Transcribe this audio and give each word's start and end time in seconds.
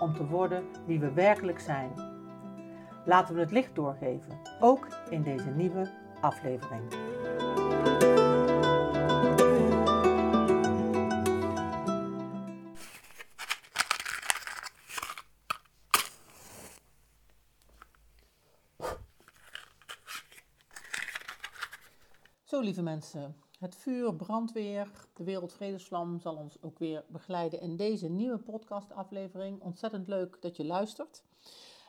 om 0.00 0.14
te 0.14 0.26
worden 0.26 0.64
wie 0.86 1.00
we 1.00 1.12
werkelijk 1.12 1.60
zijn. 1.60 1.92
Laten 3.04 3.34
we 3.34 3.40
het 3.40 3.50
licht 3.50 3.74
doorgeven, 3.74 4.38
ook 4.60 4.88
in 5.10 5.22
deze 5.22 5.50
nieuwe 5.50 5.90
aflevering. 6.20 6.82
Zo, 22.44 22.60
lieve 22.60 22.82
mensen, 22.82 23.36
het 23.58 23.76
vuur, 23.76 24.14
brandweer, 24.14 24.90
de 25.14 25.24
Wereldvredesvlam 25.24 26.20
zal 26.20 26.36
ons 26.36 26.62
ook 26.62 26.78
weer 26.78 27.04
begeleiden 27.08 27.60
in 27.60 27.76
deze 27.76 28.08
nieuwe 28.08 28.38
podcastaflevering. 28.38 29.60
Ontzettend 29.60 30.08
leuk 30.08 30.36
dat 30.40 30.56
je 30.56 30.64
luistert. 30.64 31.22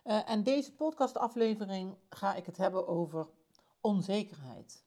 Uh, 0.05 0.29
en 0.29 0.43
deze 0.43 0.73
podcastaflevering 0.75 1.95
ga 2.09 2.35
ik 2.35 2.45
het 2.45 2.57
hebben 2.57 2.87
over 2.87 3.27
onzekerheid. 3.81 4.83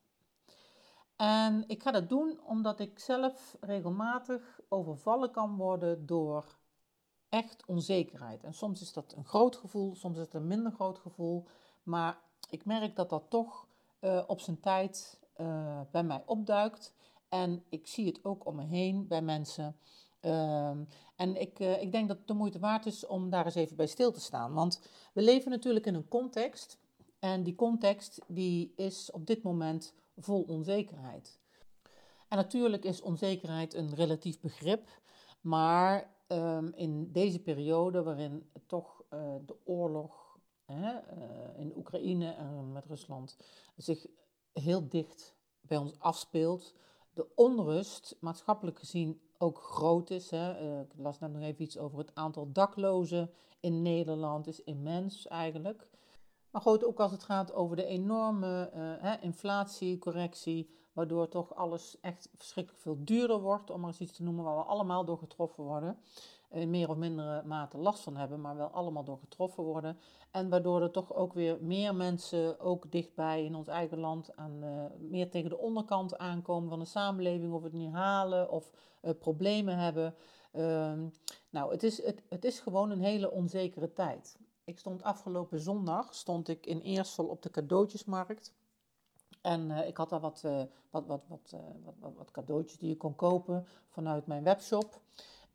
En 1.16 1.64
ik 1.66 1.82
ga 1.82 1.90
dat 1.90 2.08
doen 2.08 2.40
omdat 2.46 2.80
ik 2.80 2.98
zelf 2.98 3.56
regelmatig 3.60 4.60
overvallen 4.68 5.30
kan 5.30 5.56
worden 5.56 6.06
door 6.06 6.56
echt 7.28 7.66
onzekerheid. 7.66 8.44
En 8.44 8.54
soms 8.54 8.80
is 8.80 8.92
dat 8.92 9.14
een 9.16 9.24
groot 9.24 9.56
gevoel, 9.56 9.94
soms 9.94 10.16
is 10.16 10.24
het 10.24 10.34
een 10.34 10.46
minder 10.46 10.72
groot 10.72 10.98
gevoel. 10.98 11.46
Maar 11.82 12.18
ik 12.50 12.64
merk 12.64 12.96
dat 12.96 13.10
dat 13.10 13.24
toch 13.28 13.66
uh, 14.00 14.22
op 14.26 14.40
zijn 14.40 14.60
tijd 14.60 15.20
uh, 15.36 15.80
bij 15.90 16.02
mij 16.02 16.22
opduikt. 16.26 16.92
En 17.28 17.64
ik 17.68 17.86
zie 17.86 18.06
het 18.06 18.24
ook 18.24 18.46
om 18.46 18.56
me 18.56 18.64
heen 18.64 19.06
bij 19.06 19.22
mensen. 19.22 19.76
Uh, 20.20 20.70
en 21.16 21.40
ik, 21.40 21.60
uh, 21.60 21.82
ik 21.82 21.92
denk 21.92 22.08
dat 22.08 22.18
het 22.18 22.26
de 22.26 22.34
moeite 22.34 22.58
waard 22.58 22.86
is 22.86 23.06
om 23.06 23.30
daar 23.30 23.44
eens 23.44 23.54
even 23.54 23.76
bij 23.76 23.86
stil 23.86 24.12
te 24.12 24.20
staan. 24.20 24.52
Want 24.52 24.88
we 25.12 25.22
leven 25.22 25.50
natuurlijk 25.50 25.86
in 25.86 25.94
een 25.94 26.08
context. 26.08 26.78
En 27.18 27.42
die 27.42 27.54
context 27.54 28.20
die 28.26 28.72
is 28.76 29.10
op 29.10 29.26
dit 29.26 29.42
moment 29.42 29.94
vol 30.16 30.42
onzekerheid. 30.42 31.38
En 32.28 32.36
natuurlijk 32.36 32.84
is 32.84 33.00
onzekerheid 33.00 33.74
een 33.74 33.94
relatief 33.94 34.40
begrip. 34.40 34.88
Maar 35.40 36.10
um, 36.28 36.72
in 36.74 37.12
deze 37.12 37.38
periode 37.38 38.02
waarin 38.02 38.50
toch 38.66 39.02
uh, 39.10 39.34
de 39.46 39.56
oorlog 39.64 40.38
hè, 40.64 40.98
in 41.56 41.72
Oekraïne 41.76 42.32
en 42.32 42.72
met 42.72 42.84
Rusland 42.84 43.36
zich 43.76 44.06
heel 44.52 44.88
dicht 44.88 45.34
bij 45.60 45.76
ons 45.76 45.98
afspeelt. 45.98 46.74
De 47.14 47.26
onrust, 47.34 48.16
maatschappelijk 48.20 48.78
gezien, 48.78 49.20
ook 49.38 49.58
groot 49.58 50.10
is. 50.10 50.30
Hè. 50.30 50.62
Uh, 50.62 50.80
ik 50.80 50.92
las 50.96 51.18
net 51.18 51.32
nog 51.32 51.42
even 51.42 51.62
iets 51.62 51.78
over 51.78 51.98
het 51.98 52.14
aantal 52.14 52.52
daklozen 52.52 53.30
in 53.60 53.82
Nederland, 53.82 54.46
is 54.46 54.64
immens 54.64 55.26
eigenlijk. 55.26 55.90
Maar 56.50 56.62
goed, 56.62 56.84
ook 56.84 57.00
als 57.00 57.12
het 57.12 57.22
gaat 57.22 57.52
over 57.52 57.76
de 57.76 57.84
enorme 57.84 58.70
hè, 59.00 59.20
inflatiecorrectie, 59.20 60.70
waardoor 60.92 61.28
toch 61.28 61.54
alles 61.54 62.00
echt 62.00 62.28
verschrikkelijk 62.36 62.82
veel 62.82 62.96
duurder 63.04 63.40
wordt, 63.40 63.70
om 63.70 63.80
maar 63.80 63.88
eens 63.88 64.00
iets 64.00 64.12
te 64.12 64.22
noemen 64.22 64.44
waar 64.44 64.56
we 64.56 64.62
allemaal 64.62 65.04
door 65.04 65.18
getroffen 65.18 65.64
worden 65.64 65.98
in 66.52 66.70
meer 66.70 66.88
of 66.88 66.96
mindere 66.96 67.42
mate 67.44 67.78
last 67.78 68.02
van 68.02 68.16
hebben, 68.16 68.40
maar 68.40 68.56
wel 68.56 68.68
allemaal 68.68 69.04
door 69.04 69.18
getroffen 69.18 69.64
worden. 69.64 69.98
En 70.30 70.48
waardoor 70.48 70.82
er 70.82 70.90
toch 70.90 71.14
ook 71.14 71.32
weer 71.32 71.58
meer 71.60 71.94
mensen, 71.94 72.60
ook 72.60 72.90
dichtbij 72.90 73.44
in 73.44 73.54
ons 73.54 73.68
eigen 73.68 73.98
land, 73.98 74.36
aan, 74.36 74.64
uh, 74.64 74.84
meer 74.98 75.30
tegen 75.30 75.50
de 75.50 75.58
onderkant 75.58 76.18
aankomen 76.18 76.68
van 76.68 76.78
de 76.78 76.84
samenleving, 76.84 77.52
of 77.52 77.62
het 77.62 77.72
niet 77.72 77.92
halen 77.92 78.50
of 78.50 78.70
uh, 79.02 79.10
problemen 79.18 79.78
hebben. 79.78 80.14
Uh, 80.52 80.92
nou, 81.50 81.72
het 81.72 81.82
is, 81.82 82.04
het, 82.04 82.22
het 82.28 82.44
is 82.44 82.60
gewoon 82.60 82.90
een 82.90 83.02
hele 83.02 83.30
onzekere 83.30 83.92
tijd. 83.92 84.38
Ik 84.64 84.78
stond 84.78 85.02
afgelopen 85.02 85.60
zondag 85.60 86.14
stond 86.14 86.48
ik 86.48 86.66
in 86.66 86.80
Eersel 86.80 87.24
op 87.24 87.42
de 87.42 87.50
cadeautjesmarkt. 87.50 88.52
En 89.40 89.70
ik 89.70 89.96
had 89.96 90.08
daar 90.08 90.20
wat, 90.20 90.40
wat, 90.90 91.06
wat, 91.06 91.22
wat, 91.28 91.54
wat, 92.00 92.14
wat, 92.16 92.30
cadeautjes 92.30 92.78
die 92.78 92.88
je 92.88 92.96
kon 92.96 93.14
kopen 93.14 93.66
vanuit 93.88 94.26
mijn 94.26 94.42
webshop. 94.42 95.00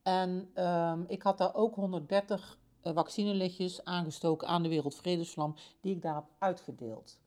En 0.07 0.49
um, 0.65 1.05
ik 1.07 1.21
had 1.21 1.37
daar 1.37 1.55
ook 1.55 1.75
130 1.75 2.59
uh, 2.83 2.93
vaccinelichtjes 2.93 3.83
aangestoken 3.83 4.47
aan 4.47 4.63
de 4.63 4.69
Wereldvredesvlam, 4.69 5.55
die 5.81 5.95
ik 5.95 6.01
daar 6.01 6.15
heb 6.15 6.23
uitgedeeld. 6.37 7.19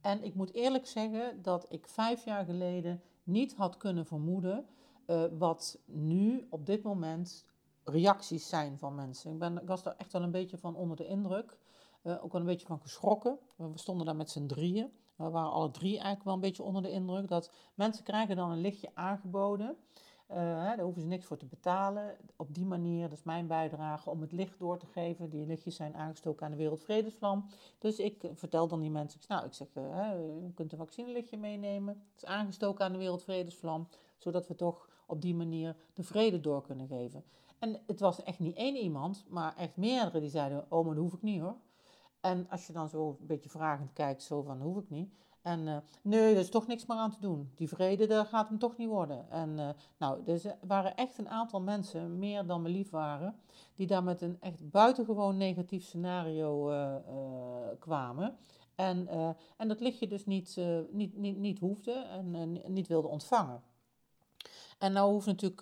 En 0.00 0.24
ik 0.24 0.34
moet 0.34 0.52
eerlijk 0.52 0.86
zeggen 0.86 1.42
dat 1.42 1.66
ik 1.68 1.88
vijf 1.88 2.24
jaar 2.24 2.44
geleden 2.44 3.02
niet 3.22 3.54
had 3.54 3.76
kunnen 3.76 4.06
vermoeden 4.06 4.66
uh, 5.06 5.24
wat 5.38 5.78
nu 5.84 6.46
op 6.50 6.66
dit 6.66 6.82
moment 6.82 7.46
reacties 7.84 8.48
zijn 8.48 8.78
van 8.78 8.94
mensen. 8.94 9.32
Ik, 9.32 9.38
ben, 9.38 9.60
ik 9.60 9.68
was 9.68 9.82
daar 9.82 9.96
echt 9.96 10.12
wel 10.12 10.22
een 10.22 10.30
beetje 10.30 10.58
van 10.58 10.76
onder 10.76 10.96
de 10.96 11.06
indruk. 11.06 11.58
Uh, 12.02 12.24
ook 12.24 12.32
wel 12.32 12.40
een 12.40 12.46
beetje 12.46 12.66
van 12.66 12.80
geschrokken. 12.80 13.38
We 13.56 13.70
stonden 13.74 14.06
daar 14.06 14.16
met 14.16 14.30
z'n 14.30 14.46
drieën. 14.46 14.92
We 15.16 15.30
waren 15.30 15.52
alle 15.52 15.70
drie 15.70 15.92
eigenlijk 15.92 16.24
wel 16.24 16.34
een 16.34 16.40
beetje 16.40 16.62
onder 16.62 16.82
de 16.82 16.90
indruk 16.90 17.28
dat 17.28 17.50
mensen 17.74 18.04
krijgen 18.04 18.36
dan 18.36 18.50
een 18.50 18.60
lichtje 18.60 18.90
aangeboden. 18.94 19.76
Uh, 20.34 20.40
daar 20.40 20.80
hoeven 20.80 21.02
ze 21.02 21.08
niks 21.08 21.26
voor 21.26 21.36
te 21.36 21.46
betalen. 21.46 22.16
Op 22.36 22.54
die 22.54 22.64
manier, 22.64 23.08
dat 23.08 23.18
is 23.18 23.24
mijn 23.24 23.46
bijdrage 23.46 24.10
om 24.10 24.20
het 24.20 24.32
licht 24.32 24.58
door 24.58 24.78
te 24.78 24.86
geven. 24.86 25.30
Die 25.30 25.46
lichtjes 25.46 25.76
zijn 25.76 25.96
aangestoken 25.96 26.44
aan 26.44 26.50
de 26.50 26.56
Wereldvredesvlam. 26.56 27.46
Dus 27.78 27.98
ik 27.98 28.30
vertel 28.32 28.68
dan 28.68 28.80
die 28.80 28.90
mensen, 28.90 29.20
nou, 29.28 29.46
ik 29.46 29.52
zeg, 29.52 29.68
uh, 29.74 30.10
u 30.46 30.52
kunt 30.54 30.72
een 30.72 30.78
vaccinelichtje 30.78 31.36
meenemen. 31.36 31.94
Het 31.94 32.22
is 32.22 32.28
aangestoken 32.28 32.84
aan 32.84 32.92
de 32.92 32.98
Wereldvredesvlam, 32.98 33.88
zodat 34.18 34.46
we 34.46 34.54
toch 34.54 34.88
op 35.06 35.22
die 35.22 35.34
manier 35.34 35.76
de 35.92 36.02
vrede 36.02 36.40
door 36.40 36.62
kunnen 36.62 36.86
geven. 36.86 37.24
En 37.58 37.80
het 37.86 38.00
was 38.00 38.22
echt 38.22 38.38
niet 38.38 38.56
één 38.56 38.76
iemand, 38.76 39.24
maar 39.28 39.56
echt 39.56 39.76
meerdere 39.76 40.20
die 40.20 40.30
zeiden, 40.30 40.66
oh, 40.68 40.84
maar 40.84 40.94
dat 40.94 41.02
hoef 41.02 41.14
ik 41.14 41.22
niet 41.22 41.40
hoor. 41.40 41.56
En 42.20 42.46
als 42.50 42.66
je 42.66 42.72
dan 42.72 42.88
zo 42.88 43.16
een 43.20 43.26
beetje 43.26 43.50
vragend 43.50 43.92
kijkt, 43.92 44.22
zo 44.22 44.42
van, 44.42 44.60
hoef 44.60 44.78
ik 44.78 44.90
niet. 44.90 45.12
En 45.44 45.66
uh, 45.66 45.76
nee, 46.02 46.34
er 46.34 46.40
is 46.40 46.50
toch 46.50 46.66
niks 46.66 46.86
meer 46.86 46.96
aan 46.96 47.10
te 47.10 47.20
doen. 47.20 47.52
Die 47.54 47.68
vrede, 47.68 48.06
daar 48.06 48.26
gaat 48.26 48.48
hem 48.48 48.58
toch 48.58 48.76
niet 48.76 48.88
worden. 48.88 49.30
En 49.30 49.50
uh, 49.58 49.68
nou, 49.96 50.26
er 50.26 50.56
waren 50.66 50.96
echt 50.96 51.18
een 51.18 51.28
aantal 51.28 51.60
mensen, 51.60 52.18
meer 52.18 52.46
dan 52.46 52.62
me 52.62 52.68
lief 52.68 52.90
waren, 52.90 53.40
die 53.74 53.86
daar 53.86 54.02
met 54.02 54.20
een 54.20 54.36
echt 54.40 54.70
buitengewoon 54.70 55.36
negatief 55.36 55.84
scenario 55.84 56.70
uh, 56.70 56.96
kwamen. 57.78 58.36
En, 58.74 59.08
en 59.56 59.68
dat 59.68 59.80
lichtje 59.80 60.06
dus 60.06 60.26
niet, 60.26 60.56
niet, 60.90 61.16
niet, 61.16 61.36
niet 61.36 61.58
hoefde 61.58 61.92
en 61.92 62.60
niet 62.72 62.86
wilde 62.86 63.08
ontvangen. 63.08 63.62
En 64.78 64.92
nou 64.92 65.12
hoeft 65.12 65.26
natuurlijk, 65.26 65.60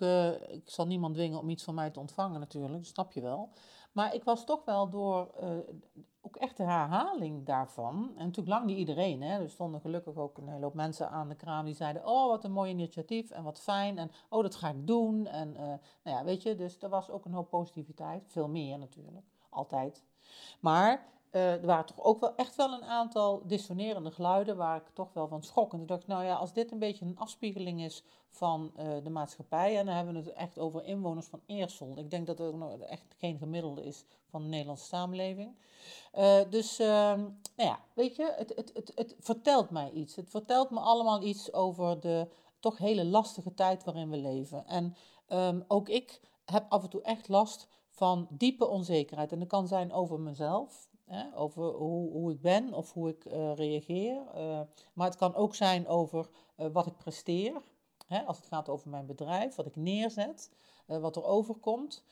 ik 0.49 0.69
zal 0.69 0.87
niemand 0.87 1.13
dwingen 1.13 1.39
om 1.39 1.49
iets 1.49 1.63
van 1.63 1.75
mij 1.75 1.89
te 1.89 1.99
ontvangen 1.99 2.39
natuurlijk, 2.39 2.73
dat 2.73 2.85
snap 2.85 3.11
je 3.11 3.21
wel. 3.21 3.49
Maar 3.91 4.15
ik 4.15 4.23
was 4.23 4.45
toch 4.45 4.65
wel 4.65 4.89
door 4.89 5.33
ook 6.25 6.35
echt 6.35 6.57
de 6.57 6.63
herhaling 6.63 7.45
daarvan. 7.45 8.11
En 8.15 8.25
natuurlijk 8.25 8.47
lang 8.47 8.65
niet 8.65 8.77
iedereen. 8.77 9.21
Hè. 9.21 9.41
Er 9.41 9.49
stonden 9.49 9.81
gelukkig 9.81 10.15
ook 10.15 10.37
een 10.37 10.47
hele 10.47 10.63
hoop 10.63 10.73
mensen 10.73 11.09
aan 11.09 11.29
de 11.29 11.35
kraan 11.35 11.65
die 11.65 11.73
zeiden: 11.73 12.05
Oh, 12.05 12.27
wat 12.27 12.43
een 12.43 12.51
mooi 12.51 12.71
initiatief 12.71 13.31
en 13.31 13.43
wat 13.43 13.59
fijn. 13.59 13.97
En 13.97 14.11
oh, 14.29 14.41
dat 14.41 14.55
ga 14.55 14.69
ik 14.69 14.87
doen. 14.87 15.27
En 15.27 15.53
uh, 15.53 15.59
nou 16.03 16.17
ja, 16.17 16.23
weet 16.23 16.43
je, 16.43 16.55
dus 16.55 16.81
er 16.81 16.89
was 16.89 17.09
ook 17.09 17.25
een 17.25 17.33
hoop 17.33 17.49
positiviteit. 17.49 18.23
Veel 18.27 18.47
meer 18.47 18.77
natuurlijk, 18.77 19.25
altijd. 19.49 20.03
Maar 20.59 21.12
uh, 21.35 21.51
er 21.51 21.65
waren 21.65 21.85
toch 21.85 22.03
ook 22.03 22.19
wel 22.19 22.35
echt 22.35 22.55
wel 22.55 22.73
een 22.73 22.83
aantal 22.83 23.41
dissonerende 23.47 24.11
geluiden 24.11 24.57
waar 24.57 24.77
ik 24.77 24.89
toch 24.93 25.13
wel 25.13 25.27
van 25.27 25.43
schrok. 25.43 25.71
En 25.71 25.77
toen 25.77 25.87
dacht 25.87 26.01
ik, 26.01 26.07
nou 26.07 26.23
ja, 26.23 26.35
als 26.35 26.53
dit 26.53 26.71
een 26.71 26.79
beetje 26.79 27.05
een 27.05 27.17
afspiegeling 27.17 27.81
is 27.81 28.03
van 28.29 28.71
uh, 28.77 29.03
de 29.03 29.09
maatschappij, 29.09 29.77
en 29.77 29.85
dan 29.85 29.95
hebben 29.95 30.13
we 30.13 30.19
het 30.19 30.33
echt 30.33 30.59
over 30.59 30.85
inwoners 30.85 31.27
van 31.27 31.41
Eersel. 31.45 31.93
Ik 31.97 32.09
denk 32.09 32.27
dat 32.27 32.39
er 32.39 32.81
echt 32.81 33.15
geen 33.17 33.37
gemiddelde 33.37 33.83
is 33.83 34.05
van 34.29 34.41
de 34.41 34.47
Nederlandse 34.47 34.85
samenleving. 34.85 35.55
Uh, 36.17 36.39
dus, 36.49 36.77
nou 36.77 37.33
ja, 37.55 37.79
weet 37.93 38.15
je, 38.15 38.33
het, 38.35 38.53
het, 38.55 38.71
het, 38.73 38.91
het 38.95 39.15
vertelt 39.19 39.69
mij 39.69 39.91
iets. 39.91 40.15
Het 40.15 40.29
vertelt 40.29 40.69
me 40.69 40.79
allemaal 40.79 41.23
iets 41.23 41.53
over 41.53 41.99
de 41.99 42.27
toch 42.59 42.77
hele 42.77 43.05
lastige 43.05 43.53
tijd 43.53 43.83
waarin 43.83 44.09
we 44.09 44.17
leven. 44.17 44.67
En 44.67 44.95
um, 45.29 45.63
ook 45.67 45.89
ik 45.89 46.21
heb 46.45 46.65
af 46.69 46.83
en 46.83 46.89
toe 46.89 47.01
echt 47.01 47.27
last 47.27 47.67
van 47.89 48.27
diepe 48.29 48.67
onzekerheid. 48.67 49.31
En 49.31 49.39
dat 49.39 49.47
kan 49.47 49.67
zijn 49.67 49.93
over 49.93 50.19
mezelf, 50.19 50.87
Hè, 51.05 51.37
over 51.37 51.63
hoe, 51.63 52.11
hoe 52.11 52.31
ik 52.31 52.41
ben 52.41 52.73
of 52.73 52.93
hoe 52.93 53.09
ik 53.09 53.25
uh, 53.25 53.55
reageer. 53.55 54.21
Uh, 54.35 54.59
maar 54.93 55.07
het 55.07 55.15
kan 55.15 55.35
ook 55.35 55.55
zijn 55.55 55.87
over 55.87 56.29
uh, 56.57 56.67
wat 56.67 56.87
ik 56.87 56.97
presteer. 56.97 57.61
Hè, 58.07 58.21
als 58.21 58.37
het 58.37 58.47
gaat 58.47 58.69
over 58.69 58.89
mijn 58.89 59.05
bedrijf, 59.05 59.55
wat 59.55 59.65
ik 59.65 59.75
neerzet, 59.75 60.51
wat 60.85 61.15
er 61.15 61.23
overkomt. 61.23 62.03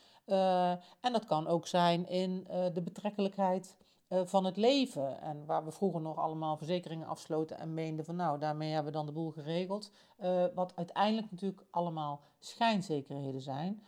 en 1.01 1.11
dat 1.11 1.25
kan 1.25 1.47
ook 1.47 1.67
zijn 1.67 2.07
in 2.07 2.43
de 2.73 2.81
betrekkelijkheid 2.83 3.75
eh, 4.11 4.21
van 4.25 4.45
het 4.45 4.57
leven. 4.57 5.21
En 5.21 5.45
waar 5.45 5.65
we 5.65 5.71
vroeger 5.71 6.01
nog 6.01 6.17
allemaal 6.17 6.57
verzekeringen 6.57 7.07
afsloten 7.07 7.57
en 7.57 7.73
meenden 7.73 8.05
van 8.05 8.15
nou, 8.15 8.39
daarmee 8.39 8.71
hebben 8.71 8.91
we 8.91 8.97
dan 8.97 9.05
de 9.05 9.11
boel 9.11 9.31
geregeld. 9.31 9.91
Wat 10.55 10.75
uiteindelijk 10.75 11.31
natuurlijk 11.31 11.65
allemaal 11.69 12.21
schijnzekerheden 12.39 13.41
zijn. 13.41 13.83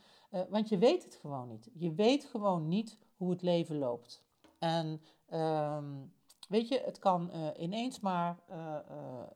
Want 0.50 0.70
je 0.70 0.78
weet 0.78 1.04
het 1.04 1.16
gewoon 1.16 1.48
niet. 1.48 1.70
Je 1.74 1.94
weet 1.94 2.26
gewoon 2.26 2.68
niet 2.68 2.98
hoe 3.18 3.30
het 3.30 3.42
leven 3.42 3.78
loopt. 3.78 4.24
En 4.64 5.02
ehm, 5.26 6.06
weet 6.50 6.68
je, 6.68 6.82
het 6.86 7.00
kan 7.00 7.32
ineens 7.58 8.00
maar 8.00 8.38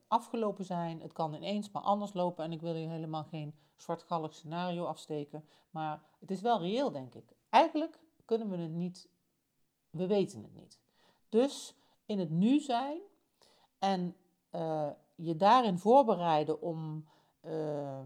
afgelopen 0.08 0.66
zijn. 0.66 1.02
Het 1.02 1.14
kan 1.14 1.34
ineens 1.34 1.72
maar 1.72 1.82
anders 1.82 2.14
lopen. 2.14 2.44
En 2.44 2.52
ik 2.52 2.62
wil 2.62 2.74
hier 2.74 2.90
helemaal 2.90 3.24
geen 3.24 3.56
zwartgallig 3.76 4.34
scenario 4.34 4.86
afsteken. 4.86 5.46
Maar 5.70 6.02
het 6.20 6.32
is 6.32 6.42
wel 6.42 6.60
reëel, 6.60 6.92
denk 6.92 7.16
ik. 7.16 7.36
Eigenlijk 7.50 8.00
kunnen 8.26 8.50
we 8.50 8.58
het 8.58 8.72
niet 8.72 9.10
we 9.98 10.08
weten 10.08 10.44
het 10.44 10.54
niet. 10.54 10.80
Dus 11.30 11.76
in 12.06 12.20
het 12.20 12.30
nu 12.30 12.60
zijn 12.60 13.00
en 13.80 14.16
je 15.16 15.36
daarin 15.36 15.78
voorbereiden 15.78 16.62
om 16.62 17.08
uh, 17.42 18.02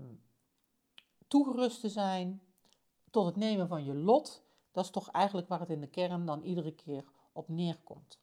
toegerust 1.27 1.81
te 1.81 1.89
zijn 1.89 2.41
tot 3.09 3.25
het 3.25 3.35
nemen 3.35 3.68
van 3.68 3.83
je 3.83 3.95
lot, 3.95 4.44
dat 4.71 4.83
is 4.83 4.89
toch 4.89 5.12
eigenlijk 5.12 5.47
waar 5.47 5.59
het 5.59 5.69
in 5.69 5.81
de 5.81 5.88
kern 5.88 6.25
dan 6.25 6.41
iedere 6.41 6.71
keer 6.71 7.03
op 7.31 7.47
neerkomt. 7.47 8.19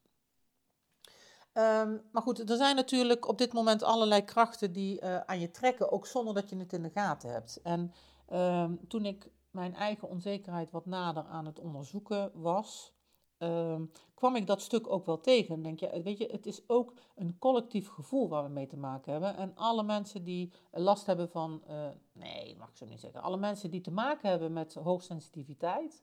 Um, 1.55 2.03
maar 2.13 2.23
goed, 2.23 2.51
er 2.51 2.57
zijn 2.57 2.77
natuurlijk 2.77 3.29
op 3.29 3.39
dit 3.39 3.53
moment 3.53 3.83
allerlei 3.83 4.25
krachten 4.25 4.73
die 4.73 5.03
uh, 5.03 5.21
aan 5.21 5.41
je 5.41 5.51
trekken, 5.51 5.93
ook 5.93 6.07
zonder 6.07 6.35
dat 6.35 6.49
je 6.49 6.57
het 6.57 6.73
in 6.73 6.83
de 6.83 6.91
gaten 6.91 7.33
hebt. 7.33 7.61
En 7.63 7.93
um, 8.33 8.89
toen 8.89 9.05
ik 9.05 9.31
mijn 9.51 9.75
eigen 9.75 10.09
onzekerheid 10.09 10.71
wat 10.71 10.87
nader 10.87 11.25
aan 11.25 11.47
het 11.47 11.59
onderzoeken 11.59 12.31
was, 12.35 12.93
Ehm, 13.39 13.85
kwam 14.15 14.37
ik 14.37 14.47
dat 14.47 14.63
stuk 14.63 14.91
ook 14.91 15.07
wel 15.07 15.21
tegen. 15.21 15.63
denk 15.63 15.81
je, 15.81 16.03
weet 16.03 16.19
je, 16.19 16.29
het 16.31 16.47
is 16.47 16.69
ook 16.69 16.93
een 17.15 17.39
collectief 17.39 17.89
gevoel 17.89 18.29
waar 18.29 18.43
we 18.45 18.49
mee 18.49 18.67
te 18.67 18.77
maken 18.77 19.13
hebben. 19.13 19.37
En 19.37 19.53
alle 19.55 19.83
mensen 19.83 20.25
die 20.25 20.53
last 20.71 21.07
hebben 21.07 21.31
van, 21.31 21.63
uh, 21.71 21.89
nee, 22.13 22.57
mag 22.57 22.69
ik 22.69 22.77
zo 22.77 22.87
niet 22.87 23.01
zeggen, 23.01 23.23
alle 23.23 23.37
mensen 23.37 23.71
die 23.71 23.81
te 23.81 23.91
maken 23.91 24.29
hebben 24.31 24.53
met 24.53 24.75
hoogsensitiviteit, 24.75 26.03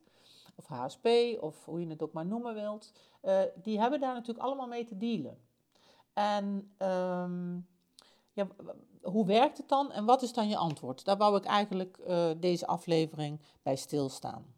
of 0.56 0.68
HSP, 0.68 1.07
of 1.40 1.66
hoe 1.66 1.80
je 1.80 1.88
het 1.88 2.02
ook 2.02 2.13
maar 2.13 2.25
noemen 2.25 2.54
wilt, 2.54 2.92
uh, 3.24 3.42
die 3.56 3.80
hebben 3.80 4.00
daar 4.00 4.13
natuurlijk 4.13 4.46
allemaal 4.46 4.68
mee 4.68 4.86
te 4.86 4.98
dealen. 4.98 5.38
En 6.13 6.75
um, 6.78 7.68
ja, 8.34 8.48
hoe 9.02 9.25
werkt 9.25 9.57
het 9.57 9.69
dan 9.69 9.92
en 9.92 10.06
wat 10.06 10.22
is 10.22 10.34
dan 10.34 10.48
je 10.48 10.57
antwoord? 10.57 11.06
Daar 11.06 11.18
wou 11.18 11.38
ik 11.38 11.46
eigenlijk 11.46 11.98
uh, 12.07 12.30
deze 12.38 12.68
aflevering 12.68 13.42
bij 13.63 13.75
stilstaan. 13.75 14.54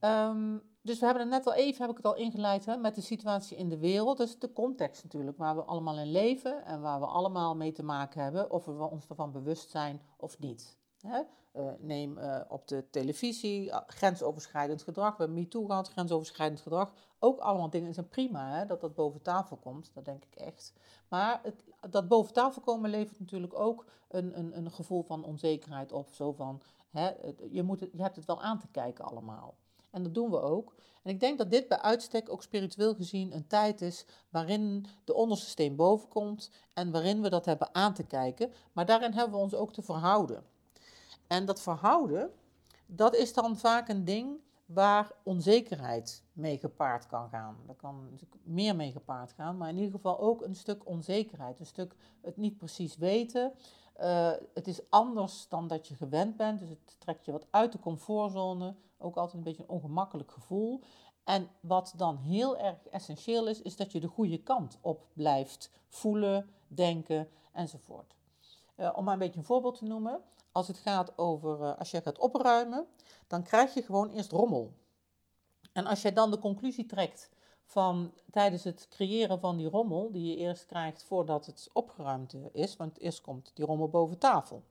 Um, 0.00 0.62
dus 0.84 0.98
we 0.98 1.04
hebben 1.04 1.22
het 1.22 1.32
net 1.32 1.46
al 1.46 1.54
even, 1.54 1.80
heb 1.80 1.90
ik 1.90 1.96
het 1.96 2.06
al 2.06 2.16
ingeleid, 2.16 2.64
hè, 2.66 2.76
met 2.76 2.94
de 2.94 3.00
situatie 3.00 3.56
in 3.56 3.68
de 3.68 3.78
wereld. 3.78 4.20
Is 4.20 4.38
de 4.38 4.52
context 4.52 5.02
natuurlijk, 5.02 5.38
waar 5.38 5.56
we 5.56 5.62
allemaal 5.62 5.98
in 5.98 6.10
leven 6.10 6.64
en 6.64 6.80
waar 6.80 7.00
we 7.00 7.06
allemaal 7.06 7.56
mee 7.56 7.72
te 7.72 7.82
maken 7.82 8.22
hebben, 8.22 8.50
of 8.50 8.64
we 8.64 8.90
ons 8.90 9.06
ervan 9.08 9.32
bewust 9.32 9.70
zijn 9.70 10.00
of 10.16 10.38
niet. 10.38 10.78
Hè. 11.06 11.22
Uh, 11.56 11.70
neem 11.78 12.18
uh, 12.18 12.40
op 12.48 12.68
de 12.68 12.90
televisie 12.90 13.66
uh, 13.66 13.80
grensoverschrijdend 13.86 14.82
gedrag. 14.82 15.16
We 15.16 15.22
hebben 15.22 15.42
MeToo 15.42 15.64
gehad, 15.64 15.88
grensoverschrijdend 15.88 16.60
gedrag. 16.60 16.92
Ook 17.18 17.38
allemaal 17.38 17.70
dingen 17.70 17.94
zijn 17.94 18.08
prima 18.08 18.50
hè, 18.50 18.66
dat 18.66 18.80
dat 18.80 18.94
boven 18.94 19.22
tafel 19.22 19.56
komt, 19.56 19.90
dat 19.94 20.04
denk 20.04 20.24
ik 20.24 20.34
echt. 20.34 20.72
Maar 21.08 21.40
het, 21.42 21.64
dat 21.90 22.08
boven 22.08 22.32
tafel 22.32 22.62
komen 22.62 22.90
levert 22.90 23.20
natuurlijk 23.20 23.58
ook 23.58 23.84
een, 24.08 24.38
een, 24.38 24.56
een 24.56 24.70
gevoel 24.70 25.02
van 25.02 25.24
onzekerheid 25.24 25.92
op. 25.92 26.12
Zo 26.12 26.32
van, 26.32 26.62
hè, 26.90 27.10
je, 27.50 27.62
moet 27.62 27.78
je 27.78 27.90
hebt 27.96 28.16
het 28.16 28.24
wel 28.24 28.42
aan 28.42 28.58
te 28.58 28.68
kijken 28.70 29.04
allemaal. 29.04 29.54
En 29.90 30.02
dat 30.02 30.14
doen 30.14 30.30
we 30.30 30.40
ook. 30.40 30.74
En 31.02 31.10
ik 31.10 31.20
denk 31.20 31.38
dat 31.38 31.50
dit 31.50 31.68
bij 31.68 31.78
uitstek 31.78 32.30
ook 32.30 32.42
spiritueel 32.42 32.94
gezien 32.94 33.34
een 33.34 33.46
tijd 33.46 33.80
is 33.80 34.06
waarin 34.30 34.86
de 35.04 35.14
onderste 35.14 35.48
steen 35.50 35.76
boven 35.76 36.08
komt 36.08 36.50
en 36.72 36.90
waarin 36.90 37.22
we 37.22 37.28
dat 37.30 37.44
hebben 37.44 37.74
aan 37.74 37.94
te 37.94 38.04
kijken. 38.06 38.52
Maar 38.72 38.86
daarin 38.86 39.12
hebben 39.12 39.36
we 39.36 39.42
ons 39.42 39.54
ook 39.54 39.72
te 39.72 39.82
verhouden. 39.82 40.44
En 41.34 41.44
dat 41.44 41.60
verhouden, 41.60 42.30
dat 42.86 43.14
is 43.14 43.32
dan 43.32 43.56
vaak 43.56 43.88
een 43.88 44.04
ding 44.04 44.40
waar 44.66 45.12
onzekerheid 45.22 46.22
mee 46.32 46.58
gepaard 46.58 47.06
kan 47.06 47.28
gaan. 47.28 47.56
Daar 47.66 47.74
kan 47.76 48.18
meer 48.42 48.76
mee 48.76 48.92
gepaard 48.92 49.32
gaan, 49.32 49.56
maar 49.56 49.68
in 49.68 49.76
ieder 49.76 49.90
geval 49.90 50.20
ook 50.20 50.42
een 50.42 50.54
stuk 50.54 50.86
onzekerheid. 50.86 51.60
Een 51.60 51.66
stuk 51.66 51.94
het 52.20 52.36
niet 52.36 52.58
precies 52.58 52.96
weten. 52.96 53.52
Uh, 54.00 54.32
het 54.54 54.66
is 54.66 54.90
anders 54.90 55.48
dan 55.48 55.68
dat 55.68 55.88
je 55.88 55.94
gewend 55.94 56.36
bent, 56.36 56.58
dus 56.58 56.68
het 56.68 57.00
trekt 57.00 57.24
je 57.24 57.32
wat 57.32 57.46
uit 57.50 57.72
de 57.72 57.78
comfortzone. 57.78 58.74
Ook 58.98 59.16
altijd 59.16 59.36
een 59.36 59.42
beetje 59.42 59.62
een 59.62 59.68
ongemakkelijk 59.68 60.30
gevoel. 60.30 60.80
En 61.24 61.48
wat 61.60 61.94
dan 61.96 62.16
heel 62.16 62.58
erg 62.58 62.86
essentieel 62.90 63.48
is, 63.48 63.62
is 63.62 63.76
dat 63.76 63.92
je 63.92 64.00
de 64.00 64.08
goede 64.08 64.38
kant 64.38 64.78
op 64.80 65.06
blijft 65.12 65.70
voelen, 65.88 66.50
denken 66.66 67.28
enzovoort. 67.52 68.14
Uh, 68.76 68.92
om 68.96 69.04
maar 69.04 69.12
een 69.12 69.18
beetje 69.18 69.38
een 69.38 69.44
voorbeeld 69.44 69.78
te 69.78 69.84
noemen. 69.84 70.20
Als 70.52 70.68
het 70.68 70.78
gaat 70.78 71.18
over, 71.18 71.60
uh, 71.60 71.78
als 71.78 71.90
je 71.90 72.00
gaat 72.00 72.18
opruimen, 72.18 72.86
dan 73.26 73.42
krijg 73.42 73.74
je 73.74 73.82
gewoon 73.82 74.10
eerst 74.10 74.32
rommel. 74.32 74.72
En 75.72 75.86
als 75.86 76.02
jij 76.02 76.12
dan 76.12 76.30
de 76.30 76.38
conclusie 76.38 76.86
trekt 76.86 77.30
van 77.64 78.12
tijdens 78.30 78.64
het 78.64 78.88
creëren 78.90 79.40
van 79.40 79.56
die 79.56 79.68
rommel, 79.68 80.10
die 80.10 80.26
je 80.26 80.36
eerst 80.36 80.66
krijgt 80.66 81.02
voordat 81.02 81.46
het 81.46 81.70
opgeruimd 81.72 82.36
is, 82.52 82.76
want 82.76 82.98
eerst 82.98 83.20
komt 83.20 83.50
die 83.54 83.64
rommel 83.64 83.88
boven 83.88 84.18
tafel. 84.18 84.62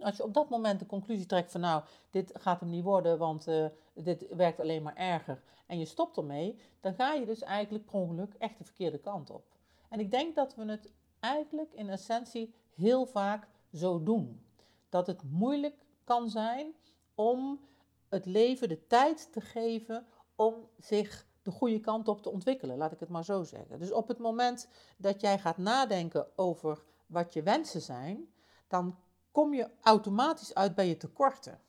Als 0.00 0.16
je 0.16 0.24
op 0.24 0.34
dat 0.34 0.48
moment 0.48 0.78
de 0.78 0.86
conclusie 0.86 1.26
trekt 1.26 1.52
van 1.52 1.60
nou, 1.60 1.82
dit 2.10 2.32
gaat 2.34 2.60
hem 2.60 2.70
niet 2.70 2.84
worden, 2.84 3.18
want 3.18 3.48
uh, 3.48 3.66
dit 3.94 4.26
werkt 4.30 4.60
alleen 4.60 4.82
maar 4.82 4.96
erger 4.96 5.42
en 5.66 5.78
je 5.78 5.84
stopt 5.84 6.16
ermee, 6.16 6.58
dan 6.80 6.94
ga 6.94 7.12
je 7.12 7.26
dus 7.26 7.42
eigenlijk 7.42 7.84
per 7.84 7.94
ongeluk 7.94 8.34
echt 8.38 8.58
de 8.58 8.64
verkeerde 8.64 8.98
kant 8.98 9.30
op. 9.30 9.44
En 9.88 10.00
ik 10.00 10.10
denk 10.10 10.34
dat 10.34 10.54
we 10.54 10.64
het 10.64 10.92
eigenlijk 11.20 11.72
in 11.72 11.88
essentie 11.88 12.54
heel 12.76 13.06
vaak 13.06 13.48
zo 13.72 14.02
doen. 14.02 14.46
Dat 14.88 15.06
het 15.06 15.22
moeilijk 15.22 15.84
kan 16.04 16.30
zijn 16.30 16.74
om 17.14 17.60
het 18.08 18.26
leven 18.26 18.68
de 18.68 18.86
tijd 18.86 19.32
te 19.32 19.40
geven 19.40 20.06
om 20.34 20.68
zich 20.78 21.26
de 21.42 21.50
goede 21.50 21.80
kant 21.80 22.08
op 22.08 22.22
te 22.22 22.30
ontwikkelen, 22.30 22.76
laat 22.76 22.92
ik 22.92 23.00
het 23.00 23.08
maar 23.08 23.24
zo 23.24 23.42
zeggen. 23.42 23.78
Dus 23.78 23.92
op 23.92 24.08
het 24.08 24.18
moment 24.18 24.68
dat 24.96 25.20
jij 25.20 25.38
gaat 25.38 25.56
nadenken 25.56 26.38
over 26.38 26.82
wat 27.06 27.32
je 27.32 27.42
wensen 27.42 27.80
zijn, 27.80 28.32
dan 28.68 28.98
kom 29.30 29.54
je 29.54 29.70
automatisch 29.80 30.54
uit 30.54 30.74
bij 30.74 30.88
je 30.88 30.96
tekorten. 30.96 31.60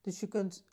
Dus 0.00 0.20
je 0.20 0.28
kunt 0.28 0.64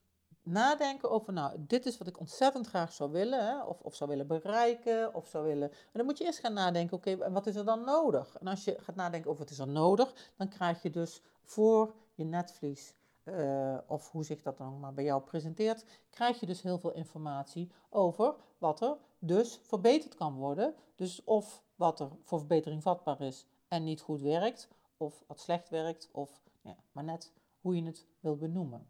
nadenken 0.45 1.11
over, 1.11 1.33
nou, 1.33 1.55
dit 1.57 1.85
is 1.85 1.97
wat 1.97 2.07
ik 2.07 2.19
ontzettend 2.19 2.67
graag 2.67 2.93
zou 2.93 3.11
willen, 3.11 3.45
hè, 3.45 3.63
of, 3.63 3.81
of 3.81 3.95
zou 3.95 4.09
willen 4.09 4.27
bereiken, 4.27 5.13
of 5.13 5.27
zou 5.27 5.45
willen. 5.45 5.71
En 5.71 5.91
dan 5.93 6.05
moet 6.05 6.17
je 6.17 6.23
eerst 6.23 6.39
gaan 6.39 6.53
nadenken, 6.53 6.97
oké, 6.97 7.31
wat 7.31 7.47
is 7.47 7.55
er 7.55 7.65
dan 7.65 7.83
nodig? 7.83 8.37
En 8.39 8.47
als 8.47 8.63
je 8.63 8.77
gaat 8.79 8.95
nadenken 8.95 9.29
over 9.29 9.43
wat 9.43 9.51
is 9.51 9.59
er 9.59 9.67
nodig, 9.67 10.31
dan 10.37 10.47
krijg 10.47 10.81
je 10.81 10.89
dus 10.89 11.21
voor 11.43 11.93
je 12.13 12.23
netvlies, 12.23 12.93
uh, 13.23 13.77
of 13.87 14.11
hoe 14.11 14.23
zich 14.23 14.41
dat 14.41 14.57
dan 14.57 14.79
maar 14.79 14.93
bij 14.93 15.03
jou 15.03 15.21
presenteert, 15.21 15.85
krijg 16.09 16.39
je 16.39 16.45
dus 16.45 16.61
heel 16.61 16.79
veel 16.79 16.93
informatie 16.93 17.71
over 17.89 18.35
wat 18.57 18.81
er 18.81 18.97
dus 19.19 19.59
verbeterd 19.63 20.15
kan 20.15 20.35
worden. 20.35 20.75
Dus 20.95 21.23
of 21.23 21.63
wat 21.75 21.99
er 21.99 22.09
voor 22.23 22.39
verbetering 22.39 22.81
vatbaar 22.81 23.21
is 23.21 23.45
en 23.67 23.83
niet 23.83 24.01
goed 24.01 24.21
werkt, 24.21 24.67
of 24.97 25.23
wat 25.27 25.39
slecht 25.39 25.69
werkt, 25.69 26.09
of 26.11 26.41
ja, 26.61 26.75
maar 26.91 27.03
net 27.03 27.31
hoe 27.61 27.75
je 27.75 27.83
het 27.83 28.05
wil 28.19 28.35
benoemen. 28.35 28.87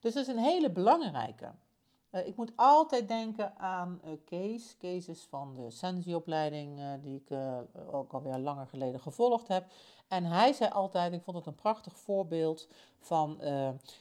Dus 0.00 0.14
dat 0.14 0.22
is 0.22 0.28
een 0.28 0.38
hele 0.38 0.70
belangrijke. 0.70 1.52
Uh, 2.10 2.26
ik 2.26 2.36
moet 2.36 2.52
altijd 2.56 3.08
denken 3.08 3.58
aan 3.58 4.00
uh, 4.04 4.10
Kees. 4.24 4.76
Kees 4.76 5.08
is 5.08 5.26
van 5.30 5.54
de 5.54 5.70
Sensi-opleiding 5.70 6.78
uh, 6.78 6.92
die 7.02 7.22
ik 7.26 7.38
ook 7.90 8.12
alweer 8.12 8.38
langer 8.38 8.66
geleden 8.66 9.00
gevolgd 9.00 9.48
heb. 9.48 9.66
En 10.08 10.24
hij 10.24 10.52
zei 10.52 10.70
altijd, 10.70 11.12
ik 11.12 11.22
vond 11.22 11.36
het 11.36 11.46
een 11.46 11.54
prachtig 11.54 11.98
voorbeeld 11.98 12.68
van, 12.98 13.38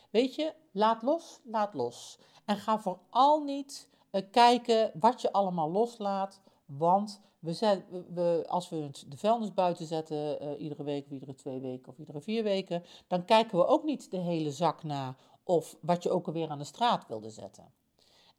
weet 0.10 0.36
je, 0.36 0.54
laat 0.72 1.02
los, 1.02 1.40
laat 1.44 1.74
los. 1.74 2.20
En 2.46 2.58
ga 2.58 2.80
vooral 2.80 3.44
niet 3.44 3.90
kijken 4.32 4.92
wat 5.00 5.22
je 5.22 5.32
allemaal 5.32 5.72
loslaat, 5.72 6.42
want 6.66 7.22
we 7.40 7.54
zet, 7.54 7.84
we, 8.14 8.46
als 8.48 8.70
we 8.70 8.90
de 9.08 9.18
vuilnis 9.18 9.54
buiten 9.54 9.86
zetten, 9.86 10.58
iedere 10.58 10.84
week 10.84 11.06
of 11.06 11.12
iedere 11.12 11.36
twee 11.36 11.60
weken 11.60 11.92
of 11.92 11.98
iedere 11.98 12.22
vier 12.22 12.44
weken, 12.44 12.84
dan 13.08 13.26
kijken 13.26 13.58
we 13.58 13.66
ook 13.66 13.84
niet 13.84 14.12
de 14.12 14.18
hele 14.18 14.52
zak 14.52 14.84
na 14.84 15.16
of 15.46 15.78
wat 15.82 16.04
je 16.04 16.10
ook 16.10 16.28
alweer 16.28 16.50
aan 16.50 16.58
de 16.58 16.64
straat 16.64 17.08
wilde 17.08 17.30
zetten. 17.30 17.74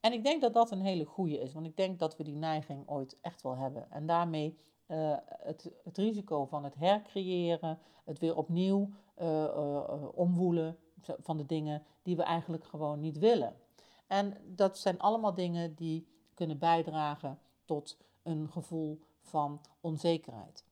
En 0.01 0.13
ik 0.13 0.25
denk 0.25 0.41
dat 0.41 0.55
dat 0.55 0.71
een 0.71 0.81
hele 0.81 1.05
goede 1.05 1.39
is, 1.39 1.53
want 1.53 1.67
ik 1.67 1.77
denk 1.77 1.99
dat 1.99 2.17
we 2.17 2.25
die 2.25 2.37
neiging 2.37 2.89
ooit 2.89 3.17
echt 3.21 3.43
wel 3.43 3.57
hebben. 3.57 3.91
En 3.91 4.07
daarmee 4.07 4.59
uh, 4.87 5.17
het, 5.27 5.71
het, 5.85 5.99
risico 5.99 6.45
van 6.45 6.65
het 6.65 6.75
hercreëren, 6.75 7.79
het 8.05 8.19
weer 8.19 8.37
opnieuw 8.37 8.91
uh, 9.23 10.09
omwoelen 10.15 10.79
van 11.01 11.37
de 11.37 11.47
dingen 11.47 11.83
die 12.03 12.17
we 12.17 12.23
eigenlijk 12.23 12.65
gewoon 12.65 13.01
niet 13.01 13.19
willen. 13.19 13.57
En 14.07 14.37
dat 14.45 14.79
zijn 14.79 14.99
allemaal 14.99 15.35
dingen 15.35 15.75
die 15.75 16.07
kunnen 16.35 16.59
bijdragen 16.59 17.39
tot 17.65 17.97
een 18.23 18.49
gevoel 18.51 19.01
van 19.21 19.61
onzekerheid. 19.81 20.65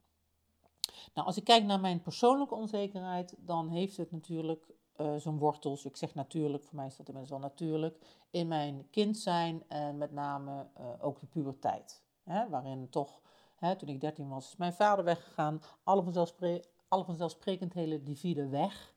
Nou, 1.14 1.26
als 1.26 1.36
ik 1.36 1.44
kijk 1.44 1.64
naar 1.64 1.80
mijn 1.80 2.02
persoonlijke 2.02 2.54
onzekerheid, 2.54 3.34
dan 3.38 3.68
heeft 3.68 3.96
het 3.96 4.10
natuurlijk 4.10 4.73
zo'n 5.16 5.38
wortels, 5.38 5.84
ik 5.84 5.96
zeg 5.96 6.14
natuurlijk, 6.14 6.64
voor 6.64 6.76
mij 6.76 6.86
is 6.86 6.96
dat 6.96 7.08
inmiddels 7.08 7.40
wel 7.40 7.48
natuurlijk, 7.48 7.98
in 8.30 8.48
mijn 8.48 8.86
kind 8.90 9.16
zijn 9.18 9.62
en 9.68 9.98
met 9.98 10.12
name 10.12 10.66
ook 11.00 11.20
de 11.20 11.26
puberteit. 11.26 12.02
Hè, 12.22 12.48
waarin 12.48 12.88
toch, 12.90 13.20
hè, 13.56 13.76
toen 13.76 13.88
ik 13.88 14.00
13 14.00 14.28
was, 14.28 14.46
is 14.46 14.56
mijn 14.56 14.72
vader 14.72 15.04
weggegaan, 15.04 15.62
alle, 15.82 16.02
vanzelfspre 16.02 16.64
alle 16.88 17.04
vanzelfsprekendheden 17.04 18.04
die 18.04 18.18
vielen 18.18 18.50
weg. 18.50 18.94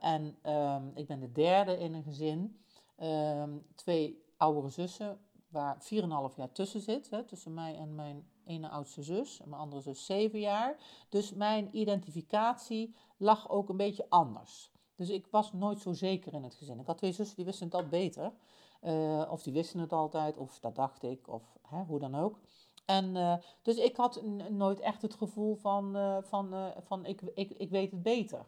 en 0.00 0.38
ehm, 0.42 0.82
ik 0.94 1.06
ben 1.06 1.20
de 1.20 1.32
derde 1.32 1.78
in 1.78 1.94
een 1.94 2.02
gezin. 2.02 2.64
Ehm, 2.96 3.50
twee 3.74 4.24
oudere 4.36 4.68
zussen, 4.68 5.18
waar 5.48 5.76
4,5 5.80 6.36
jaar 6.36 6.52
tussen 6.52 6.80
zit, 6.80 7.10
hè, 7.10 7.24
tussen 7.24 7.54
mij 7.54 7.76
en 7.76 7.94
mijn 7.94 8.28
ene 8.44 8.68
oudste 8.68 9.02
zus, 9.02 9.40
en 9.40 9.48
mijn 9.48 9.60
andere 9.60 9.82
zus 9.82 10.06
7 10.06 10.40
jaar. 10.40 10.76
Dus 11.08 11.32
mijn 11.32 11.76
identificatie 11.76 12.94
lag 13.16 13.48
ook 13.48 13.68
een 13.68 13.76
beetje 13.76 14.06
anders. 14.08 14.72
Dus 14.96 15.08
ik 15.08 15.26
was 15.30 15.52
nooit 15.52 15.80
zo 15.80 15.92
zeker 15.92 16.34
in 16.34 16.42
het 16.42 16.54
gezin. 16.54 16.80
Ik 16.80 16.86
had 16.86 16.98
twee 16.98 17.12
zussen 17.12 17.36
die 17.36 17.44
wisten 17.44 17.66
het 17.66 17.74
al 17.74 17.88
beter. 17.88 18.32
Uh, 18.82 19.28
of 19.30 19.42
die 19.42 19.52
wisten 19.52 19.80
het 19.80 19.92
altijd, 19.92 20.36
of 20.36 20.60
dat 20.60 20.74
dacht 20.74 21.02
ik, 21.02 21.28
of 21.28 21.42
hè, 21.62 21.82
hoe 21.82 21.98
dan 21.98 22.14
ook. 22.14 22.38
En 22.84 23.14
uh, 23.14 23.34
dus 23.62 23.76
ik 23.76 23.96
had 23.96 24.22
nooit 24.50 24.80
echt 24.80 25.02
het 25.02 25.14
gevoel 25.14 25.54
van, 25.54 25.96
uh, 25.96 26.16
van, 26.20 26.72
van 26.82 27.06
ik, 27.06 27.22
ik, 27.34 27.50
ik 27.50 27.70
weet 27.70 27.90
het 27.90 28.02
beter. 28.02 28.46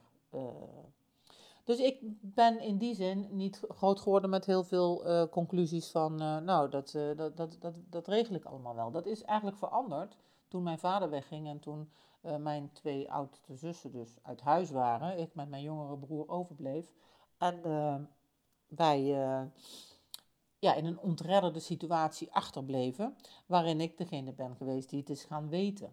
Dus 1.65 1.79
ik 1.79 1.99
ben 2.21 2.61
in 2.61 2.79
die 2.79 2.95
zin 2.95 3.29
niet 3.31 3.63
groot 3.69 4.01
geworden 4.01 4.31
met 4.31 4.47
heel 4.47 4.65
veel 4.65 5.29
conclusies 5.31 5.91
van, 5.91 6.15
nou, 6.45 6.71
dat, 6.71 6.91
dat, 7.17 7.37
dat, 7.37 7.57
dat, 7.61 7.75
dat 7.91 8.09
regel 8.09 8.35
ik 8.35 8.45
allemaal 8.45 8.75
wel. 8.75 8.91
Dat 8.91 9.07
is 9.07 9.23
eigenlijk 9.23 9.59
veranderd 9.59 10.17
toen 10.49 10.63
mijn 10.63 10.79
vader 10.79 11.11
wegging 11.11 11.49
en 11.49 11.59
toen 11.59 11.91
mijn 12.39 12.73
twee 12.73 13.13
oudste 13.13 13.57
zussen 13.57 13.93
dus 13.93 14.19
uit 14.23 14.41
huis 14.41 14.71
waren. 14.71 15.19
Ik 15.19 15.35
met 15.35 15.49
mijn 15.49 15.63
jongere 15.63 15.99
broer 15.99 16.29
overbleef. 16.29 16.93
En 17.39 17.61
wij 18.67 19.01
ja, 20.59 20.75
in 20.75 20.85
een 20.85 20.99
ontredderde 20.99 21.61
situatie 21.61 22.33
achterbleven, 22.33 23.17
waarin 23.47 23.81
ik 23.81 23.99
degene 23.99 24.33
ben 24.33 24.57
geweest 24.57 24.91
die 24.91 25.01
het 25.01 25.11
is 25.11 25.25
gaan 25.25 25.49
weten. 25.49 25.93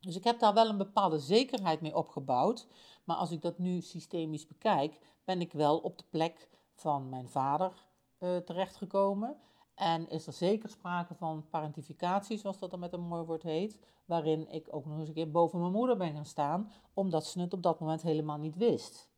Dus 0.00 0.16
ik 0.16 0.24
heb 0.24 0.38
daar 0.38 0.54
wel 0.54 0.68
een 0.68 0.76
bepaalde 0.76 1.18
zekerheid 1.18 1.80
mee 1.80 1.96
opgebouwd. 1.96 2.66
Maar 3.04 3.16
als 3.16 3.30
ik 3.30 3.42
dat 3.42 3.58
nu 3.58 3.80
systemisch 3.80 4.46
bekijk, 4.46 4.98
ben 5.24 5.40
ik 5.40 5.52
wel 5.52 5.78
op 5.78 5.98
de 5.98 6.04
plek 6.10 6.48
van 6.72 7.08
mijn 7.08 7.28
vader 7.28 7.72
uh, 8.18 8.36
terechtgekomen. 8.36 9.36
En 9.78 10.10
is 10.10 10.26
er 10.26 10.32
zeker 10.32 10.68
sprake 10.68 11.14
van 11.14 11.44
parentificatie, 11.50 12.38
zoals 12.38 12.58
dat 12.58 12.70
dan 12.70 12.80
met 12.80 12.92
een 12.92 13.00
mooi 13.00 13.22
woord 13.22 13.42
heet, 13.42 13.78
waarin 14.04 14.50
ik 14.50 14.66
ook 14.70 14.86
nog 14.86 14.98
eens 14.98 15.08
een 15.08 15.14
keer 15.14 15.30
boven 15.30 15.60
mijn 15.60 15.72
moeder 15.72 15.96
ben 15.96 16.12
gaan 16.12 16.24
staan, 16.24 16.72
omdat 16.94 17.26
ze 17.26 17.40
het 17.40 17.52
op 17.52 17.62
dat 17.62 17.80
moment 17.80 18.02
helemaal 18.02 18.38
niet 18.38 18.56
wist. 18.56 19.08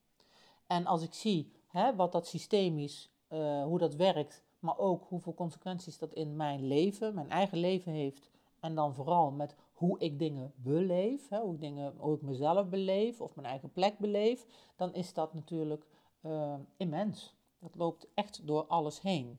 En 0.66 0.86
als 0.86 1.02
ik 1.02 1.14
zie 1.14 1.52
hè, 1.66 1.96
wat 1.96 2.12
dat 2.12 2.26
systemisch, 2.26 3.10
uh, 3.28 3.62
hoe 3.64 3.78
dat 3.78 3.94
werkt, 3.94 4.44
maar 4.58 4.78
ook 4.78 5.04
hoeveel 5.08 5.34
consequenties 5.34 5.98
dat 5.98 6.12
in 6.12 6.36
mijn 6.36 6.66
leven, 6.66 7.14
mijn 7.14 7.30
eigen 7.30 7.58
leven 7.58 7.92
heeft, 7.92 8.30
en 8.60 8.74
dan 8.74 8.94
vooral 8.94 9.30
met 9.30 9.56
hoe 9.72 9.98
ik 9.98 10.18
dingen 10.18 10.52
beleef, 10.56 11.28
hè, 11.28 11.40
hoe, 11.40 11.54
ik 11.54 11.60
dingen, 11.60 11.94
hoe 11.96 12.14
ik 12.14 12.22
mezelf 12.22 12.68
beleef 12.68 13.20
of 13.20 13.34
mijn 13.34 13.46
eigen 13.46 13.72
plek 13.72 13.98
beleef, 13.98 14.46
dan 14.76 14.94
is 14.94 15.14
dat 15.14 15.34
natuurlijk 15.34 15.86
uh, 16.22 16.54
immens. 16.76 17.34
Dat 17.58 17.74
loopt 17.74 18.06
echt 18.14 18.46
door 18.46 18.66
alles 18.66 19.00
heen. 19.00 19.38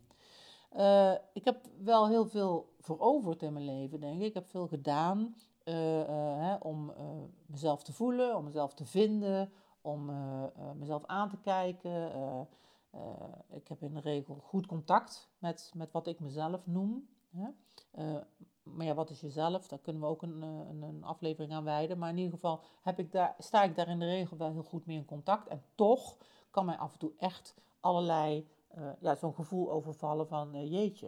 Uh, 0.78 1.14
ik 1.34 1.46
heb 1.46 1.58
wel 1.84 2.08
heel 2.08 2.26
veel 2.26 2.74
veroverd 2.80 3.42
in 3.42 3.54
mijn 3.54 3.66
leven, 3.66 4.00
denk 4.00 4.20
ik. 4.20 4.28
Ik 4.28 4.34
heb 4.34 4.48
veel 4.48 4.68
gedaan 4.68 5.36
uh, 5.66 5.74
hè, 6.38 6.56
om 6.56 6.94
mezelf 7.46 7.84
te 7.84 7.94
voelen, 7.94 8.36
om 8.36 8.44
mezelf 8.44 8.74
te 8.74 8.86
vinden, 8.86 9.52
om 9.82 10.12
mezelf 10.76 11.06
aan 11.06 11.30
te 11.30 11.38
kijken. 11.38 12.12
ik 13.50 13.68
heb 13.68 13.82
in 13.82 13.94
de 13.94 14.00
regel 14.00 14.36
goed 14.36 14.66
contact 14.66 15.30
met, 15.38 15.72
met 15.76 15.92
wat 15.92 16.08
ik 16.08 16.20
mezelf 16.20 16.68
noem. 16.68 17.08
Hè 17.30 17.50
maar 18.64 18.86
ja, 18.86 18.94
wat 18.94 19.10
is 19.10 19.22
jezelf? 19.22 19.68
Daar 19.68 19.80
kunnen 19.80 20.02
we 20.02 20.08
ook 20.08 20.22
een, 20.22 20.44
eh, 20.44 20.50
een, 20.70 20.82
een, 20.82 21.04
aflevering 21.04 21.54
aan 21.54 21.64
wijden. 21.64 21.98
Maar 21.98 22.10
in 22.10 22.18
ieder 22.18 22.34
geval 22.34 22.62
heb 22.82 23.00
ik 23.00 23.12
daar, 23.12 23.36
sta 23.38 23.64
ik 23.64 23.76
daar 23.76 23.88
in 23.88 24.00
de 24.00 24.06
regel 24.06 24.38
wel 24.38 24.52
heel 24.52 24.64
goed 24.64 24.86
mee 24.86 24.98
in 24.98 25.06
contact. 25.06 25.48
En 25.48 25.64
toch 25.76 26.18
kan 26.50 26.66
mij 26.66 26.78
af 26.78 26.94
en 26.94 27.00
toe 27.00 27.12
echt 27.18 27.56
allerlei, 27.80 28.48
ja, 29.00 29.16
zo'n 29.16 29.34
gevoel 29.34 29.72
overvallen 29.72 30.28
van 30.28 30.56
uh, 30.56 30.72
jeetje. 30.72 31.08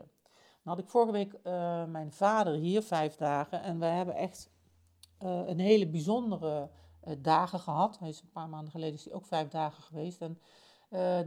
Dan 0.63 0.73
had 0.73 0.79
ik 0.79 0.89
vorige 0.89 1.11
week 1.11 1.33
uh, 1.33 1.85
mijn 1.85 2.11
vader 2.11 2.53
hier, 2.53 2.81
vijf 2.81 3.15
dagen. 3.15 3.61
En 3.61 3.79
wij 3.79 3.95
hebben 3.95 4.15
echt 4.15 4.51
een 5.17 5.59
hele 5.59 5.87
bijzondere 5.87 6.69
dagen 7.17 7.59
gehad. 7.59 7.99
Hij 7.99 8.09
is 8.09 8.21
een 8.21 8.31
paar 8.31 8.49
maanden 8.49 8.71
geleden 8.71 8.93
is 8.93 9.05
hij 9.05 9.13
ook 9.13 9.25
vijf 9.25 9.47
dagen 9.47 9.83
geweest. 9.83 10.21
En 10.21 10.39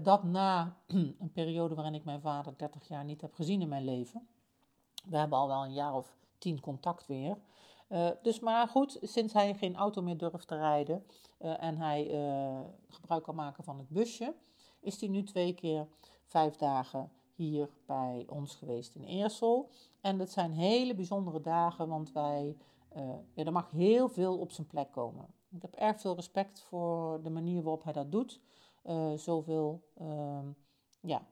dat 0.02 0.25
na 0.25 0.76
een 0.87 1.31
periode 1.33 1.75
waarin 1.75 1.95
ik 1.95 2.05
mijn 2.05 2.21
vader 2.21 2.55
30 2.57 2.88
jaar 2.88 3.05
niet 3.05 3.21
heb 3.21 3.35
gezien 3.35 3.61
in 3.61 3.69
mijn 3.69 3.85
leven. 3.85 4.28
We 5.09 5.16
hebben 5.16 5.38
al 5.38 5.49
wel 5.49 5.64
een 5.64 5.73
jaar 5.73 5.95
of 5.95 6.16
tien 6.38 6.61
contact 6.61 7.07
weer. 7.07 7.38
Dus 8.23 8.40
maar 8.40 8.69
goed, 8.69 8.99
sinds 9.02 9.33
hij 9.33 9.55
geen 9.55 9.76
auto 9.76 10.02
meer 10.02 10.19
durft 10.19 10.49
te 10.49 10.57
rijden 10.57 11.07
en 11.38 11.76
hij 11.76 12.05
gebruik 12.88 13.23
kan 13.23 13.35
maken 13.35 13.64
van 13.64 13.78
het 13.78 13.88
busje, 13.88 14.35
is 14.81 15.00
hij 15.00 15.09
nu 15.09 15.23
twee 15.23 15.55
keer 15.55 15.88
vijf 16.26 16.56
dagen 16.56 17.11
hier 17.35 17.68
bij 17.87 18.25
ons 18.28 18.54
geweest 18.54 18.95
in 18.95 19.04
Eersel. 19.04 19.71
En 20.00 20.18
dat 20.18 20.30
zijn 20.30 20.52
hele 20.52 20.95
bijzondere 20.95 21.40
dagen, 21.40 21.88
want 21.88 22.12
wij, 22.12 22.56
ja, 23.35 23.45
er 23.45 23.52
mag 23.52 23.71
heel 23.71 24.09
veel 24.09 24.38
op 24.38 24.52
zijn 24.52 24.66
plek 24.66 24.92
komen. 24.92 25.26
Ik 25.50 25.62
heb 25.62 25.75
erg 25.75 26.00
veel 26.00 26.14
respect 26.14 26.61
voor 26.61 27.23
de 27.23 27.30
manier 27.30 27.62
waarop 27.62 27.85
hij 27.85 27.92
dat 27.92 28.12
doet. 28.12 28.40
zoveel 29.16 29.83
ehm, 29.95 30.47
ja, 31.00 31.26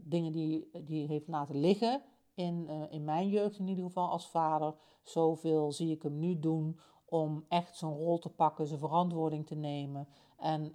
dingen 0.00 0.32
die 0.32 0.68
hij 0.72 0.96
heeft 1.06 1.28
laten 1.28 1.60
liggen 1.60 2.02
in, 2.34 2.68
in 2.90 3.04
mijn 3.04 3.28
jeugd 3.28 3.58
in 3.58 3.68
ieder 3.68 3.84
geval 3.84 4.08
als 4.08 4.28
vader. 4.28 4.74
Zoveel 5.02 5.72
zie 5.72 5.90
ik 5.90 6.02
hem 6.02 6.18
nu 6.18 6.38
doen 6.38 6.78
om 7.04 7.44
echt 7.48 7.76
zijn 7.76 7.92
rol 7.92 8.18
te 8.18 8.28
pakken, 8.28 8.66
zijn 8.66 8.78
verantwoording 8.78 9.46
te 9.46 9.54
nemen. 9.54 10.08
En 10.36 10.74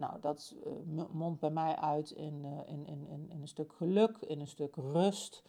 nou, 0.00 0.20
dat 0.20 0.54
uh, 0.66 1.04
mondt 1.10 1.40
bij 1.40 1.50
mij 1.50 1.76
uit 1.76 2.10
in, 2.10 2.44
in, 2.66 2.86
in, 2.86 3.06
in, 3.08 3.40
een 3.40 3.48
stuk 3.48 3.72
geluk, 3.72 4.18
in 4.18 4.40
een 4.40 4.48
stuk 4.48 4.76
rust, 4.76 5.42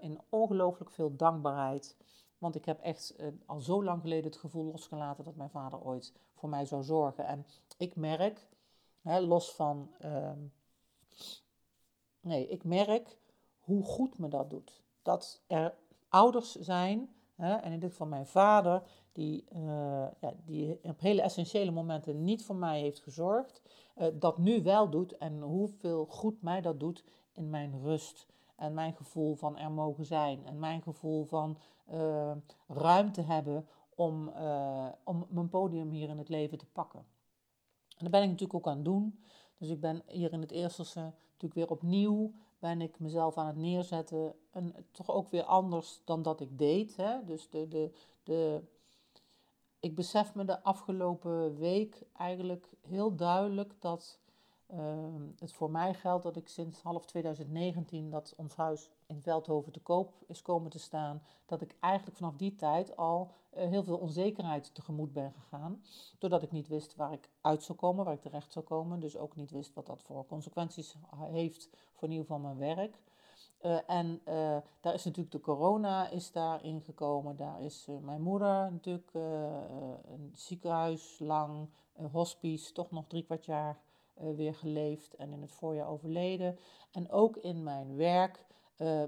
in 0.00 0.20
ongelooflijk 0.28 0.90
veel 0.90 1.16
dankbaarheid. 1.16 1.96
Want 2.38 2.54
ik 2.54 2.64
heb 2.64 2.80
echt 2.80 3.16
al 3.46 3.60
zo 3.60 3.84
lang 3.84 4.00
geleden 4.00 4.24
het 4.24 4.36
gevoel 4.36 4.64
losgelaten 4.64 5.24
dat 5.24 5.36
mijn 5.36 5.50
vader 5.50 5.80
ooit 5.80 6.12
voor 6.34 6.48
mij 6.48 6.64
zou 6.64 6.82
zorgen. 6.82 7.26
En 7.26 7.46
ik 7.76 7.96
merk, 7.96 8.48
hè, 9.02 9.20
los 9.20 9.54
van. 9.54 9.90
Ehm, 9.98 10.38
nee, 12.20 12.48
ik 12.48 12.64
merk 12.64 13.18
hoe 13.60 13.84
goed 13.84 14.18
me 14.18 14.28
dat 14.28 14.50
doet. 14.50 14.82
Dat 15.02 15.42
er 15.46 15.74
ouders 16.08 16.54
zijn, 16.54 17.14
hè, 17.34 17.54
en 17.54 17.72
in 17.72 17.80
dit 17.80 17.90
geval 17.90 18.06
mijn 18.06 18.26
vader, 18.26 18.82
die, 19.12 19.44
ja, 20.20 20.34
die 20.44 20.78
op 20.82 21.00
hele 21.00 21.22
essentiële 21.22 21.70
momenten 21.70 22.24
niet 22.24 22.44
voor 22.44 22.56
mij 22.56 22.80
heeft 22.80 23.00
gezorgd, 23.00 23.62
uh, 23.98 24.06
dat 24.14 24.38
nu 24.38 24.62
wel 24.62 24.90
doet 24.90 25.16
en 25.16 25.40
hoeveel 25.40 26.06
goed 26.06 26.42
mij 26.42 26.60
dat 26.60 26.80
doet 26.80 27.04
in 27.32 27.50
mijn 27.50 27.80
rust 27.82 28.26
en 28.56 28.74
mijn 28.74 28.94
gevoel 28.94 29.34
van 29.34 29.58
er 29.58 29.70
mogen 29.70 30.04
zijn 30.04 30.46
en 30.46 30.58
mijn 30.58 30.82
gevoel 30.82 31.24
van 31.24 31.58
uh, 31.92 32.32
ruimte 32.68 33.20
hebben 33.20 33.66
om, 33.94 34.32
om 35.04 35.26
mijn 35.28 35.48
podium 35.48 35.90
hier 35.90 36.08
in 36.08 36.18
het 36.18 36.28
leven 36.28 36.58
te 36.58 36.66
pakken. 36.72 37.00
En 37.88 37.98
dat 37.98 38.10
ben 38.10 38.22
ik 38.22 38.28
natuurlijk 38.28 38.54
ook 38.54 38.66
aan 38.66 38.76
het 38.76 38.84
doen. 38.84 39.18
Dus 39.58 39.68
ik 39.68 39.80
ben 39.80 40.02
hier 40.06 40.32
in 40.32 40.40
het 40.40 40.50
eerste 40.50 40.82
natuurlijk 40.82 41.54
weer 41.54 41.70
opnieuw 41.70 42.32
ben 42.62 42.80
ik 42.80 42.98
mezelf 42.98 43.36
aan 43.36 43.46
het 43.46 43.56
neerzetten. 43.56 44.34
En 44.50 44.74
toch 44.90 45.10
ook 45.10 45.28
weer 45.28 45.42
anders 45.42 46.00
dan 46.04 46.22
dat 46.22 46.40
ik 46.40 46.58
deed. 46.58 46.96
Hè? 46.96 47.24
Dus 47.24 47.48
de, 47.50 47.68
de, 47.68 47.90
de, 48.22 48.62
ik 49.82 49.94
besef 49.94 50.34
me 50.34 50.44
de 50.44 50.62
afgelopen 50.62 51.56
week 51.58 52.02
eigenlijk 52.16 52.68
heel 52.80 53.14
duidelijk 53.16 53.74
dat 53.78 54.18
uh, 54.74 54.78
het 55.38 55.52
voor 55.52 55.70
mij 55.70 55.94
geldt 55.94 56.22
dat 56.22 56.36
ik 56.36 56.48
sinds 56.48 56.82
half 56.82 57.06
2019 57.06 58.10
dat 58.10 58.34
ons 58.36 58.56
huis 58.56 58.90
in 59.06 59.20
Veldhoven 59.20 59.72
te 59.72 59.80
koop 59.80 60.12
is 60.26 60.42
komen 60.42 60.70
te 60.70 60.78
staan, 60.78 61.22
dat 61.46 61.60
ik 61.60 61.76
eigenlijk 61.80 62.16
vanaf 62.16 62.36
die 62.36 62.54
tijd 62.54 62.96
al 62.96 63.30
uh, 63.56 63.68
heel 63.68 63.82
veel 63.82 63.96
onzekerheid 63.96 64.74
tegemoet 64.74 65.12
ben 65.12 65.32
gegaan. 65.32 65.82
Doordat 66.18 66.42
ik 66.42 66.52
niet 66.52 66.68
wist 66.68 66.96
waar 66.96 67.12
ik 67.12 67.28
uit 67.40 67.62
zou 67.62 67.78
komen, 67.78 68.04
waar 68.04 68.14
ik 68.14 68.22
terecht 68.22 68.52
zou 68.52 68.64
komen. 68.64 69.00
Dus 69.00 69.16
ook 69.16 69.36
niet 69.36 69.50
wist 69.50 69.74
wat 69.74 69.86
dat 69.86 70.02
voor 70.02 70.26
consequenties 70.26 70.96
heeft 71.16 71.68
voor 71.92 72.08
in 72.08 72.14
ieder 72.14 72.26
geval 72.26 72.40
mijn 72.54 72.76
werk. 72.76 72.98
Uh, 73.62 73.78
en 73.86 74.20
uh, 74.28 74.56
daar 74.80 74.94
is 74.94 75.04
natuurlijk 75.04 75.32
de 75.32 75.40
corona 75.40 76.08
is 76.08 76.32
daarin 76.32 76.80
gekomen. 76.80 77.36
Daar 77.36 77.62
is 77.62 77.86
uh, 77.88 77.98
mijn 77.98 78.22
moeder 78.22 78.72
natuurlijk 78.72 79.14
een 79.14 80.30
ziekenhuis 80.34 81.18
lang, 81.18 81.68
een 81.96 82.08
hospice, 82.08 82.72
toch 82.72 82.90
nog 82.90 83.04
drie 83.06 83.24
kwart 83.24 83.44
jaar 83.44 83.78
weer 84.14 84.54
geleefd 84.54 85.14
en 85.14 85.32
in 85.32 85.40
het 85.40 85.52
voorjaar 85.52 85.88
overleden. 85.88 86.58
En 86.90 87.10
ook 87.10 87.36
in 87.36 87.62
mijn 87.62 87.96
werk 87.96 88.46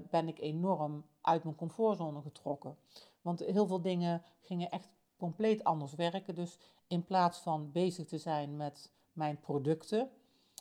ben 0.09 0.27
ik 0.27 0.39
enorm 0.39 1.05
uit 1.21 1.43
mijn 1.43 1.55
comfortzone 1.55 2.21
getrokken. 2.21 2.77
Want 3.21 3.39
heel 3.39 3.67
veel 3.67 3.81
dingen 3.81 4.23
gingen 4.41 4.69
echt 4.69 4.89
compleet 5.17 5.63
anders 5.63 5.95
werken. 5.95 6.35
Dus 6.35 6.57
in 6.87 7.03
plaats 7.03 7.39
van 7.39 7.71
bezig 7.71 8.07
te 8.07 8.17
zijn 8.17 8.57
met 8.57 8.91
mijn 9.13 9.39
producten 9.39 10.09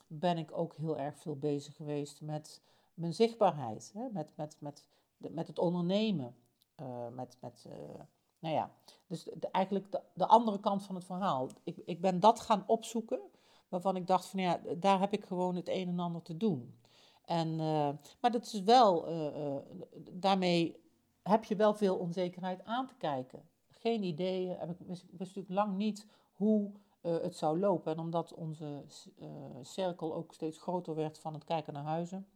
ben 0.07 0.39
ik 0.39 0.59
ook 0.59 0.75
heel 0.75 0.99
erg 0.99 1.19
veel 1.19 1.37
bezig 1.37 1.77
geweest 1.77 2.21
met 2.21 2.63
mijn 2.95 3.15
zichtbaarheid, 3.15 3.91
hè? 3.95 4.09
Met, 4.13 4.33
met, 4.37 4.57
met, 4.61 4.85
met 5.17 5.47
het 5.47 5.59
ondernemen. 5.59 6.37
Uh, 6.81 7.09
met, 7.09 7.37
met 7.41 7.65
uh, 7.69 7.75
nou 8.39 8.55
ja, 8.55 8.71
dus 9.07 9.29
eigenlijk 9.51 9.93
de, 9.93 10.01
de, 10.15 10.27
andere 10.27 10.61
kant 10.61 10.83
van 10.83 10.95
het 10.95 11.05
verhaal. 11.05 11.49
Ik, 11.65 11.77
ik 11.85 12.01
ben 12.01 12.21
dat 12.21 12.41
gaan 12.41 12.65
opzoeken, 12.67 13.21
waarvan 13.69 13.97
ik 13.97 14.07
dacht 14.07 14.27
van 14.27 14.41
ja, 14.41 14.61
daar 14.77 15.01
heb 15.01 15.13
ik 15.13 15.25
gewoon 15.25 15.57
het 15.57 15.69
een 15.69 15.89
en 15.89 15.99
ander 15.99 16.23
te 16.23 16.37
doen. 16.37 16.79
En, 17.25 17.49
uh, 17.49 17.89
maar 18.21 18.31
dat 18.31 18.45
is 18.45 18.63
wel, 18.63 19.09
daarmee 20.13 20.83
heb 21.23 21.45
je 21.45 21.57
wel 21.57 21.75
veel 21.75 21.97
onzekerheid 21.97 22.65
aan 22.65 22.87
te 22.87 22.95
kijken. 22.95 23.49
Geen 23.71 24.03
idee, 24.03 24.51
ik 24.51 24.59
wist, 24.79 25.05
wist 25.11 25.37
natuurlijk 25.37 25.49
lang 25.49 25.77
niet 25.77 26.07
hoe 26.33 26.73
het 27.01 27.37
zou 27.37 27.59
lopen. 27.59 27.93
En 27.93 27.99
omdat 27.99 28.35
onze 28.35 28.85
cirkel 29.63 30.15
ook 30.15 30.33
steeds 30.33 30.59
groter 30.59 30.95
werd 30.95 31.19
van 31.19 31.35
het 31.35 31.45
kijken 31.45 31.73
naar 31.73 31.85
huizen, 31.85 32.27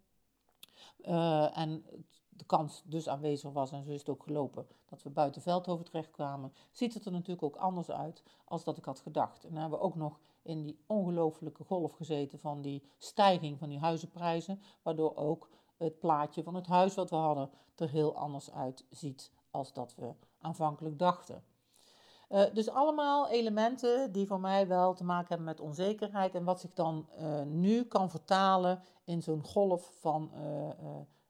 uh, 1.01 1.59
en 1.59 1.85
de 2.29 2.45
kans 2.45 2.83
dus 2.85 3.09
aanwezig 3.09 3.53
was, 3.53 3.73
en 3.73 3.85
zo 3.85 3.91
is 3.91 3.99
het 3.99 4.09
ook 4.09 4.23
gelopen, 4.23 4.67
dat 4.89 5.03
we 5.03 5.11
buiten 5.11 5.43
Veldhoven 5.43 5.85
terechtkwamen, 5.85 6.53
ziet 6.73 6.95
het 6.95 7.05
er 7.05 7.13
natuurlijk 7.13 7.43
ook 7.43 7.57
anders 7.57 7.91
uit 7.91 8.23
als 8.45 8.65
dat 8.65 8.77
ik 8.77 8.85
had 8.85 9.01
gedacht. 9.01 9.45
En 9.45 9.51
dan 9.51 9.61
hebben 9.61 9.79
we 9.79 9.85
ook 9.85 9.95
nog 9.95 10.19
in 10.43 10.63
die 10.63 10.79
ongelofelijke 10.87 11.65
golf 11.65 11.93
gezeten 11.93 12.39
van 12.39 12.63
die 12.63 12.83
stijging 12.99 13.59
van 13.59 13.69
die 13.69 13.79
huizenprijzen, 13.79 14.63
waardoor 14.83 15.17
ook 15.17 15.49
het 15.77 15.99
plaatje 15.99 16.43
van 16.43 16.55
het 16.55 16.67
huis 16.67 16.95
wat 16.95 17.11
we 17.11 17.17
hadden 17.17 17.51
er 17.75 17.89
heel 17.89 18.17
anders 18.17 18.51
uitziet 18.51 19.31
als 19.51 19.73
dat 19.73 19.95
we 19.95 20.15
aanvankelijk 20.41 20.99
dachten. 20.99 21.43
Uh, 22.29 22.45
dus 22.53 22.71
allemaal 22.71 23.29
elementen 23.29 24.13
die 24.13 24.27
voor 24.27 24.41
mij 24.41 24.67
wel 24.67 24.95
te 24.95 25.05
maken 25.05 25.29
hebben 25.29 25.47
met 25.47 25.61
onzekerheid 25.61 26.35
en 26.35 26.45
wat 26.45 26.61
zich 26.61 26.73
dan 26.73 27.09
uh, 27.21 27.43
nu 27.43 27.85
kan 27.85 28.11
vertalen 28.11 28.83
in 29.05 29.23
zo'n 29.23 29.45
golf 29.45 29.93
van, 30.01 30.31
uh, 30.35 30.69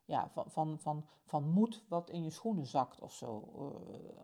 ja, 0.04 0.28
van, 0.28 0.44
van, 0.50 0.78
van, 0.78 1.06
van 1.24 1.48
moed 1.48 1.84
wat 1.88 2.10
in 2.10 2.22
je 2.24 2.30
schoenen 2.30 2.66
zakt 2.66 3.00
of 3.00 3.12
zo. 3.12 3.44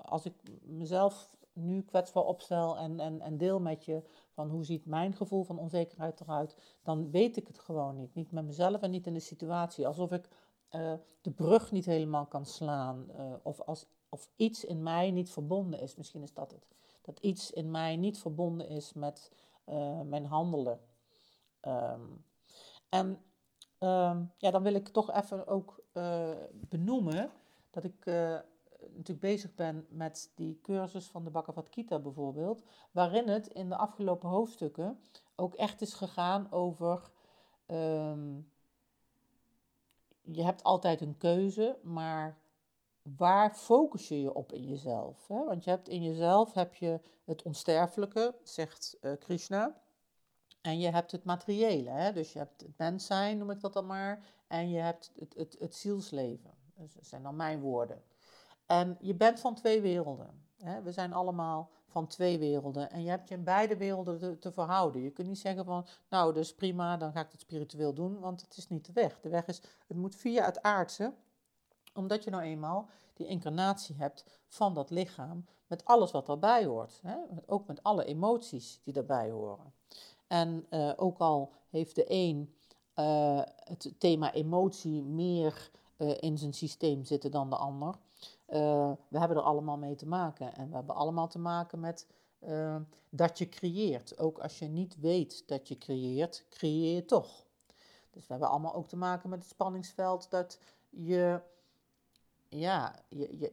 als 0.02 0.24
ik 0.24 0.34
mezelf 0.62 1.36
nu 1.52 1.82
kwetsbaar 1.82 2.24
opstel 2.24 2.76
en, 2.76 3.00
en, 3.00 3.20
en 3.20 3.36
deel 3.36 3.60
met 3.60 3.84
je 3.84 4.02
van 4.30 4.50
hoe 4.50 4.64
ziet 4.64 4.86
mijn 4.86 5.14
gevoel 5.14 5.44
van 5.44 5.58
onzekerheid 5.58 6.20
eruit, 6.20 6.78
dan 6.82 7.10
weet 7.10 7.36
ik 7.36 7.46
het 7.46 7.58
gewoon 7.58 7.96
niet. 7.96 8.14
Niet 8.14 8.32
met 8.32 8.44
mezelf 8.44 8.82
en 8.82 8.90
niet 8.90 9.06
in 9.06 9.14
de 9.14 9.20
situatie. 9.20 9.86
Alsof 9.86 10.12
ik 10.12 10.28
de 11.20 11.30
brug 11.30 11.72
niet 11.72 11.84
helemaal 11.84 12.26
kan 12.26 12.46
slaan. 12.46 13.06
of 13.42 13.60
als 13.60 13.86
of 14.14 14.28
iets 14.36 14.64
in 14.64 14.82
mij 14.82 15.10
niet 15.10 15.30
verbonden 15.30 15.80
is. 15.80 15.96
Misschien 15.96 16.22
is 16.22 16.32
dat 16.32 16.50
het. 16.50 16.66
Dat 17.02 17.18
iets 17.18 17.50
in 17.50 17.70
mij 17.70 17.96
niet 17.96 18.18
verbonden 18.18 18.68
is 18.68 18.92
met 18.92 19.32
uh, 19.68 20.00
mijn 20.00 20.26
handelen. 20.26 20.80
Um, 21.62 22.24
en 22.88 23.06
um, 23.78 24.32
ja, 24.38 24.50
dan 24.50 24.62
wil 24.62 24.74
ik 24.74 24.88
toch 24.88 25.12
even 25.12 25.46
ook 25.46 25.82
uh, 25.92 26.30
benoemen 26.50 27.30
dat 27.70 27.84
ik 27.84 28.06
uh, 28.06 28.14
natuurlijk 28.80 29.20
bezig 29.20 29.54
ben 29.54 29.86
met 29.88 30.30
die 30.34 30.60
cursus 30.62 31.06
van 31.06 31.24
de 31.24 31.30
Bhagavad 31.30 31.68
Gita 31.70 31.98
bijvoorbeeld, 31.98 32.62
waarin 32.90 33.28
het 33.28 33.46
in 33.46 33.68
de 33.68 33.76
afgelopen 33.76 34.28
hoofdstukken 34.28 35.00
ook 35.34 35.54
echt 35.54 35.80
is 35.80 35.94
gegaan 35.94 36.52
over. 36.52 37.10
Um, 37.66 38.52
je 40.20 40.42
hebt 40.42 40.62
altijd 40.62 41.00
een 41.00 41.16
keuze, 41.16 41.78
maar 41.82 42.38
waar 43.16 43.54
focus 43.54 44.08
je 44.08 44.20
je 44.20 44.34
op 44.34 44.52
in 44.52 44.62
jezelf? 44.62 45.26
Hè? 45.26 45.44
Want 45.44 45.64
je 45.64 45.70
hebt 45.70 45.88
in 45.88 46.02
jezelf 46.02 46.52
heb 46.52 46.74
je 46.74 47.00
het 47.24 47.42
onsterfelijke, 47.42 48.34
zegt 48.42 48.96
uh, 49.00 49.12
Krishna. 49.18 49.82
En 50.60 50.78
je 50.78 50.90
hebt 50.90 51.12
het 51.12 51.24
materiële, 51.24 51.90
hè? 51.90 52.12
dus 52.12 52.32
je 52.32 52.38
hebt 52.38 52.60
het 52.60 52.78
mens 52.78 53.06
zijn, 53.06 53.38
noem 53.38 53.50
ik 53.50 53.60
dat 53.60 53.72
dan 53.72 53.86
maar. 53.86 54.24
En 54.46 54.70
je 54.70 54.78
hebt 54.78 55.12
het, 55.18 55.34
het, 55.34 55.56
het 55.58 55.74
zielsleven. 55.74 56.50
Dus 56.74 56.92
dat 56.94 57.06
zijn 57.06 57.22
dan 57.22 57.36
mijn 57.36 57.60
woorden. 57.60 58.02
En 58.66 58.96
je 59.00 59.14
bent 59.14 59.40
van 59.40 59.54
twee 59.54 59.80
werelden. 59.80 60.46
Hè? 60.58 60.82
We 60.82 60.92
zijn 60.92 61.12
allemaal 61.12 61.70
van 61.86 62.06
twee 62.06 62.38
werelden. 62.38 62.90
En 62.90 63.02
je 63.02 63.08
hebt 63.08 63.28
je 63.28 63.34
in 63.34 63.44
beide 63.44 63.76
werelden 63.76 64.18
te, 64.18 64.38
te, 64.38 64.52
verhouden. 64.52 65.02
Je 65.02 65.10
kunt 65.10 65.28
niet 65.28 65.38
zeggen 65.38 65.64
van, 65.64 65.86
nou, 66.08 66.32
dus 66.32 66.54
prima, 66.54 66.96
dan 66.96 67.12
ga 67.12 67.20
ik 67.20 67.32
het 67.32 67.40
spiritueel 67.40 67.94
doen, 67.94 68.18
want 68.20 68.40
het 68.40 68.56
is 68.56 68.68
niet 68.68 68.86
de 68.86 68.92
weg. 68.92 69.20
De 69.20 69.28
weg 69.28 69.46
is, 69.46 69.62
het 69.86 69.96
moet 69.96 70.16
via 70.16 70.44
het 70.44 70.62
aardse 70.62 71.14
omdat 71.94 72.24
je 72.24 72.30
nou 72.30 72.42
eenmaal 72.42 72.88
die 73.14 73.26
incarnatie 73.26 73.96
hebt 73.96 74.24
van 74.48 74.74
dat 74.74 74.90
lichaam 74.90 75.44
met 75.66 75.84
alles 75.84 76.10
wat 76.10 76.26
daarbij 76.26 76.64
hoort. 76.64 77.00
Hè? 77.02 77.16
Ook 77.46 77.66
met 77.66 77.82
alle 77.82 78.04
emoties 78.04 78.80
die 78.84 78.92
daarbij 78.92 79.30
horen. 79.30 79.72
En 80.26 80.66
uh, 80.70 80.92
ook 80.96 81.18
al 81.18 81.52
heeft 81.70 81.94
de 81.94 82.04
een 82.08 82.54
uh, 82.96 83.40
het 83.44 83.94
thema 83.98 84.32
emotie 84.32 85.02
meer 85.02 85.70
uh, 85.96 86.14
in 86.20 86.38
zijn 86.38 86.52
systeem 86.52 87.04
zitten 87.04 87.30
dan 87.30 87.50
de 87.50 87.56
ander. 87.56 87.94
we 89.08 89.18
hebben 89.18 89.36
er 89.36 89.42
allemaal 89.42 89.78
mee 89.78 89.94
te 89.94 90.06
maken. 90.06 90.54
En 90.54 90.68
we 90.68 90.74
hebben 90.74 90.94
allemaal 90.94 91.28
te 91.28 91.38
maken 91.38 91.80
met 91.80 92.06
dat 93.10 93.38
je 93.38 93.48
creëert. 93.48 94.18
Ook 94.18 94.38
als 94.38 94.58
je 94.58 94.68
niet 94.68 95.00
weet 95.00 95.42
dat 95.46 95.68
je 95.68 95.78
creëert, 95.78 96.46
creëer 96.50 96.94
je 96.94 97.04
toch. 97.04 97.46
Dus 98.10 98.26
we 98.26 98.32
hebben 98.32 98.48
allemaal 98.48 98.74
ook 98.74 98.88
te 98.88 98.96
maken 98.96 99.30
met 99.30 99.38
het 99.38 99.48
spanningsveld 99.48 100.30
dat 100.30 100.58
je 100.90 101.40
ja, 102.58 102.94
je, 103.08 103.38
je, 103.38 103.52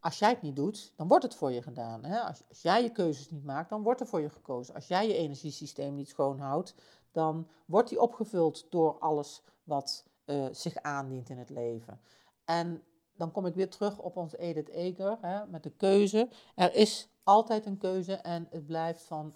als 0.00 0.18
jij 0.18 0.28
het 0.28 0.42
niet 0.42 0.56
doet, 0.56 0.92
dan 0.96 1.08
wordt 1.08 1.24
het 1.24 1.34
voor 1.34 1.52
je 1.52 1.62
gedaan. 1.62 2.04
Hè? 2.04 2.20
Als, 2.20 2.42
als, 2.48 2.62
jij 2.62 2.82
je 2.82 2.90
keuzes 2.90 3.30
niet 3.30 3.44
maakt, 3.44 3.70
dan 3.70 3.82
wordt 3.82 4.00
er 4.00 4.06
voor 4.06 4.20
je 4.20 4.30
gekozen. 4.30 4.74
Als 4.74 4.88
jij 4.88 5.06
je 5.06 5.14
energiesysteem 5.14 5.94
niet 5.94 6.08
schoonhoudt, 6.08 6.74
dan 7.10 7.48
wordt 7.66 7.88
die 7.88 8.00
opgevuld 8.00 8.66
door 8.70 8.98
alles 8.98 9.42
wat 9.64 10.04
uh, 10.26 10.46
zich 10.52 10.76
aandient 10.76 11.28
in 11.28 11.38
het 11.38 11.50
leven. 11.50 12.00
En 12.44 12.82
dan 13.16 13.30
kom 13.30 13.46
ik 13.46 13.54
weer 13.54 13.70
terug 13.70 13.98
op 13.98 14.16
ons 14.16 14.36
Edith 14.36 14.68
Eger 14.68 15.18
hè, 15.20 15.46
met 15.46 15.62
de 15.62 15.70
keuze. 15.70 16.28
Er 16.54 16.74
is 16.74 17.08
altijd 17.22 17.66
een 17.66 17.78
keuze 17.78 18.14
en 18.14 18.46
het 18.50 18.66
blijft 18.66 19.02
van 19.02 19.34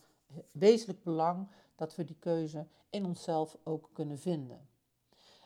wezenlijk 0.53 1.03
belang 1.03 1.49
dat 1.77 1.95
we 1.97 2.05
die 2.05 2.19
keuze 2.19 2.67
in 2.91 3.05
onszelf 3.05 3.57
ook 3.65 3.91
kunnen 3.93 4.19
vinden. 4.19 4.69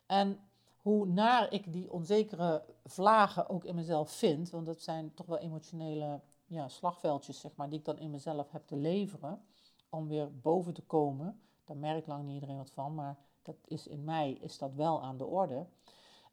En 0.07 0.48
hoe 0.83 1.07
naar 1.07 1.53
ik 1.53 1.73
die 1.73 1.93
onzekere 1.93 2.65
vlagen 2.85 3.49
ook 3.49 3.65
in 3.65 3.75
mezelf 3.75 4.11
vind, 4.11 4.51
want 4.51 4.67
dat 4.67 4.81
zijn 4.81 5.15
toch 5.15 5.27
wel 5.27 5.39
emotionele 5.39 6.21
ja, 6.47 6.69
slagveldjes, 6.69 7.41
zeg 7.41 7.57
maar, 7.57 7.69
die 7.69 7.79
ik 7.79 7.85
dan 7.85 7.99
in 7.99 8.11
mezelf 8.11 8.51
heb 8.51 8.67
te 8.67 8.77
leveren, 8.77 9.43
om 9.89 10.09
weer 10.09 10.41
boven 10.41 10.75
te 10.75 10.83
komen. 10.83 11.41
Daar 11.65 11.77
merkt 11.77 12.07
lang 12.07 12.25
niet 12.25 12.35
iedereen 12.35 12.57
wat 12.57 12.71
van, 12.71 12.95
maar 12.95 13.17
dat 13.43 13.57
is 13.65 13.87
in 13.87 14.05
mij 14.05 14.33
is 14.33 14.59
dat 14.59 14.75
wel 14.75 15.03
aan 15.03 15.17
de 15.17 15.27
orde. 15.27 15.67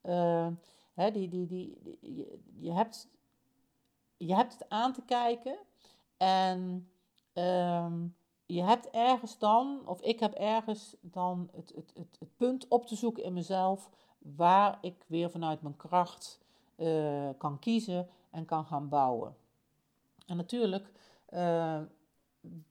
Uh, 0.03 0.47
hè, 0.93 1.11
die, 1.11 1.29
die, 1.29 1.47
die, 1.47 1.77
je, 2.59 2.71
hebt, 2.71 3.07
je 4.17 4.35
hebt 4.35 4.53
het 4.53 4.69
aan 4.69 4.93
te 4.93 5.01
kijken 5.01 5.57
en 6.17 6.89
uh, 7.33 7.93
je 8.45 8.63
hebt 8.63 8.89
ergens 8.89 9.37
dan, 9.37 9.87
of 9.87 10.01
ik 10.01 10.19
heb 10.19 10.33
ergens 10.33 10.95
dan 11.01 11.49
het, 11.51 11.73
het, 11.75 11.91
het 12.19 12.35
punt 12.37 12.67
op 12.67 12.85
te 12.85 12.95
zoeken 12.95 13.23
in 13.23 13.33
mezelf 13.33 13.89
waar 14.35 14.77
ik 14.81 15.05
weer 15.07 15.29
vanuit 15.29 15.61
mijn 15.61 15.77
kracht 15.77 16.39
uh, 16.75 17.29
kan 17.37 17.59
kiezen 17.59 18.09
en 18.29 18.45
kan 18.45 18.65
gaan 18.65 18.89
bouwen. 18.89 19.35
En 20.25 20.37
natuurlijk 20.37 20.91
uh, 21.29 21.81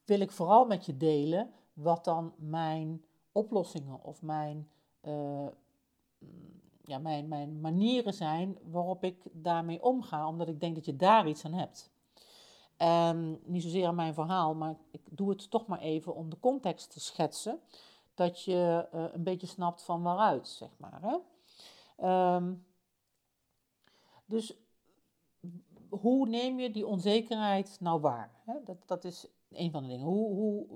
wil 0.05 0.21
ik 0.21 0.31
vooral 0.31 0.67
met 0.67 0.87
je 0.87 0.97
delen 0.97 1.51
wat 1.73 2.05
dan 2.05 2.33
mijn 2.37 3.05
oplossingen 3.33 4.05
of 4.05 4.23
mijn, 4.23 4.69
uh, 5.03 5.47
ja, 6.85 6.99
mijn, 6.99 7.29
mijn 7.29 7.61
manieren 7.61 8.15
zijn 8.15 8.59
waarop 8.71 9.05
ik 9.05 9.23
daarmee 9.33 9.83
omga, 9.83 10.29
omdat 10.29 10.49
ik 10.49 10.61
denk 10.61 10.75
dat 10.75 10.85
je 10.85 10.97
daar 10.97 11.29
iets 11.29 11.45
aan 11.45 11.53
hebt. 11.53 11.93
Niet 13.45 13.63
zozeer 13.63 13.87
aan 13.87 13.95
mijn 13.95 14.15
verhaal, 14.15 14.55
maar 14.55 14.77
ik 14.91 15.01
doe 15.11 15.31
het 15.31 15.51
toch 15.51 15.67
maar 15.67 15.79
even 15.79 16.15
om 16.15 16.31
de 16.31 16.41
context 16.41 16.91
te 16.91 17.01
schetsen, 17.01 17.61
dat 18.15 18.43
je 18.43 18.89
een 19.13 19.23
beetje 19.23 19.47
snapt 19.47 19.83
van 19.83 20.03
waaruit, 20.03 20.49
zeg 20.49 20.69
maar. 20.77 20.99
Hè? 21.03 21.17
Um, 22.03 22.67
dus 24.25 24.57
hoe 25.89 26.29
neem 26.29 26.61
je 26.61 26.71
die 26.71 26.87
onzekerheid 26.87 27.77
nou 27.81 28.01
waar? 28.01 28.31
Dat, 28.65 28.77
dat 28.87 29.05
is 29.05 29.29
een 29.51 29.71
van 29.71 29.83
de 29.83 29.89
dingen. 29.89 30.07
Hoe, 30.07 30.35
hoe, 30.35 30.67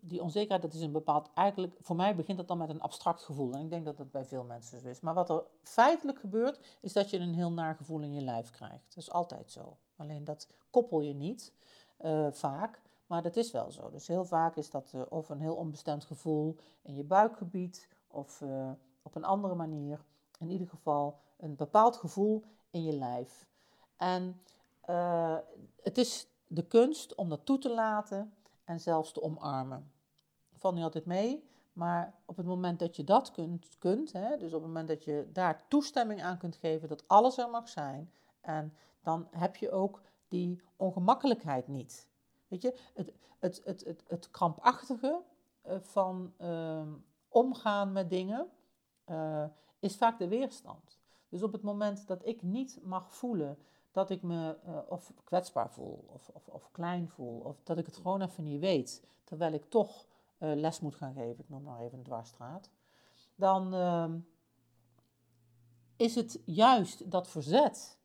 die 0.00 0.22
onzekerheid, 0.22 0.62
dat 0.62 0.74
is 0.74 0.80
een 0.80 0.92
bepaald, 0.92 1.30
eigenlijk, 1.34 1.76
voor 1.80 1.96
mij 1.96 2.16
begint 2.16 2.38
dat 2.38 2.48
dan 2.48 2.58
met 2.58 2.68
een 2.68 2.80
abstract 2.80 3.22
gevoel. 3.22 3.52
En 3.52 3.60
ik 3.60 3.70
denk 3.70 3.84
dat 3.84 3.96
dat 3.96 4.10
bij 4.10 4.24
veel 4.24 4.44
mensen 4.44 4.80
zo 4.80 4.88
is. 4.88 5.00
Maar 5.00 5.14
wat 5.14 5.30
er 5.30 5.44
feitelijk 5.62 6.18
gebeurt, 6.18 6.78
is 6.80 6.92
dat 6.92 7.10
je 7.10 7.18
een 7.18 7.34
heel 7.34 7.52
naar 7.52 7.74
gevoel 7.74 8.00
in 8.00 8.12
je 8.12 8.20
lijf 8.20 8.50
krijgt. 8.50 8.84
Dat 8.88 8.96
is 8.96 9.10
altijd 9.10 9.50
zo. 9.50 9.76
Alleen 9.96 10.24
dat 10.24 10.48
koppel 10.70 11.00
je 11.00 11.14
niet 11.14 11.52
uh, 12.04 12.26
vaak, 12.30 12.82
maar 13.06 13.22
dat 13.22 13.36
is 13.36 13.50
wel 13.50 13.70
zo. 13.70 13.90
Dus 13.90 14.06
heel 14.06 14.24
vaak 14.24 14.56
is 14.56 14.70
dat 14.70 14.92
uh, 14.94 15.02
of 15.08 15.28
een 15.28 15.40
heel 15.40 15.54
onbestemd 15.54 16.04
gevoel 16.04 16.56
in 16.82 16.94
je 16.94 17.04
buikgebied, 17.04 17.88
of 18.08 18.40
uh, 18.40 18.70
op 19.02 19.14
een 19.14 19.24
andere 19.24 19.54
manier 19.54 20.04
in 20.42 20.50
ieder 20.50 20.68
geval 20.68 21.18
een 21.36 21.56
bepaald 21.56 21.96
gevoel 21.96 22.44
in 22.70 22.82
je 22.82 22.92
lijf. 22.92 23.46
En 23.96 24.40
uh, 24.90 25.36
het 25.82 25.98
is 25.98 26.26
de 26.46 26.66
kunst 26.66 27.14
om 27.14 27.28
dat 27.28 27.46
toe 27.46 27.58
te 27.58 27.70
laten 27.70 28.34
en 28.64 28.80
zelfs 28.80 29.12
te 29.12 29.22
omarmen. 29.22 29.92
valt 30.52 30.74
niet 30.74 30.84
altijd 30.84 31.06
mee. 31.06 31.50
Maar 31.72 32.14
op 32.24 32.36
het 32.36 32.46
moment 32.46 32.78
dat 32.78 32.96
je 32.96 33.04
dat 33.04 33.30
kunt, 33.30 33.78
kunt 33.78 34.12
hè, 34.12 34.36
dus 34.36 34.52
op 34.52 34.58
het 34.58 34.68
moment 34.68 34.88
dat 34.88 35.04
je 35.04 35.28
daar 35.32 35.68
toestemming 35.68 36.22
aan 36.22 36.38
kunt 36.38 36.56
geven 36.56 36.88
dat 36.88 37.08
alles 37.08 37.38
er 37.38 37.50
mag 37.50 37.68
zijn, 37.68 38.12
en 38.40 38.74
dan 39.02 39.28
heb 39.30 39.56
je 39.56 39.70
ook 39.70 40.02
die 40.28 40.60
ongemakkelijkheid 40.76 41.68
niet. 41.68 42.08
Weet 42.48 42.62
je, 42.62 42.78
het, 42.94 43.12
het, 43.38 43.62
het, 43.64 43.84
het, 43.84 44.04
het 44.06 44.30
krampachtige 44.30 45.22
uh, 45.66 45.74
van 45.80 46.32
uh, 46.40 46.82
omgaan 47.28 47.92
met 47.92 48.10
dingen 48.10 48.48
uh, 49.10 49.44
is 49.82 49.96
vaak 49.96 50.18
de 50.18 50.28
weerstand. 50.28 50.98
Dus 51.28 51.42
op 51.42 51.52
het 51.52 51.62
moment 51.62 52.06
dat 52.06 52.26
ik 52.26 52.42
niet 52.42 52.78
mag 52.82 53.14
voelen 53.14 53.58
dat 53.90 54.10
ik 54.10 54.22
me 54.22 54.58
uh, 54.66 54.78
of 54.88 55.12
kwetsbaar 55.24 55.70
voel 55.70 56.04
of, 56.06 56.28
of, 56.28 56.48
of, 56.48 56.70
klein 56.70 57.08
voel, 57.08 57.40
of 57.40 57.62
dat 57.62 57.78
ik 57.78 57.86
het 57.86 57.96
gewoon 57.96 58.22
even 58.22 58.44
niet 58.44 58.60
weet, 58.60 59.04
terwijl 59.24 59.52
ik 59.52 59.64
toch 59.64 60.06
uh, 60.38 60.54
les 60.54 60.80
moet 60.80 60.94
gaan 60.94 61.14
geven, 61.14 61.38
ik 61.38 61.48
noem 61.48 61.62
maar 61.62 61.80
even 61.80 61.98
een 61.98 62.04
dwarsstraat, 62.04 62.70
dan 63.34 63.74
uh, 63.74 64.12
is 65.96 66.14
het 66.14 66.42
juist 66.44 67.10
dat 67.10 67.28
verzet 67.28 67.98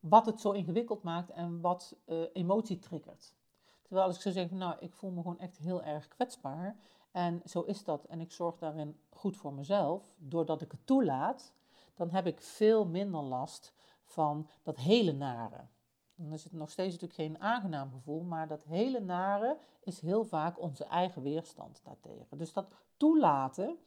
wat 0.00 0.26
het 0.26 0.40
zo 0.40 0.50
ingewikkeld 0.50 1.02
maakt 1.02 1.30
en 1.30 1.60
wat 1.60 1.96
uh, 2.06 2.22
emotie 2.32 2.78
triggert. 2.78 3.34
Terwijl 3.82 4.06
als 4.06 4.16
ik 4.16 4.22
zou 4.22 4.34
zeggen, 4.34 4.56
nou, 4.56 4.76
ik 4.80 4.92
voel 4.92 5.10
me 5.10 5.22
gewoon 5.22 5.38
echt 5.38 5.56
heel 5.56 5.82
erg 5.82 6.08
kwetsbaar 6.08 6.76
en 7.14 7.42
zo 7.44 7.60
is 7.60 7.84
dat 7.84 8.04
en 8.04 8.20
ik 8.20 8.32
zorg 8.32 8.58
daarin 8.58 8.98
goed 9.10 9.36
voor 9.36 9.52
mezelf, 9.52 10.14
doordat 10.16 10.62
ik 10.62 10.70
het 10.70 10.86
toelaat, 10.86 11.52
dan 11.94 12.10
heb 12.10 12.26
ik 12.26 12.40
veel 12.40 12.86
minder 12.86 13.20
last 13.20 13.74
van 14.04 14.48
dat 14.62 14.76
hele 14.76 15.12
nare. 15.12 15.66
Dan 16.14 16.32
is 16.32 16.44
het 16.44 16.52
nog 16.52 16.70
steeds 16.70 16.92
natuurlijk 16.92 17.20
geen 17.20 17.40
aangenaam 17.40 17.90
gevoel, 17.92 18.22
maar 18.22 18.48
dat 18.48 18.64
hele 18.64 19.00
nare 19.00 19.58
is 19.80 20.00
heel 20.00 20.24
vaak 20.24 20.60
onze 20.60 20.84
eigen 20.84 21.22
weerstand 21.22 21.80
daartegen. 21.84 22.38
Dus 22.38 22.52
dat 22.52 22.74
toelaten 22.96 23.78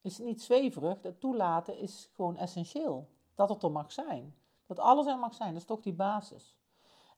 is 0.00 0.18
niet 0.18 0.42
zweverig, 0.42 1.00
dat 1.00 1.20
toelaten 1.20 1.78
is 1.78 2.10
gewoon 2.14 2.36
essentieel. 2.36 3.08
Dat 3.34 3.48
het 3.48 3.62
er 3.62 3.70
mag 3.70 3.92
zijn. 3.92 4.34
Dat 4.66 4.78
alles 4.78 5.06
er 5.06 5.18
mag 5.18 5.34
zijn, 5.34 5.52
dat 5.52 5.60
is 5.60 5.66
toch 5.66 5.80
die 5.80 5.94
basis. 5.94 6.56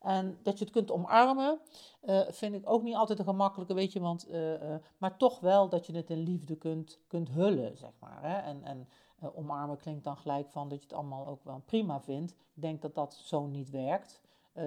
En 0.00 0.38
dat 0.42 0.58
je 0.58 0.64
het 0.64 0.72
kunt 0.72 0.90
omarmen, 0.90 1.60
uh, 2.02 2.20
vind 2.28 2.54
ik 2.54 2.70
ook 2.70 2.82
niet 2.82 2.94
altijd 2.94 3.18
een 3.18 3.24
gemakkelijke, 3.24 3.74
weet 3.74 3.92
je, 3.92 4.00
want, 4.00 4.28
uh, 4.28 4.52
uh, 4.52 4.76
maar 4.98 5.16
toch 5.16 5.40
wel 5.40 5.68
dat 5.68 5.86
je 5.86 5.92
het 5.96 6.10
in 6.10 6.18
liefde 6.18 6.56
kunt, 6.56 6.98
kunt 7.06 7.28
hullen, 7.28 7.76
zeg 7.76 7.92
maar. 7.98 8.22
Hè? 8.22 8.36
En, 8.36 8.64
en 8.64 8.88
omarmen 9.34 9.76
klinkt 9.76 10.04
dan 10.04 10.16
gelijk 10.16 10.48
van 10.50 10.68
dat 10.68 10.78
je 10.78 10.84
het 10.84 10.96
allemaal 10.96 11.26
ook 11.26 11.44
wel 11.44 11.62
prima 11.64 12.00
vindt. 12.00 12.32
Ik 12.32 12.62
denk 12.62 12.82
dat 12.82 12.94
dat 12.94 13.14
zo 13.14 13.46
niet 13.46 13.70
werkt. 13.70 14.20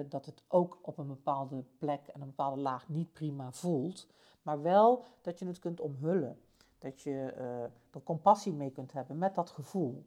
dat 0.08 0.26
het 0.26 0.42
ook 0.48 0.78
op 0.82 0.98
een 0.98 1.06
bepaalde 1.06 1.64
plek 1.78 2.06
en 2.06 2.20
een 2.20 2.26
bepaalde 2.26 2.60
laag 2.60 2.88
niet 2.88 3.12
prima 3.12 3.52
voelt. 3.52 4.06
Maar 4.42 4.62
wel 4.62 5.04
dat 5.22 5.38
je 5.38 5.46
het 5.46 5.58
kunt 5.58 5.80
omhullen. 5.80 6.40
Dat 6.78 7.00
je 7.00 7.32
er 7.90 8.02
compassie 8.02 8.52
mee 8.52 8.70
kunt 8.70 8.92
hebben 8.92 9.18
met 9.18 9.34
dat 9.34 9.50
gevoel. 9.50 10.04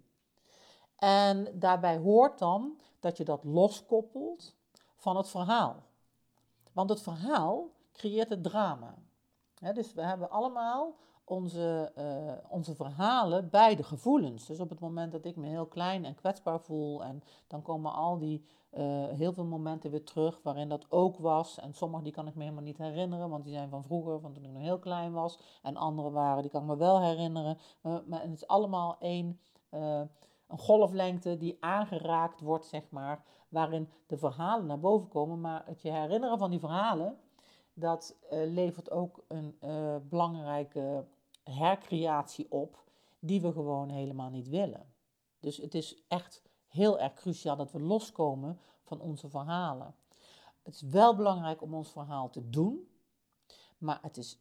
En 0.95 1.59
daarbij 1.59 1.97
hoort 1.97 2.39
dan 2.39 2.77
dat 2.99 3.17
je 3.17 3.23
dat 3.23 3.43
loskoppelt 3.43 4.55
van 5.03 5.17
het 5.17 5.29
verhaal. 5.29 5.83
Want 6.71 6.89
het 6.89 7.01
verhaal 7.01 7.69
creëert 7.93 8.29
het 8.29 8.43
drama. 8.43 8.95
dus 9.73 9.93
we 9.93 10.01
hebben 10.01 10.29
allemaal 10.29 10.95
onze, 11.23 11.91
uh, 11.97 12.51
onze 12.51 12.75
verhalen 12.75 13.49
bij 13.49 13.75
de 13.75 13.83
gevoelens. 13.83 14.45
Dus 14.45 14.59
op 14.59 14.69
het 14.69 14.79
moment 14.79 15.11
dat 15.11 15.25
ik 15.25 15.35
me 15.35 15.47
heel 15.47 15.65
klein 15.65 16.05
en 16.05 16.15
kwetsbaar 16.15 16.61
voel, 16.61 17.03
en 17.03 17.23
dan 17.47 17.61
komen 17.61 17.93
al 17.93 18.17
die 18.17 18.45
uh, 18.71 19.07
heel 19.07 19.33
veel 19.33 19.45
momenten 19.45 19.91
weer 19.91 20.03
terug 20.03 20.39
waarin 20.43 20.69
dat 20.69 20.85
ook 20.89 21.17
was. 21.17 21.59
En 21.59 21.73
sommige 21.73 22.03
die 22.03 22.13
kan 22.13 22.27
ik 22.27 22.35
me 22.35 22.43
helemaal 22.43 22.63
niet 22.63 22.77
herinneren, 22.77 23.29
want 23.29 23.43
die 23.43 23.53
zijn 23.53 23.69
van 23.69 23.83
vroeger, 23.83 24.19
van 24.19 24.33
toen 24.33 24.43
ik 24.43 24.51
nog 24.51 24.61
heel 24.61 24.79
klein 24.79 25.13
was. 25.13 25.39
En 25.61 25.77
andere 25.77 26.11
waren, 26.11 26.41
die 26.41 26.51
kan 26.51 26.61
ik 26.61 26.67
me 26.67 26.77
wel 26.77 27.01
herinneren. 27.01 27.57
Uh, 27.83 27.97
maar 28.05 28.21
het 28.21 28.31
is 28.31 28.47
allemaal 28.47 28.95
één 28.99 29.39
een 30.47 30.57
golflengte 30.57 31.37
die 31.37 31.57
aangeraakt 31.59 32.41
wordt, 32.41 32.65
zeg 32.65 32.89
maar, 32.89 33.23
waarin 33.49 33.89
de 34.07 34.17
verhalen 34.17 34.65
naar 34.65 34.79
boven 34.79 35.07
komen. 35.07 35.41
Maar 35.41 35.65
het 35.65 35.81
je 35.81 35.91
herinneren 35.91 36.37
van 36.37 36.49
die 36.49 36.59
verhalen, 36.59 37.17
dat 37.73 38.15
uh, 38.23 38.29
levert 38.53 38.91
ook 38.91 39.23
een 39.27 39.57
uh, 39.61 39.95
belangrijke 40.09 41.05
hercreatie 41.43 42.51
op, 42.51 42.83
die 43.19 43.41
we 43.41 43.51
gewoon 43.51 43.89
helemaal 43.89 44.29
niet 44.29 44.49
willen. 44.49 44.93
Dus 45.39 45.57
het 45.57 45.73
is 45.73 46.03
echt 46.07 46.43
heel 46.67 46.99
erg 46.99 47.13
cruciaal 47.13 47.55
dat 47.55 47.71
we 47.71 47.79
loskomen 47.79 48.59
van 48.83 48.99
onze 48.99 49.29
verhalen. 49.29 49.95
Het 50.63 50.73
is 50.73 50.81
wel 50.81 51.15
belangrijk 51.15 51.61
om 51.61 51.73
ons 51.73 51.91
verhaal 51.91 52.29
te 52.29 52.49
doen, 52.49 52.87
maar 53.77 53.99
het 54.01 54.17
is 54.17 54.39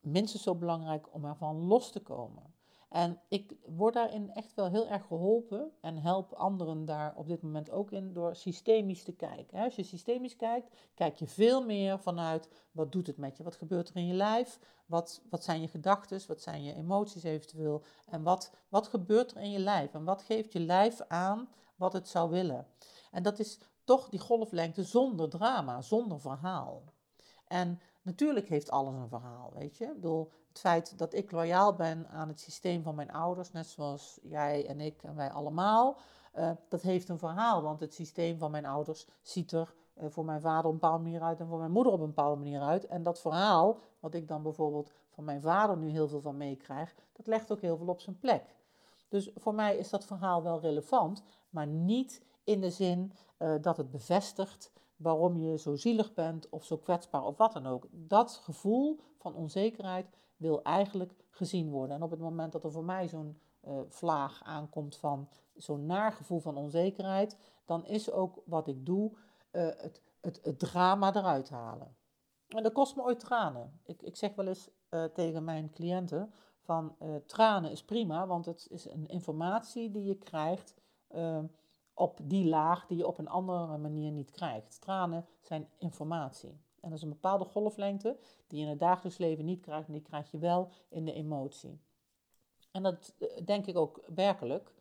minstens 0.00 0.42
zo 0.42 0.54
belangrijk 0.54 1.14
om 1.14 1.24
ervan 1.24 1.56
los 1.56 1.90
te 1.92 2.00
komen. 2.00 2.54
En 2.90 3.20
ik 3.28 3.56
word 3.66 3.94
daarin 3.94 4.30
echt 4.30 4.54
wel 4.54 4.68
heel 4.68 4.88
erg 4.88 5.06
geholpen 5.06 5.72
en 5.80 5.96
help 5.96 6.32
anderen 6.32 6.84
daar 6.84 7.16
op 7.16 7.26
dit 7.26 7.42
moment 7.42 7.70
ook 7.70 7.90
in 7.90 8.12
door 8.12 8.36
systemisch 8.36 9.02
te 9.02 9.12
kijken. 9.12 9.58
Als 9.58 9.76
je 9.76 9.82
systemisch 9.82 10.36
kijkt, 10.36 10.76
kijk 10.94 11.18
je 11.18 11.26
veel 11.26 11.64
meer 11.64 11.98
vanuit 11.98 12.48
wat 12.72 12.92
doet 12.92 13.06
het 13.06 13.16
met 13.16 13.36
je, 13.36 13.42
wat 13.42 13.56
gebeurt 13.56 13.88
er 13.88 13.96
in 13.96 14.06
je 14.06 14.14
lijf, 14.14 14.58
wat, 14.86 15.22
wat 15.30 15.44
zijn 15.44 15.60
je 15.60 15.68
gedachten, 15.68 16.20
wat 16.26 16.42
zijn 16.42 16.64
je 16.64 16.74
emoties 16.74 17.22
eventueel 17.22 17.82
en 18.06 18.22
wat, 18.22 18.52
wat 18.68 18.86
gebeurt 18.88 19.30
er 19.30 19.40
in 19.40 19.50
je 19.50 19.58
lijf 19.58 19.94
en 19.94 20.04
wat 20.04 20.22
geeft 20.22 20.52
je 20.52 20.60
lijf 20.60 21.00
aan 21.08 21.48
wat 21.76 21.92
het 21.92 22.08
zou 22.08 22.30
willen. 22.30 22.66
En 23.10 23.22
dat 23.22 23.38
is 23.38 23.58
toch 23.84 24.08
die 24.08 24.20
golflengte 24.20 24.84
zonder 24.84 25.28
drama, 25.28 25.82
zonder 25.82 26.20
verhaal. 26.20 26.82
En 27.46 27.80
natuurlijk 28.02 28.48
heeft 28.48 28.70
alles 28.70 28.94
een 28.94 29.08
verhaal, 29.08 29.52
weet 29.54 29.76
je. 29.76 29.84
Ik 29.84 29.94
bedoel, 29.94 30.30
het 30.48 30.58
feit 30.58 30.98
dat 30.98 31.14
ik 31.14 31.30
loyaal 31.30 31.74
ben 31.74 32.08
aan 32.08 32.28
het 32.28 32.40
systeem 32.40 32.82
van 32.82 32.94
mijn 32.94 33.10
ouders, 33.10 33.52
net 33.52 33.66
zoals 33.66 34.18
jij 34.22 34.66
en 34.66 34.80
ik 34.80 35.02
en 35.02 35.16
wij 35.16 35.30
allemaal, 35.30 35.98
uh, 36.38 36.50
dat 36.68 36.82
heeft 36.82 37.08
een 37.08 37.18
verhaal. 37.18 37.62
Want 37.62 37.80
het 37.80 37.94
systeem 37.94 38.38
van 38.38 38.50
mijn 38.50 38.66
ouders 38.66 39.06
ziet 39.22 39.52
er 39.52 39.74
uh, 39.94 40.04
voor 40.08 40.24
mijn 40.24 40.40
vader 40.40 40.64
op 40.64 40.72
een 40.72 40.80
bepaalde 40.80 41.02
manier 41.02 41.22
uit 41.22 41.40
en 41.40 41.46
voor 41.46 41.58
mijn 41.58 41.70
moeder 41.70 41.92
op 41.92 42.00
een 42.00 42.06
bepaalde 42.06 42.36
manier 42.36 42.60
uit. 42.60 42.86
En 42.86 43.02
dat 43.02 43.20
verhaal, 43.20 43.78
wat 44.00 44.14
ik 44.14 44.28
dan 44.28 44.42
bijvoorbeeld 44.42 44.92
van 45.10 45.24
mijn 45.24 45.42
vader 45.42 45.76
nu 45.76 45.88
heel 45.88 46.08
veel 46.08 46.20
van 46.20 46.36
meekrijg, 46.36 46.94
dat 47.12 47.26
legt 47.26 47.52
ook 47.52 47.60
heel 47.60 47.76
veel 47.76 47.88
op 47.88 48.00
zijn 48.00 48.18
plek. 48.18 48.56
Dus 49.08 49.30
voor 49.34 49.54
mij 49.54 49.76
is 49.76 49.90
dat 49.90 50.04
verhaal 50.04 50.42
wel 50.42 50.60
relevant, 50.60 51.22
maar 51.50 51.66
niet 51.66 52.22
in 52.44 52.60
de 52.60 52.70
zin 52.70 53.12
uh, 53.38 53.54
dat 53.60 53.76
het 53.76 53.90
bevestigt 53.90 54.72
waarom 55.00 55.36
je 55.36 55.58
zo 55.58 55.76
zielig 55.76 56.14
bent 56.14 56.48
of 56.48 56.64
zo 56.64 56.76
kwetsbaar 56.76 57.24
of 57.24 57.36
wat 57.36 57.52
dan 57.52 57.66
ook. 57.66 57.86
Dat 57.90 58.40
gevoel 58.42 59.00
van 59.18 59.34
onzekerheid 59.34 60.08
wil 60.36 60.62
eigenlijk 60.62 61.14
gezien 61.30 61.70
worden. 61.70 61.96
En 61.96 62.02
op 62.02 62.10
het 62.10 62.20
moment 62.20 62.52
dat 62.52 62.64
er 62.64 62.72
voor 62.72 62.84
mij 62.84 63.08
zo'n 63.08 63.40
uh, 63.64 63.80
vlaag 63.88 64.42
aankomt 64.42 64.96
van 64.96 65.28
zo'n 65.54 65.86
naar 65.86 66.12
gevoel 66.12 66.40
van 66.40 66.56
onzekerheid, 66.56 67.36
dan 67.64 67.86
is 67.86 68.10
ook 68.10 68.42
wat 68.44 68.68
ik 68.68 68.86
doe 68.86 69.12
uh, 69.52 69.68
het, 69.76 70.02
het, 70.20 70.58
drama 70.58 71.14
eruit 71.14 71.50
halen. 71.50 71.96
En 72.48 72.62
dat 72.62 72.72
kost 72.72 72.96
me 72.96 73.02
ooit 73.02 73.20
tranen. 73.20 73.80
Ik, 73.84 74.02
ik 74.02 74.16
zeg 74.16 74.34
wel 74.34 74.46
eens 74.46 74.70
uh, 74.90 75.04
tegen 75.04 75.44
mijn 75.44 75.70
cliënten 75.70 76.32
van 76.60 76.96
tranen 77.26 77.70
is 77.70 77.84
prima, 77.84 78.26
want 78.26 78.46
het 78.46 78.66
is 78.70 78.90
een 78.90 79.06
informatie 79.06 79.90
die 79.90 80.04
je 80.04 80.14
krijgt 80.14 80.74
op 81.94 82.18
die 82.22 82.48
laag 82.48 82.86
die 82.86 82.96
je 82.96 83.06
op 83.06 83.18
een 83.18 83.28
andere 83.28 83.78
manier 83.78 84.10
niet 84.10 84.30
krijgt. 84.30 84.80
Tranen 84.80 85.26
zijn 85.40 85.68
informatie. 85.78 86.60
En 86.80 86.88
dat 86.88 86.98
is 86.98 87.02
een 87.02 87.08
bepaalde 87.08 87.44
golflengte 87.44 88.16
die 88.46 88.58
je 88.58 88.64
in 88.64 88.70
het 88.70 88.80
dagelijks 88.80 89.18
leven 89.18 89.44
niet 89.44 89.60
krijgt, 89.60 89.92
die 89.92 90.02
krijg 90.02 90.30
je 90.30 90.38
wel 90.38 90.68
in 90.88 91.04
de 91.04 91.12
emotie. 91.12 91.80
En 92.70 92.82
dat 92.82 93.14
eh, 93.18 93.44
denk 93.44 93.66
ik 93.66 93.76
ook 93.76 94.02
werkelijk. 94.14 94.74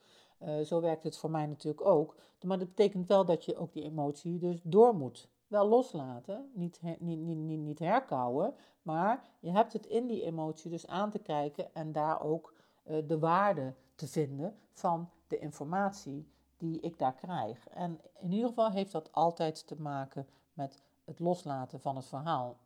Uh, 0.44 0.60
zo 0.60 0.82
werkt 0.82 1.04
het 1.04 1.18
voor 1.18 1.32
mij 1.32 1.46
natuurlijk 1.46 1.86
ook. 1.86 2.16
Maar 2.46 2.60
dat 2.60 2.68
betekent 2.68 3.08
wel 3.08 3.26
dat 3.26 3.46
je 3.46 3.58
ook 3.58 3.74
die 3.74 3.84
emotie 3.84 4.40
dus 4.40 4.60
door 4.64 4.96
moet. 4.96 5.30
Wel 5.48 5.68
loslaten, 5.68 6.52
niet, 6.54 6.80
her, 6.82 6.96
niet, 7.00 7.20
niet, 7.20 7.60
niet, 7.60 7.80
herkauwen, 7.80 8.54
maar 8.82 9.26
je 9.40 9.52
hebt 9.52 9.74
het 9.74 9.86
in 9.86 10.08
die 10.08 10.24
emotie 10.24 10.72
dus 10.72 10.88
aan 10.88 11.10
te 11.10 11.20
kijken 11.20 11.74
en 11.74 11.92
daar 11.92 12.22
ook 12.22 12.54
uh, 12.86 12.98
de 13.08 13.20
waarde 13.20 13.74
te 13.96 14.08
vinden 14.08 14.58
van 14.72 15.10
de 15.28 15.40
informatie 15.40 16.28
die 16.60 16.80
ik 16.80 17.00
daar 17.00 17.16
krijg. 17.16 17.68
En 17.68 18.02
in 18.20 18.32
ieder 18.32 18.48
geval 18.48 18.72
heeft 18.72 18.92
dat 18.92 19.12
altijd 19.12 19.68
te 19.68 19.82
maken 19.82 20.28
met 20.54 20.82
het 21.06 21.20
loslaten 21.20 21.80
van 21.82 21.96
het 21.96 22.06
verhaal. 22.06 22.58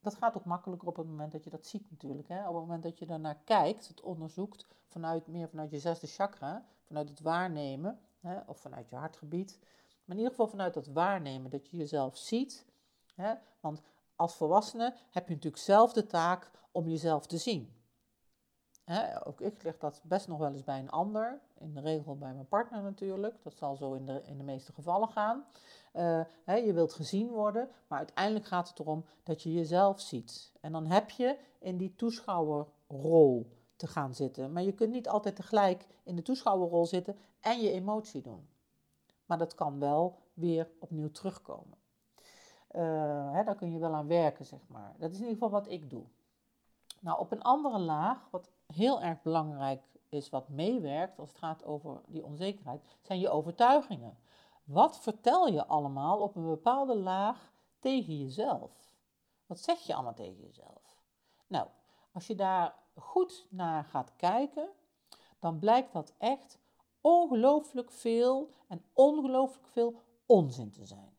Dat 0.00 0.14
gaat 0.14 0.36
ook 0.36 0.44
makkelijker 0.44 0.88
op 0.88 0.96
het 0.96 1.06
moment 1.06 1.32
dat 1.32 1.44
je 1.44 1.50
dat 1.50 1.66
ziet 1.66 1.90
natuurlijk. 1.90 2.28
Hè? 2.28 2.38
Op 2.48 2.54
het 2.54 2.62
moment 2.62 2.82
dat 2.82 2.98
je 2.98 3.06
daarnaar 3.06 3.38
kijkt, 3.44 3.88
het 3.88 4.00
onderzoekt, 4.00 4.66
vanuit, 4.86 5.26
meer 5.26 5.48
vanuit 5.48 5.70
je 5.70 5.78
zesde 5.78 6.06
chakra, 6.06 6.64
vanuit 6.86 7.08
het 7.08 7.20
waarnemen, 7.20 7.98
hè? 8.20 8.38
of 8.46 8.58
vanuit 8.58 8.88
je 8.88 8.96
hartgebied. 8.96 9.58
Maar 10.04 10.16
in 10.16 10.22
ieder 10.22 10.30
geval 10.30 10.48
vanuit 10.48 10.74
dat 10.74 10.86
waarnemen, 10.86 11.50
dat 11.50 11.68
je 11.68 11.76
jezelf 11.76 12.16
ziet. 12.16 12.66
Hè? 13.14 13.34
Want 13.60 13.82
als 14.16 14.34
volwassene 14.34 14.94
heb 15.10 15.28
je 15.28 15.34
natuurlijk 15.34 15.62
zelf 15.62 15.92
de 15.92 16.06
taak 16.06 16.50
om 16.72 16.88
jezelf 16.88 17.26
te 17.26 17.38
zien. 17.38 17.77
Ook 19.24 19.40
ik 19.40 19.62
leg 19.62 19.78
dat 19.78 20.00
best 20.04 20.28
nog 20.28 20.38
wel 20.38 20.52
eens 20.52 20.64
bij 20.64 20.78
een 20.78 20.90
ander. 20.90 21.40
In 21.58 21.74
de 21.74 21.80
regel 21.80 22.16
bij 22.16 22.32
mijn 22.32 22.48
partner 22.48 22.82
natuurlijk. 22.82 23.42
Dat 23.42 23.56
zal 23.56 23.76
zo 23.76 23.92
in 23.92 24.06
de, 24.06 24.22
in 24.24 24.38
de 24.38 24.44
meeste 24.44 24.72
gevallen 24.72 25.08
gaan. 25.08 25.44
Hè, 26.44 26.54
je 26.54 26.72
wilt 26.72 26.92
gezien 26.92 27.28
worden, 27.28 27.68
maar 27.86 27.98
uiteindelijk 27.98 28.46
gaat 28.46 28.68
het 28.68 28.78
erom 28.78 29.04
dat 29.22 29.42
je 29.42 29.52
jezelf 29.52 30.00
ziet. 30.00 30.52
En 30.60 30.72
dan 30.72 30.86
heb 30.86 31.10
je 31.10 31.38
in 31.58 31.76
die 31.76 31.94
toeschouwerrol 31.96 33.56
te 33.76 33.86
gaan 33.86 34.14
zitten. 34.14 34.52
Maar 34.52 34.62
je 34.62 34.72
kunt 34.72 34.92
niet 34.92 35.08
altijd 35.08 35.36
tegelijk 35.36 35.86
in 36.02 36.16
de 36.16 36.22
toeschouwerrol 36.22 36.86
zitten 36.86 37.16
en 37.40 37.60
je 37.60 37.70
emotie 37.70 38.22
doen. 38.22 38.48
Maar 39.26 39.38
dat 39.38 39.54
kan 39.54 39.78
wel 39.78 40.18
weer 40.34 40.70
opnieuw 40.78 41.10
terugkomen. 41.10 41.78
Hè, 43.32 43.44
daar 43.44 43.56
kun 43.56 43.72
je 43.72 43.78
wel 43.78 43.94
aan 43.94 44.06
werken, 44.06 44.44
zeg 44.44 44.60
maar. 44.68 44.94
Dat 44.98 45.10
is 45.10 45.16
in 45.16 45.22
ieder 45.22 45.42
geval 45.42 45.60
wat 45.60 45.68
ik 45.68 45.90
doe. 45.90 46.04
Nou, 47.00 47.18
op 47.18 47.32
een 47.32 47.42
andere 47.42 47.78
laag, 47.78 48.28
wat 48.30 48.50
heel 48.74 49.02
erg 49.02 49.22
belangrijk 49.22 49.82
is, 50.08 50.30
wat 50.30 50.48
meewerkt 50.48 51.18
als 51.18 51.28
het 51.28 51.38
gaat 51.38 51.64
over 51.64 52.00
die 52.06 52.24
onzekerheid, 52.24 52.82
zijn 53.00 53.20
je 53.20 53.28
overtuigingen. 53.28 54.18
Wat 54.64 55.00
vertel 55.00 55.46
je 55.46 55.66
allemaal 55.66 56.20
op 56.20 56.36
een 56.36 56.46
bepaalde 56.46 56.96
laag 56.96 57.52
tegen 57.78 58.18
jezelf? 58.18 58.94
Wat 59.46 59.60
zeg 59.60 59.78
je 59.78 59.94
allemaal 59.94 60.14
tegen 60.14 60.40
jezelf? 60.40 61.02
Nou, 61.46 61.68
als 62.12 62.26
je 62.26 62.34
daar 62.34 62.74
goed 62.94 63.46
naar 63.50 63.84
gaat 63.84 64.16
kijken, 64.16 64.68
dan 65.38 65.58
blijkt 65.58 65.92
dat 65.92 66.14
echt 66.18 66.58
ongelooflijk 67.00 67.90
veel 67.90 68.54
en 68.66 68.84
ongelooflijk 68.92 69.68
veel 69.68 70.02
onzin 70.26 70.70
te 70.70 70.84
zijn. 70.84 71.16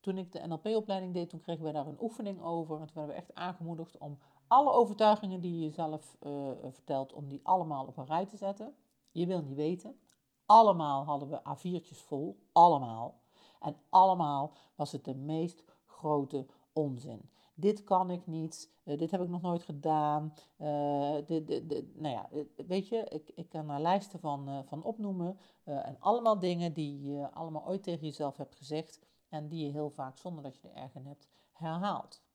Toen 0.00 0.18
ik 0.18 0.32
de 0.32 0.46
NLP-opleiding 0.46 1.14
deed, 1.14 1.30
toen 1.30 1.40
kregen 1.40 1.64
we 1.64 1.72
daar 1.72 1.86
een 1.86 2.00
oefening 2.00 2.42
over. 2.42 2.80
En 2.80 2.86
toen 2.86 2.94
werden 2.94 3.14
we 3.14 3.20
echt 3.20 3.34
aangemoedigd 3.34 3.98
om 3.98 4.18
alle 4.48 4.70
overtuigingen 4.70 5.40
die 5.40 5.52
je 5.52 5.64
jezelf 5.64 6.16
uh, 6.22 6.50
vertelt, 6.62 7.12
om 7.12 7.28
die 7.28 7.40
allemaal 7.42 7.86
op 7.86 7.96
een 7.96 8.06
rij 8.06 8.26
te 8.26 8.36
zetten. 8.36 8.74
Je 9.10 9.26
wil 9.26 9.42
niet 9.42 9.56
weten. 9.56 9.98
Allemaal 10.46 11.04
hadden 11.04 11.28
we 11.28 11.40
A4'tjes 11.40 11.98
vol, 11.98 12.38
allemaal. 12.52 13.20
En 13.60 13.76
allemaal 13.88 14.52
was 14.74 14.92
het 14.92 15.04
de 15.04 15.14
meest 15.14 15.62
grote 15.86 16.46
onzin. 16.72 17.30
Dit 17.54 17.84
kan 17.84 18.10
ik 18.10 18.26
niet, 18.26 18.70
uh, 18.84 18.98
dit 18.98 19.10
heb 19.10 19.20
ik 19.20 19.28
nog 19.28 19.42
nooit 19.42 19.62
gedaan. 19.62 20.34
Nou 20.56 22.08
ja, 22.08 22.28
weet 22.66 22.88
je, 22.88 22.96
ik, 23.08 23.30
ik 23.34 23.48
kan 23.48 23.70
er 23.70 23.80
lijsten 23.80 24.20
van, 24.20 24.64
van 24.66 24.82
opnoemen. 24.82 25.38
en 25.64 25.96
allemaal 25.98 26.38
dingen 26.38 26.72
die 26.72 27.02
je 27.02 27.30
allemaal 27.32 27.66
ooit 27.66 27.82
tegen 27.82 28.06
jezelf 28.06 28.36
hebt 28.36 28.54
gezegd. 28.54 29.00
En 29.28 29.48
die 29.48 29.64
je 29.66 29.72
heel 29.72 29.90
vaak, 29.90 30.18
zonder 30.18 30.42
dat 30.42 30.56
je 30.56 30.68
er 30.68 30.90
hebt, 31.04 31.28
herhaalt. 31.52 32.25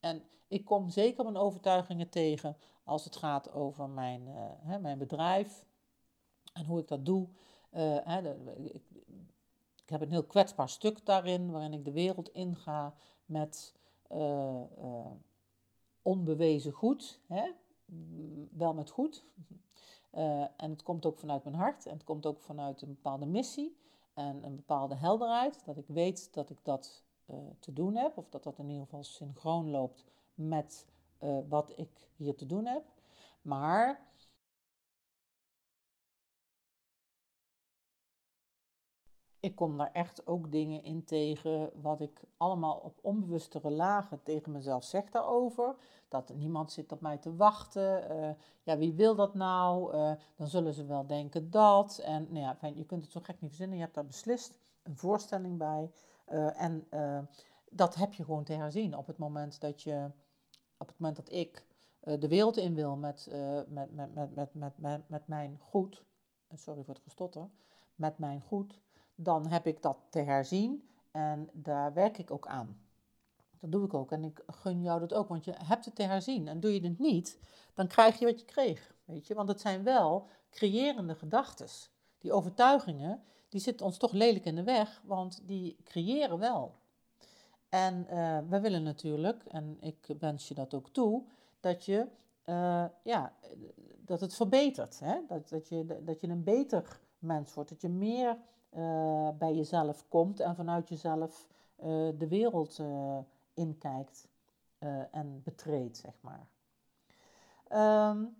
En 0.00 0.22
ik 0.48 0.64
kom 0.64 0.90
zeker 0.90 1.24
mijn 1.24 1.36
overtuigingen 1.36 2.08
tegen 2.08 2.56
als 2.84 3.04
het 3.04 3.16
gaat 3.16 3.52
over 3.52 3.88
mijn, 3.88 4.26
uh, 4.26 4.34
hè, 4.58 4.78
mijn 4.78 4.98
bedrijf 4.98 5.66
en 6.52 6.64
hoe 6.64 6.80
ik 6.80 6.88
dat 6.88 7.04
doe. 7.04 7.28
Uh, 7.72 7.98
hè, 8.04 8.34
ik, 8.56 8.82
ik, 9.76 9.88
heb 9.88 10.00
een 10.00 10.10
heel 10.10 10.24
kwetsbaar 10.24 10.68
stuk 10.68 11.06
daarin, 11.06 11.50
waarin 11.50 11.72
ik 11.72 11.84
de 11.84 11.92
wereld 11.92 12.32
inga 12.32 12.94
met 13.24 13.74
uh, 14.12 14.62
onbewezen 16.02 16.72
goed, 16.72 17.20
hè? 17.26 17.50
wel 18.50 18.74
met 18.74 18.90
goed. 18.90 19.24
en 20.56 20.70
het 20.70 20.82
komt 20.82 21.06
ook 21.06 21.18
vanuit 21.18 21.44
mijn 21.44 21.56
hart 21.56 21.86
en 21.86 21.92
het 21.92 22.04
komt 22.04 22.26
ook 22.26 22.40
vanuit 22.40 22.82
een 22.82 22.88
bepaalde 22.88 23.26
missie 23.26 23.76
en 24.14 24.44
een 24.44 24.56
bepaalde 24.56 24.94
helderheid, 24.94 25.64
dat 25.64 25.76
ik 25.76 25.86
weet 25.86 26.34
dat 26.34 26.50
ik 26.50 26.58
dat 26.62 27.02
uh, 27.30 27.36
te 27.58 27.72
doen 27.72 27.96
heb, 27.96 28.16
of 28.16 28.28
dat 28.28 28.42
dat 28.42 28.58
in 28.58 28.68
ieder 28.68 28.84
geval 28.84 29.04
synchroon 29.04 29.70
loopt 29.70 30.04
met 30.34 30.86
uh, 31.20 31.38
wat 31.48 31.72
ik 31.76 32.10
hier 32.16 32.34
te 32.34 32.46
doen 32.46 32.66
heb. 32.66 32.84
Maar 33.42 34.06
ik 39.40 39.56
kom 39.56 39.76
daar 39.76 39.92
echt 39.92 40.26
ook 40.26 40.52
dingen 40.52 40.82
in 40.82 41.04
tegen 41.04 41.70
wat 41.82 42.00
ik 42.00 42.22
allemaal 42.36 42.76
op 42.76 42.98
onbewustere 43.02 43.70
lagen 43.70 44.22
tegen 44.22 44.52
mezelf 44.52 44.84
zeg 44.84 45.10
daarover. 45.10 45.76
Dat 46.08 46.34
niemand 46.34 46.72
zit 46.72 46.92
op 46.92 47.00
mij 47.00 47.18
te 47.18 47.36
wachten. 47.36 48.16
Uh, 48.16 48.30
ja, 48.62 48.78
wie 48.78 48.92
wil 48.92 49.14
dat 49.14 49.34
nou? 49.34 49.92
Dan 50.36 50.46
zullen 50.46 50.74
ze 50.74 50.86
wel 50.86 51.06
denken 51.06 51.50
dat. 51.50 51.98
En 51.98 52.26
nou 52.30 52.56
ja, 52.60 52.68
je 52.74 52.84
kunt 52.86 53.02
het 53.02 53.12
zo 53.12 53.20
gek 53.22 53.40
niet 53.40 53.50
verzinnen. 53.50 53.76
Je 53.76 53.82
hebt 53.82 53.94
daar 53.94 54.06
beslist 54.06 54.58
een 54.82 54.96
voorstelling 54.96 55.58
bij. 55.58 55.90
Uh, 56.32 56.62
en 56.62 56.88
dat 57.70 57.94
heb 57.94 58.12
je 58.12 58.24
gewoon 58.24 58.44
te 58.44 58.52
herzien 58.52 58.96
op 58.96 59.06
het 59.06 59.18
moment 59.18 59.60
dat 59.60 59.82
je, 59.82 60.10
op 60.76 60.86
het 60.88 60.98
moment 60.98 61.16
dat 61.16 61.32
ik 61.32 61.66
de 62.00 62.28
wereld 62.28 62.56
in 62.56 62.74
wil 62.74 62.96
met, 62.96 63.28
met, 63.68 63.94
met, 63.94 64.14
met, 64.14 64.34
met, 64.34 64.54
met, 64.54 64.78
met, 64.78 65.08
met 65.08 65.26
mijn 65.26 65.58
goed. 65.60 66.04
Sorry 66.54 66.84
voor 66.84 66.94
het 66.94 67.02
gestotter. 67.02 67.48
Met 67.94 68.18
mijn 68.18 68.40
goed 68.40 68.80
dan 69.20 69.46
heb 69.46 69.66
ik 69.66 69.82
dat 69.82 69.98
te 70.10 70.18
herzien 70.18 70.88
en 71.10 71.50
daar 71.52 71.92
werk 71.92 72.18
ik 72.18 72.30
ook 72.30 72.46
aan. 72.46 72.80
Dat 73.60 73.72
doe 73.72 73.84
ik 73.84 73.94
ook 73.94 74.12
en 74.12 74.24
ik 74.24 74.42
gun 74.46 74.82
jou 74.82 75.00
dat 75.00 75.14
ook, 75.14 75.28
want 75.28 75.44
je 75.44 75.54
hebt 75.64 75.84
het 75.84 75.94
te 75.94 76.02
herzien. 76.02 76.48
En 76.48 76.60
doe 76.60 76.74
je 76.74 76.88
het 76.88 76.98
niet, 76.98 77.38
dan 77.74 77.86
krijg 77.86 78.18
je 78.18 78.24
wat 78.24 78.40
je 78.40 78.46
kreeg, 78.46 78.94
weet 79.04 79.26
je. 79.26 79.34
Want 79.34 79.48
het 79.48 79.60
zijn 79.60 79.82
wel 79.82 80.26
creërende 80.50 81.14
gedachten. 81.14 81.66
Die 82.18 82.32
overtuigingen, 82.32 83.22
die 83.48 83.60
zitten 83.60 83.86
ons 83.86 83.96
toch 83.96 84.12
lelijk 84.12 84.44
in 84.44 84.54
de 84.54 84.62
weg, 84.62 85.02
want 85.04 85.40
die 85.44 85.76
creëren 85.84 86.38
wel. 86.38 86.74
En 87.68 88.06
uh, 88.10 88.38
we 88.48 88.60
willen 88.60 88.82
natuurlijk, 88.82 89.44
en 89.44 89.76
ik 89.80 90.14
wens 90.18 90.48
je 90.48 90.54
dat 90.54 90.74
ook 90.74 90.88
toe, 90.88 91.22
dat 91.60 91.84
je, 91.84 92.06
uh, 92.44 92.84
ja, 93.02 93.32
dat 94.04 94.20
het 94.20 94.34
verbetert. 94.34 95.00
Hè? 95.00 95.18
Dat, 95.28 95.48
dat, 95.48 95.68
je, 95.68 96.02
dat 96.04 96.20
je 96.20 96.28
een 96.28 96.44
beter 96.44 97.00
mens 97.18 97.54
wordt, 97.54 97.70
dat 97.70 97.80
je 97.80 97.88
meer 97.88 98.38
uh, 98.76 99.28
bij 99.38 99.54
jezelf 99.54 100.04
komt 100.08 100.40
en 100.40 100.56
vanuit 100.56 100.88
jezelf 100.88 101.46
de 102.18 102.26
wereld 102.28 102.80
inkijkt 103.54 104.28
en 105.10 105.40
betreedt, 105.44 105.96
zeg 105.96 106.14
maar. 106.20 106.46
Um, 108.10 108.36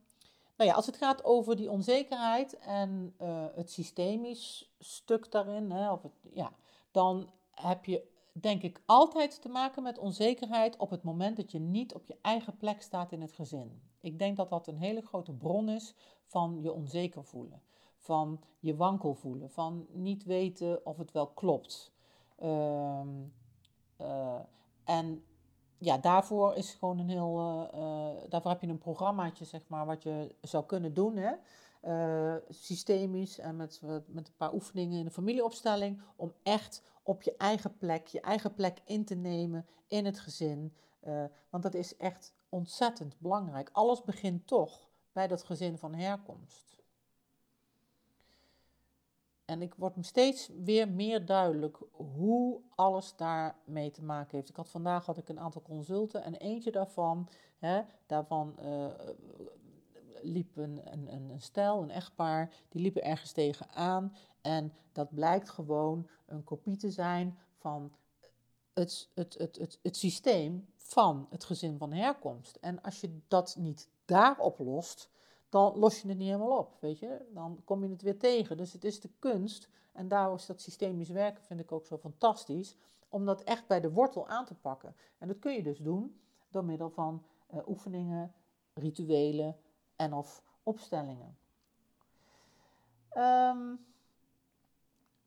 nou 0.58 0.70
ja, 0.70 0.76
als 0.76 0.86
het 0.86 0.96
gaat 0.96 1.24
over 1.24 1.56
die 1.56 1.70
onzekerheid 1.70 2.58
en 2.58 3.14
het 3.54 3.70
systemisch 3.70 4.74
stuk 4.78 5.30
daarin, 5.30 5.70
hè, 5.70 5.90
of 5.92 6.02
het, 6.02 6.12
ja, 6.32 6.52
dan 6.90 7.30
heb 7.50 7.84
je 7.84 8.02
denk 8.32 8.62
ik 8.62 8.82
altijd 8.86 9.42
te 9.42 9.48
maken 9.48 9.82
met 9.82 9.98
onzekerheid 9.98 10.76
op 10.76 10.90
het 10.90 11.02
moment 11.02 11.36
dat 11.36 11.52
je 11.52 11.58
niet 11.58 11.94
op 11.94 12.06
je 12.06 12.16
eigen 12.22 12.56
plek 12.56 12.82
staat 12.82 13.12
in 13.12 13.20
het 13.20 13.32
gezin. 13.32 13.82
Ik 14.00 14.18
denk 14.18 14.36
dat 14.36 14.50
dat 14.50 14.66
een 14.66 14.78
hele 14.78 15.02
grote 15.02 15.32
bron 15.32 15.68
is 15.68 15.94
van 16.24 16.58
je 16.62 16.72
onzeker 16.72 17.24
voelen 17.24 17.62
van 18.08 18.40
je 18.60 18.76
wankel 18.76 19.14
voelen, 19.14 19.50
van 19.50 19.86
niet 19.92 20.24
weten 20.24 20.86
of 20.86 20.96
het 20.96 21.12
wel 21.12 21.26
klopt. 21.26 21.92
Um, 22.42 23.32
uh, 24.00 24.34
en 24.84 25.24
ja, 25.78 25.98
daarvoor 25.98 26.54
is 26.54 26.74
gewoon 26.74 26.98
een 26.98 27.08
heel, 27.08 27.68
uh, 27.74 28.30
daarvoor 28.30 28.50
heb 28.50 28.60
je 28.60 28.66
een 28.66 28.78
programmaatje, 28.78 29.44
zeg 29.44 29.62
maar, 29.66 29.86
wat 29.86 30.02
je 30.02 30.34
zou 30.40 30.64
kunnen 30.64 30.94
doen, 30.94 31.16
hè? 31.16 31.32
Uh, 31.82 32.34
systemisch 32.48 33.38
en 33.38 33.56
met, 33.56 33.80
met 34.06 34.28
een 34.28 34.36
paar 34.36 34.54
oefeningen 34.54 34.98
in 34.98 35.04
de 35.04 35.10
familieopstelling, 35.10 36.00
om 36.16 36.32
echt 36.42 36.82
op 37.02 37.22
je 37.22 37.34
eigen 37.36 37.76
plek, 37.76 38.06
je 38.06 38.20
eigen 38.20 38.54
plek 38.54 38.78
in 38.84 39.04
te 39.04 39.14
nemen 39.14 39.66
in 39.86 40.04
het 40.04 40.20
gezin. 40.20 40.74
want 41.50 41.62
dat 41.62 41.74
is 41.74 41.96
echt 41.96 42.34
ontzettend 42.48 43.18
belangrijk. 43.18 43.70
Alles 43.72 44.02
begint 44.02 44.46
toch 44.46 44.88
bij 45.12 45.26
dat 45.26 45.42
gezin 45.42 45.78
van 45.78 45.94
herkomst. 45.94 46.77
En 49.48 49.62
ik 49.62 49.74
word 49.74 49.94
steeds 50.00 50.50
weer 50.64 50.88
meer 50.88 51.26
duidelijk 51.26 51.78
hoe 51.92 52.60
alles 52.74 53.16
daarmee 53.16 53.90
te 53.90 54.02
maken 54.02 54.36
heeft. 54.36 54.48
Ik 54.48 54.56
had 54.56 54.68
vandaag 54.68 55.06
had 55.06 55.18
ik 55.18 55.28
een 55.28 55.40
aantal 55.40 55.62
consulten 55.62 56.22
en 56.22 56.34
eentje 56.34 56.70
daarvan, 56.70 57.28
hè, 57.58 57.80
daarvan 58.06 58.56
uh, 58.62 58.86
liep 60.22 60.56
een, 60.56 60.80
een, 60.92 61.12
een 61.12 61.40
stel, 61.40 61.82
een 61.82 61.90
echtpaar, 61.90 62.54
die 62.68 62.82
liepen 62.82 63.02
ergens 63.02 63.32
tegenaan. 63.32 64.16
En 64.40 64.72
dat 64.92 65.14
blijkt 65.14 65.50
gewoon 65.50 66.08
een 66.26 66.44
kopie 66.44 66.76
te 66.76 66.90
zijn 66.90 67.38
van 67.58 67.92
het, 68.74 69.08
het, 69.14 69.34
het, 69.38 69.56
het, 69.56 69.78
het 69.82 69.96
systeem 69.96 70.68
van 70.76 71.26
het 71.30 71.44
gezin 71.44 71.78
van 71.78 71.92
herkomst. 71.92 72.56
En 72.60 72.82
als 72.82 73.00
je 73.00 73.18
dat 73.28 73.56
niet 73.58 73.88
daar 74.04 74.38
oplost, 74.38 75.10
dan 75.48 75.78
los 75.78 76.00
je 76.00 76.08
het 76.08 76.18
niet 76.18 76.26
helemaal 76.26 76.58
op, 76.58 76.76
weet 76.80 76.98
je. 76.98 77.26
Dan 77.34 77.60
kom 77.64 77.84
je 77.84 77.90
het 77.90 78.02
weer 78.02 78.18
tegen. 78.18 78.56
Dus 78.56 78.72
het 78.72 78.84
is 78.84 79.00
de 79.00 79.10
kunst, 79.18 79.68
en 79.92 80.08
daar 80.08 80.34
is 80.34 80.46
dat 80.46 80.60
systemisch 80.60 81.10
werken, 81.10 81.44
vind 81.44 81.60
ik 81.60 81.72
ook 81.72 81.86
zo 81.86 81.96
fantastisch, 81.96 82.76
om 83.08 83.24
dat 83.24 83.42
echt 83.42 83.66
bij 83.66 83.80
de 83.80 83.90
wortel 83.90 84.28
aan 84.28 84.44
te 84.44 84.54
pakken. 84.54 84.94
En 85.18 85.28
dat 85.28 85.38
kun 85.38 85.52
je 85.52 85.62
dus 85.62 85.78
doen 85.78 86.20
door 86.50 86.64
middel 86.64 86.90
van 86.90 87.24
uh, 87.54 87.68
oefeningen, 87.68 88.32
rituelen 88.74 89.56
en 89.96 90.12
of 90.12 90.42
opstellingen. 90.62 91.38
Um, 93.16 93.86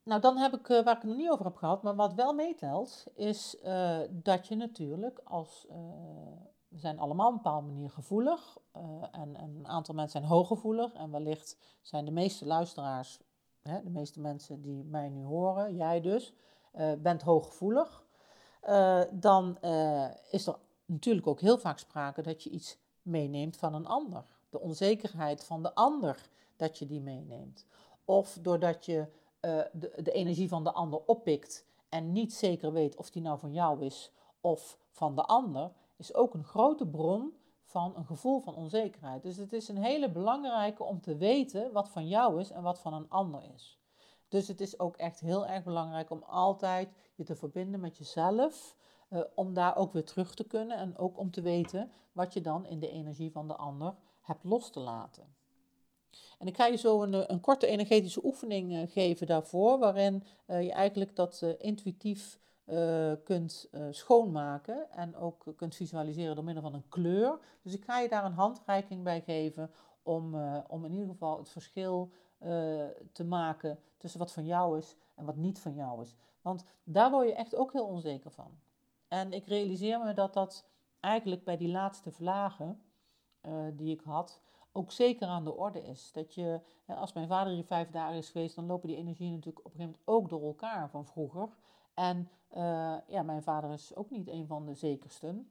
nou, 0.04 0.22
dan 0.22 0.38
heb 0.38 0.54
ik, 0.54 0.70
uh, 0.70 0.84
waar 0.84 0.96
ik 0.96 1.02
het 1.02 1.10
nog 1.10 1.18
niet 1.18 1.30
over 1.30 1.46
heb 1.46 1.56
gehad, 1.56 1.84
maar 1.84 1.96
wat 1.96 2.14
wel 2.14 2.34
meetelt, 2.34 3.06
is 3.14 3.58
uh, 3.64 4.00
dat 4.10 4.48
je 4.48 4.56
natuurlijk 4.56 5.20
als 5.24 5.68
we 6.72 6.80
zijn 6.80 7.00
allemaal 7.00 7.28
op 7.28 7.32
een 7.32 7.42
bepaalde 7.42 7.68
manier 7.68 7.90
gevoelig. 7.90 8.58
Uh, 8.78 8.84
en, 9.12 9.36
en, 9.36 9.56
een 9.58 9.68
aantal 9.68 9.96
mensen 9.96 10.20
zijn 10.20 10.32
hooggevoelig. 10.32 10.94
En 10.94 11.12
wellicht 11.12 11.58
zijn 11.82 12.06
de 12.06 12.12
meeste 12.12 12.46
luisteraars, 12.46 13.20
hè, 13.62 13.84
de 13.84 13.90
meeste 13.90 14.20
mensen 14.20 14.62
die 14.62 14.84
mij 14.84 15.10
nu 15.10 15.24
horen, 15.24 15.76
jij 15.76 16.02
dus, 16.02 16.34
uh, 16.76 16.92
bent 16.94 17.22
hooggevoelig, 17.22 18.04
uh, 18.70 19.02
dan 19.12 19.58
is 20.30 20.48
er 20.48 20.56
natuurlijk 20.86 21.28
ook 21.28 21.40
heel 21.40 21.58
vaak 21.58 21.80
sprake 21.80 22.22
dat 22.22 22.44
je 22.44 22.50
iets 22.50 22.78
meeneemt 23.02 23.58
van 23.58 23.74
een 23.74 23.88
ander. 23.88 24.24
De 24.50 24.60
onzekerheid 24.60 25.44
van 25.44 25.64
de 25.64 25.76
ander, 25.76 26.30
dat 26.56 26.80
je 26.80 26.86
die 26.86 27.02
meeneemt. 27.02 27.66
Of 28.06 28.38
doordat 28.42 28.86
je 28.86 29.08
de 29.96 30.12
energie 30.12 30.48
van 30.48 30.64
de 30.64 30.72
ander 30.72 31.02
oppikt 31.06 31.66
en 31.90 32.12
niet 32.12 32.34
zeker 32.34 32.74
weet 32.74 32.96
of 32.96 33.10
die 33.10 33.22
nou 33.22 33.40
van 33.40 33.54
jou 33.54 33.86
is 33.86 34.12
of 34.42 34.78
van 34.90 35.16
de 35.16 35.24
ander, 35.26 35.72
is 36.02 36.14
ook 36.14 36.34
een 36.34 36.44
grote 36.44 36.88
bron 36.88 37.34
van 37.64 37.96
een 37.96 38.06
gevoel 38.06 38.40
van 38.40 38.56
onzekerheid. 38.56 39.24
Dus 39.24 39.38
het 39.38 39.54
is 39.54 39.68
een 39.68 39.78
hele 39.78 40.10
belangrijke 40.10 40.84
om 40.84 41.02
te 41.02 41.18
weten 41.18 41.72
wat 41.72 41.90
van 41.90 42.08
jou 42.08 42.40
is 42.40 42.50
en 42.50 42.64
wat 42.64 42.80
van 42.80 42.94
een 42.94 43.10
ander 43.10 43.44
is. 43.54 43.80
Dus 44.28 44.48
het 44.48 44.62
is 44.62 44.80
ook 44.80 44.98
echt 44.98 45.20
heel 45.20 45.48
erg 45.48 45.64
belangrijk 45.64 46.10
om 46.10 46.24
altijd 46.24 46.90
je 47.16 47.24
te 47.24 47.36
verbinden 47.36 47.80
met 47.80 47.98
jezelf, 47.98 48.76
uh, 49.10 49.22
om 49.36 49.54
daar 49.54 49.76
ook 49.76 49.94
weer 49.94 50.06
terug 50.06 50.36
te 50.36 50.44
kunnen 50.44 50.78
en 50.78 50.98
ook 50.98 51.18
om 51.18 51.32
te 51.32 51.42
weten 51.42 51.92
wat 52.12 52.34
je 52.34 52.42
dan 52.42 52.66
in 52.66 52.80
de 52.80 52.90
energie 52.90 53.32
van 53.32 53.48
de 53.48 53.56
ander 53.56 53.96
hebt 54.22 54.44
los 54.44 54.70
te 54.70 54.80
laten. 54.80 55.36
En 56.40 56.48
ik 56.48 56.56
ga 56.56 56.66
je 56.66 56.78
zo 56.78 57.04
een, 57.04 57.32
een 57.32 57.40
korte 57.40 57.68
energetische 57.68 58.26
oefening 58.26 58.72
uh, 58.72 58.82
geven 58.88 59.28
daarvoor, 59.28 59.80
waarin 59.80 60.24
uh, 60.48 60.64
je 60.64 60.72
eigenlijk 60.72 61.16
dat 61.16 61.42
intuïtief 61.58 62.40
uh, 62.66 63.14
kunt 63.24 63.70
uh, 63.72 63.88
schoonmaken 63.90 64.92
en 64.92 65.16
ook 65.16 65.54
kunt 65.56 65.76
visualiseren 65.76 66.36
door 66.36 66.44
middel 66.44 66.64
van 66.64 66.74
een 66.74 66.90
kleur. 66.90 67.40
Dus 67.62 67.74
ik 67.74 67.84
ga 67.84 68.00
je 68.00 68.10
daar 68.10 68.26
een 68.26 68.34
handreiking 68.34 69.04
bij 69.04 69.22
geven 69.22 69.72
om, 70.04 70.36
uh, 70.36 70.58
om 70.68 70.86
in 70.86 70.94
ieder 70.94 71.10
geval 71.10 71.38
het 71.38 71.50
verschil 71.50 72.12
te 73.12 73.24
maken 73.24 73.80
tussen 73.98 74.20
wat 74.20 74.32
van 74.32 74.46
jou 74.46 74.78
is 74.78 74.96
en 75.16 75.26
wat 75.26 75.36
niet 75.36 75.60
van 75.60 75.76
jou 75.76 76.02
is. 76.02 76.16
Want 76.42 76.64
daar 76.84 77.12
word 77.12 77.28
je 77.28 77.34
echt 77.34 77.56
ook 77.56 77.74
heel 77.74 77.86
onzeker 77.86 78.32
van. 78.32 78.60
En 79.08 79.34
ik 79.34 79.48
realiseer 79.48 80.00
me 80.00 80.14
dat 80.14 80.34
dat 80.34 80.70
eigenlijk 81.00 81.44
bij 81.44 81.58
die 81.58 81.72
laatste 81.72 82.12
vlagen 82.12 82.82
die 83.74 83.94
ik 83.94 84.02
had, 84.02 84.42
ook 84.72 84.92
zeker 84.92 85.28
aan 85.28 85.44
de 85.44 85.56
orde 85.56 85.84
is. 85.84 86.12
Dat 86.12 86.34
je, 86.34 86.62
als 86.86 87.14
mijn 87.14 87.28
vader 87.28 87.54
hier 87.54 87.66
vijf 87.66 87.90
dagen 87.90 88.18
is 88.18 88.30
geweest, 88.30 88.56
dan 88.56 88.66
lopen 88.66 88.88
die 88.88 88.98
energieën 88.98 89.34
natuurlijk 89.34 89.66
op 89.66 89.66
een 89.66 89.72
gegeven 89.72 90.00
moment 90.06 90.24
ook 90.24 90.30
door 90.30 90.48
elkaar 90.48 90.90
van 90.90 91.06
vroeger. 91.06 91.50
En 92.02 92.30
uh, 92.58 92.96
ja, 93.08 93.22
mijn 93.24 93.44
vader 93.44 93.72
is 93.72 93.96
ook 93.96 94.10
niet 94.10 94.28
een 94.28 94.48
van 94.48 94.66
de 94.66 94.74
zekersten. 94.74 95.50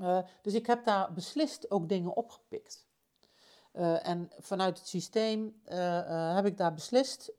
Uh, 0.00 0.18
dus 0.42 0.54
ik 0.54 0.66
heb 0.66 0.84
daar 0.84 1.12
beslist 1.12 1.70
ook 1.70 1.88
dingen 1.88 2.16
opgepikt. 2.16 2.86
Uh, 3.72 4.06
en 4.06 4.30
vanuit 4.38 4.78
het 4.78 4.88
systeem 4.88 5.60
heb 6.34 6.46
ik 6.46 6.56
daar 6.56 6.74
beslist, 6.74 7.32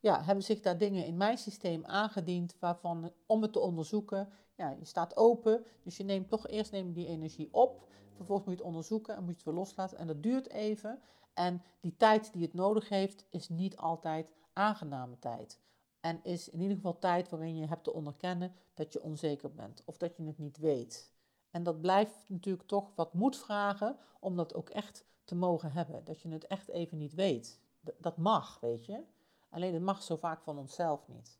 ja, 0.00 0.22
hebben 0.22 0.44
zich 0.44 0.60
daar 0.60 0.78
dingen 0.78 1.06
in 1.06 1.16
mijn 1.16 1.38
systeem 1.38 1.84
aangediend 1.84 2.56
waarvan, 2.58 3.12
om 3.26 3.42
het 3.42 3.52
te 3.52 3.60
onderzoeken, 3.60 4.28
ja, 4.54 4.76
je 4.78 4.84
staat 4.84 5.16
open, 5.16 5.64
dus 5.82 5.96
je 5.96 6.04
neemt 6.04 6.28
toch 6.28 6.48
eerst 6.48 6.72
neem 6.72 6.92
die 6.92 7.06
energie 7.06 7.48
op, 7.50 7.88
vervolgens 8.14 8.46
moet 8.46 8.56
je 8.56 8.62
het 8.62 8.72
onderzoeken 8.72 9.14
en 9.14 9.20
moet 9.20 9.30
je 9.30 9.36
het 9.36 9.44
weer 9.44 9.54
loslaten 9.54 9.98
en 9.98 10.06
dat 10.06 10.22
duurt 10.22 10.48
even. 10.48 11.00
En 11.34 11.62
die 11.80 11.96
tijd 11.96 12.32
die 12.32 12.42
het 12.42 12.54
nodig 12.54 12.88
heeft, 12.88 13.24
is 13.30 13.48
niet 13.48 13.76
altijd 13.76 14.32
aangename 14.52 15.18
tijd. 15.18 15.60
En 16.02 16.20
is 16.22 16.48
in 16.48 16.60
ieder 16.60 16.76
geval 16.76 16.98
tijd 16.98 17.28
waarin 17.28 17.56
je 17.56 17.66
hebt 17.66 17.84
te 17.84 17.92
onderkennen 17.92 18.52
dat 18.74 18.92
je 18.92 19.02
onzeker 19.02 19.52
bent 19.52 19.82
of 19.84 19.96
dat 19.96 20.16
je 20.16 20.24
het 20.24 20.38
niet 20.38 20.56
weet. 20.56 21.12
En 21.50 21.62
dat 21.62 21.80
blijft 21.80 22.24
natuurlijk 22.26 22.68
toch 22.68 22.90
wat 22.94 23.14
moed 23.14 23.36
vragen 23.36 23.96
om 24.20 24.36
dat 24.36 24.54
ook 24.54 24.70
echt 24.70 25.04
te 25.24 25.34
mogen 25.34 25.72
hebben. 25.72 26.04
Dat 26.04 26.20
je 26.20 26.28
het 26.28 26.46
echt 26.46 26.68
even 26.68 26.98
niet 26.98 27.14
weet. 27.14 27.60
dat 27.98 28.16
mag, 28.16 28.60
weet 28.60 28.86
je. 28.86 29.02
Alleen 29.48 29.74
het 29.74 29.82
mag 29.82 30.02
zo 30.02 30.16
vaak 30.16 30.42
van 30.42 30.58
onszelf 30.58 31.08
niet. 31.08 31.38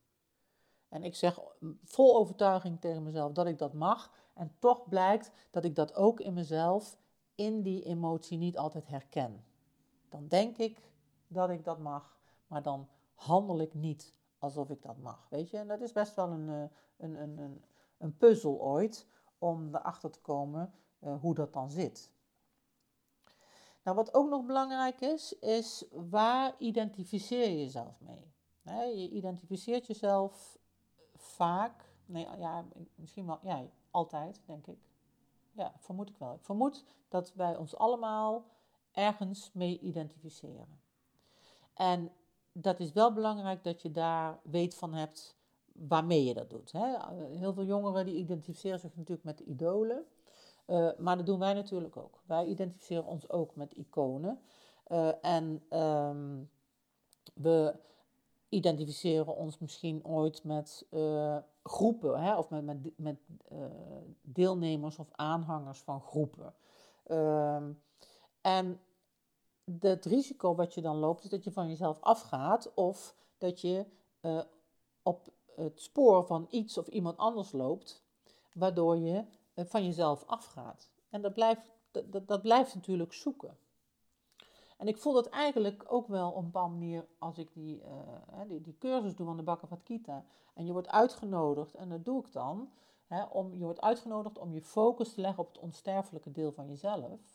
En 0.89 1.05
ik 1.05 1.15
zeg 1.15 1.41
vol 1.85 2.17
overtuiging 2.17 2.81
tegen 2.81 3.03
mezelf 3.03 3.33
dat 3.33 3.47
ik 3.47 3.59
dat 3.59 3.73
mag. 3.73 4.13
En 4.35 4.55
toch 4.59 4.89
blijkt 4.89 5.31
dat 5.51 5.65
ik 5.65 5.75
dat 5.75 5.95
ook 5.95 6.21
in 6.21 6.35
mezelf, 6.35 6.97
in 7.35 7.63
die 7.63 7.85
emotie, 7.85 8.39
niet 8.39 8.59
altijd 8.59 8.89
herken. 8.89 9.45
Dan 10.09 10.29
denk 10.29 10.57
ik 10.57 10.91
dat 11.27 11.51
ik 11.51 11.65
dat 11.65 11.79
mag, 11.79 12.19
maar 12.47 12.63
dan 12.63 12.89
handel 13.15 13.61
ik 13.61 13.75
niet 13.75 14.15
alsof 14.43 14.71
ik 14.71 14.83
dat 14.83 14.99
mag, 14.99 15.27
weet 15.29 15.51
je. 15.51 15.59
En 15.59 15.69
dat 15.69 15.81
is 15.81 15.93
best 15.93 16.15
wel 16.15 16.31
een, 16.31 16.49
eh, 16.49 16.77
een, 16.97 17.23
een, 17.23 17.39
een, 17.39 17.65
een 17.99 18.17
puzzel 18.17 18.61
ooit 18.61 19.07
om 19.39 19.75
erachter 19.75 20.11
te 20.11 20.21
komen 20.21 20.75
uh, 21.01 21.21
hoe 21.21 21.35
dat 21.35 21.53
dan 21.53 21.71
zit. 21.71 22.11
Nou, 23.83 23.97
wat 23.97 24.15
ook 24.15 24.29
nog 24.29 24.47
belangrijk 24.47 25.01
is, 25.01 25.39
is 25.39 25.85
waar 25.91 26.55
identificeer 26.59 27.49
je 27.49 27.59
jezelf 27.59 28.01
mee? 28.01 28.31
je 28.97 29.11
identificeert 29.11 29.87
jezelf 29.87 30.59
vaak, 31.15 31.95
nee, 32.07 32.29
ja, 32.39 32.65
misschien 32.95 33.27
wel, 33.27 33.39
ja, 33.43 33.65
altijd, 33.91 34.41
denk 34.47 34.67
ik. 34.67 34.79
Ja, 35.53 35.73
vermoed 35.79 36.09
ik 36.09 36.19
wel. 36.19 36.35
Ik 36.35 36.45
vermoed 36.45 36.85
dat 37.09 37.35
wij 37.35 37.57
ons 37.57 37.77
allemaal 37.77 38.45
ergens 38.93 39.53
mee 39.53 39.81
identificeren. 39.81 40.81
En 41.75 42.13
dat 42.53 42.81
is 42.81 42.93
wel 42.93 43.13
belangrijk 43.13 43.65
dat 43.65 43.83
je 43.83 43.91
daar 43.91 44.39
weet 44.43 44.75
van 44.75 44.95
hebt 44.95 45.37
waarmee 45.73 46.25
je 46.25 46.35
dat 46.35 46.51
doet. 46.51 46.73
Hè? 46.73 46.97
Heel 47.39 47.53
veel 47.53 47.65
jongeren 47.65 48.07
die 48.07 48.17
identificeren 48.17 48.79
zich 48.79 48.97
natuurlijk 48.97 49.25
met 49.25 49.41
idolen. 49.41 50.05
Uh, 50.67 50.91
maar 50.99 51.17
dat 51.17 51.27
doen 51.27 51.39
wij 51.39 51.55
natuurlijk 51.55 51.97
ook. 51.97 52.23
Wij 52.27 52.47
identificeren 52.47 53.05
ons 53.05 53.31
ook 53.31 53.57
met 53.57 53.73
iconen. 53.73 54.41
Uh, 54.89 55.25
en 55.25 55.63
um, 55.79 56.51
we 57.35 57.75
identificeren 58.49 59.37
ons 59.37 59.59
misschien 59.59 60.05
ooit 60.05 60.45
met 60.45 60.87
groepen, 61.63 62.23
hè? 62.23 62.37
of 62.37 62.51
met, 62.51 62.65
met, 62.65 62.79
met 62.97 63.19
deelnemers 64.23 64.99
of 64.99 65.09
aanhangers 65.13 65.79
van 65.79 66.01
groepen. 66.01 66.55
Ehm, 67.07 67.73
en 68.41 68.81
het 69.81 70.05
risico 70.05 70.55
wat 70.55 70.75
je 70.75 70.81
dan 70.81 70.97
loopt, 70.97 71.25
is 71.25 71.31
dat 71.31 71.45
je 71.45 71.53
van 71.53 71.69
jezelf 71.69 72.01
afgaat 72.01 72.75
of 72.75 73.17
dat 73.39 73.61
je 73.61 73.87
uh, 74.21 74.41
op 75.03 75.29
het 75.55 75.81
spoor 75.81 76.27
van 76.27 76.47
iets 76.51 76.79
of 76.79 76.87
iemand 76.87 77.17
anders 77.17 77.53
loopt, 77.53 78.03
waardoor 78.53 78.97
je 78.97 79.25
uh, 79.55 79.65
van 79.65 79.85
jezelf 79.85 80.25
afgaat. 80.27 80.91
En 81.11 81.23
dat 81.23 81.35
blijft, 81.35 81.71
dat, 81.91 82.27
dat 82.27 82.43
blijft 82.43 82.75
natuurlijk 82.75 83.13
zoeken. 83.13 83.57
En 84.83 84.89
ik 84.89 84.99
voel 84.99 85.13
dat 85.13 85.29
eigenlijk 85.29 85.85
ook 85.89 86.07
wel 86.07 86.31
op 86.31 86.37
een 86.37 86.45
bepaalde 86.45 86.75
manier 86.75 87.07
als 87.19 87.39
ik 87.39 87.53
die, 87.53 87.83
uh, 87.83 88.41
die, 88.49 88.61
die, 88.61 88.79
cursus 88.79 89.17
doe 89.17 89.27
van 89.27 89.37
de 89.37 89.43
Bakker 89.43 89.69
van 89.69 89.83
Kita. 89.83 90.25
En 90.55 90.67
je 90.67 90.73
wordt 90.73 90.89
uitgenodigd, 90.89 91.75
en 91.75 91.89
dat 91.89 92.05
doe 92.05 92.25
ik 92.27 92.33
dan, 92.33 92.71
hè, 93.07 93.25
om, 93.25 93.55
je 93.55 93.65
wordt 93.65 93.81
uitgenodigd 93.81 94.39
om 94.39 94.53
je 94.53 94.63
focus 94.63 95.15
te 95.15 95.21
leggen 95.21 95.43
op 95.43 95.49
het 95.49 95.59
onsterfelijke 95.59 96.33
deel 96.33 96.53
van 96.53 96.69
jezelf. 96.69 97.32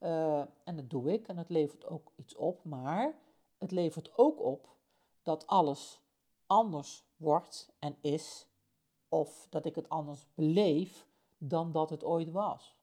Uh, 0.00 0.40
en 0.64 0.76
dat 0.76 0.90
doe 0.90 1.12
ik 1.12 1.28
en 1.28 1.36
het 1.36 1.48
levert 1.48 1.86
ook 1.86 2.12
iets 2.16 2.34
op, 2.34 2.64
maar 2.64 3.18
het 3.58 3.70
levert 3.70 4.18
ook 4.18 4.40
op 4.40 4.68
dat 5.22 5.46
alles 5.46 6.02
anders 6.46 7.04
wordt 7.16 7.72
en 7.78 7.96
is, 8.00 8.46
of 9.08 9.46
dat 9.50 9.64
ik 9.64 9.74
het 9.74 9.88
anders 9.88 10.26
beleef 10.34 11.08
dan 11.38 11.72
dat 11.72 11.90
het 11.90 12.04
ooit 12.04 12.30
was. 12.30 12.76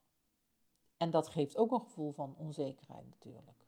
En 0.97 1.09
dat 1.09 1.27
geeft 1.27 1.57
ook 1.57 1.71
een 1.71 1.81
gevoel 1.81 2.11
van 2.11 2.35
onzekerheid 2.37 3.09
natuurlijk. 3.09 3.67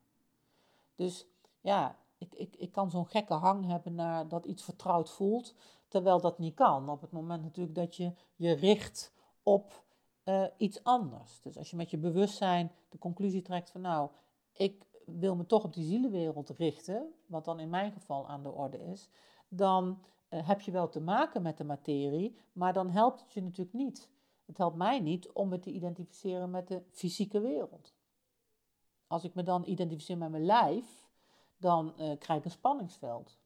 Dus 0.95 1.27
ja, 1.61 1.97
ik, 2.17 2.33
ik, 2.33 2.55
ik 2.55 2.71
kan 2.71 2.89
zo'n 2.89 3.07
gekke 3.07 3.33
hang 3.33 3.65
hebben 3.65 3.95
naar 3.95 4.27
dat 4.27 4.45
iets 4.45 4.63
vertrouwd 4.63 5.09
voelt, 5.09 5.53
terwijl 5.87 6.21
dat 6.21 6.39
niet 6.39 6.55
kan. 6.55 6.89
Op 6.89 7.01
het 7.01 7.11
moment 7.11 7.43
natuurlijk 7.43 7.75
dat 7.75 7.95
je 7.95 8.13
je 8.35 8.51
richt 8.51 9.13
op 9.43 9.83
uh, 10.29 10.45
iets 10.57 10.83
anders. 10.83 11.41
Dus 11.41 11.57
als 11.57 11.69
je 11.69 11.75
met 11.75 11.89
je 11.89 11.97
bewustzijn 11.97 12.71
de 12.89 12.97
conclusie 12.97 13.41
trekt 13.41 13.69
van 13.69 13.81
nou, 13.81 14.09
ik 14.53 14.85
wil 15.05 15.35
me 15.35 15.45
toch 15.45 15.63
op 15.63 15.73
die 15.73 15.85
zielenwereld 15.85 16.49
richten, 16.49 17.13
wat 17.25 17.45
dan 17.45 17.59
in 17.59 17.69
mijn 17.69 17.91
geval 17.91 18.27
aan 18.27 18.43
de 18.43 18.51
orde 18.51 18.83
is, 18.83 19.09
dan 19.47 20.01
uh, 20.29 20.47
heb 20.47 20.61
je 20.61 20.71
wel 20.71 20.89
te 20.89 21.01
maken 21.01 21.41
met 21.41 21.57
de 21.57 21.63
materie, 21.63 22.37
maar 22.53 22.73
dan 22.73 22.89
helpt 22.89 23.21
het 23.21 23.33
je 23.33 23.41
natuurlijk 23.41 23.77
niet. 23.77 24.09
Het 24.45 24.57
helpt 24.57 24.77
mij 24.77 24.99
niet 24.99 25.31
om 25.31 25.49
me 25.49 25.59
te 25.59 25.71
identificeren 25.71 26.49
met 26.49 26.67
de 26.67 26.83
fysieke 26.91 27.39
wereld. 27.39 27.93
Als 29.07 29.23
ik 29.23 29.33
me 29.33 29.43
dan 29.43 29.65
identificeer 29.65 30.17
met 30.17 30.31
mijn 30.31 30.45
lijf, 30.45 31.07
dan 31.57 31.93
uh, 31.97 32.17
krijg 32.17 32.39
ik 32.39 32.45
een 32.45 32.51
spanningsveld. 32.51 33.37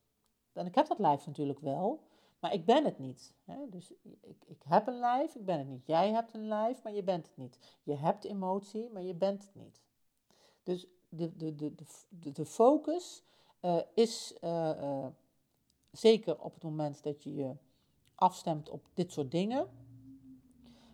En 0.52 0.66
ik 0.66 0.74
heb 0.74 0.86
dat 0.86 0.98
lijf 0.98 1.26
natuurlijk 1.26 1.58
wel, 1.58 2.02
maar 2.42 2.52
ik 2.52 2.64
ben 2.64 2.84
het 2.84 2.98
niet. 2.98 3.34
Hè? 3.44 3.68
Dus 3.70 3.92
ik, 4.20 4.44
ik 4.46 4.62
heb 4.68 4.86
een 4.86 4.98
lijf, 4.98 5.34
ik 5.34 5.44
ben 5.44 5.58
het 5.58 5.68
niet. 5.68 5.86
Jij 5.86 6.10
hebt 6.10 6.34
een 6.34 6.48
lijf, 6.48 6.82
maar 6.82 6.92
je 6.94 7.02
bent 7.02 7.26
het 7.26 7.36
niet. 7.36 7.58
Je 7.82 7.94
hebt 7.94 8.24
emotie, 8.24 8.90
maar 8.92 9.02
je 9.02 9.14
bent 9.14 9.42
het 9.42 9.54
niet. 9.54 9.80
Dus 10.62 10.86
de, 11.08 11.36
de, 11.36 11.54
de, 11.54 11.74
de, 12.08 12.32
de 12.32 12.46
focus 12.46 13.24
uh, 13.60 13.80
is 13.94 14.34
uh, 14.40 14.70
uh, 14.80 15.06
zeker 15.90 16.40
op 16.40 16.54
het 16.54 16.62
moment 16.62 17.02
dat 17.02 17.22
je 17.22 17.34
je 17.34 17.56
afstemt 18.14 18.68
op 18.68 18.88
dit 18.94 19.12
soort 19.12 19.30
dingen, 19.30 19.68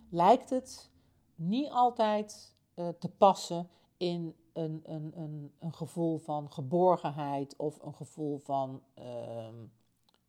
lijkt 0.08 0.50
het 0.50 0.90
niet 1.34 1.70
altijd 1.70 2.56
te 2.74 3.08
passen 3.18 3.68
in 3.96 4.36
een, 4.52 4.82
een, 4.84 5.12
een, 5.16 5.52
een 5.58 5.74
gevoel 5.74 6.18
van 6.18 6.52
geborgenheid 6.52 7.56
of 7.56 7.82
een 7.82 7.94
gevoel 7.94 8.38
van. 8.38 8.82
Uh, 8.98 9.48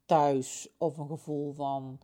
thuis 0.10 0.70
of 0.78 0.98
een 0.98 1.08
gevoel 1.08 1.54
van, 1.54 2.00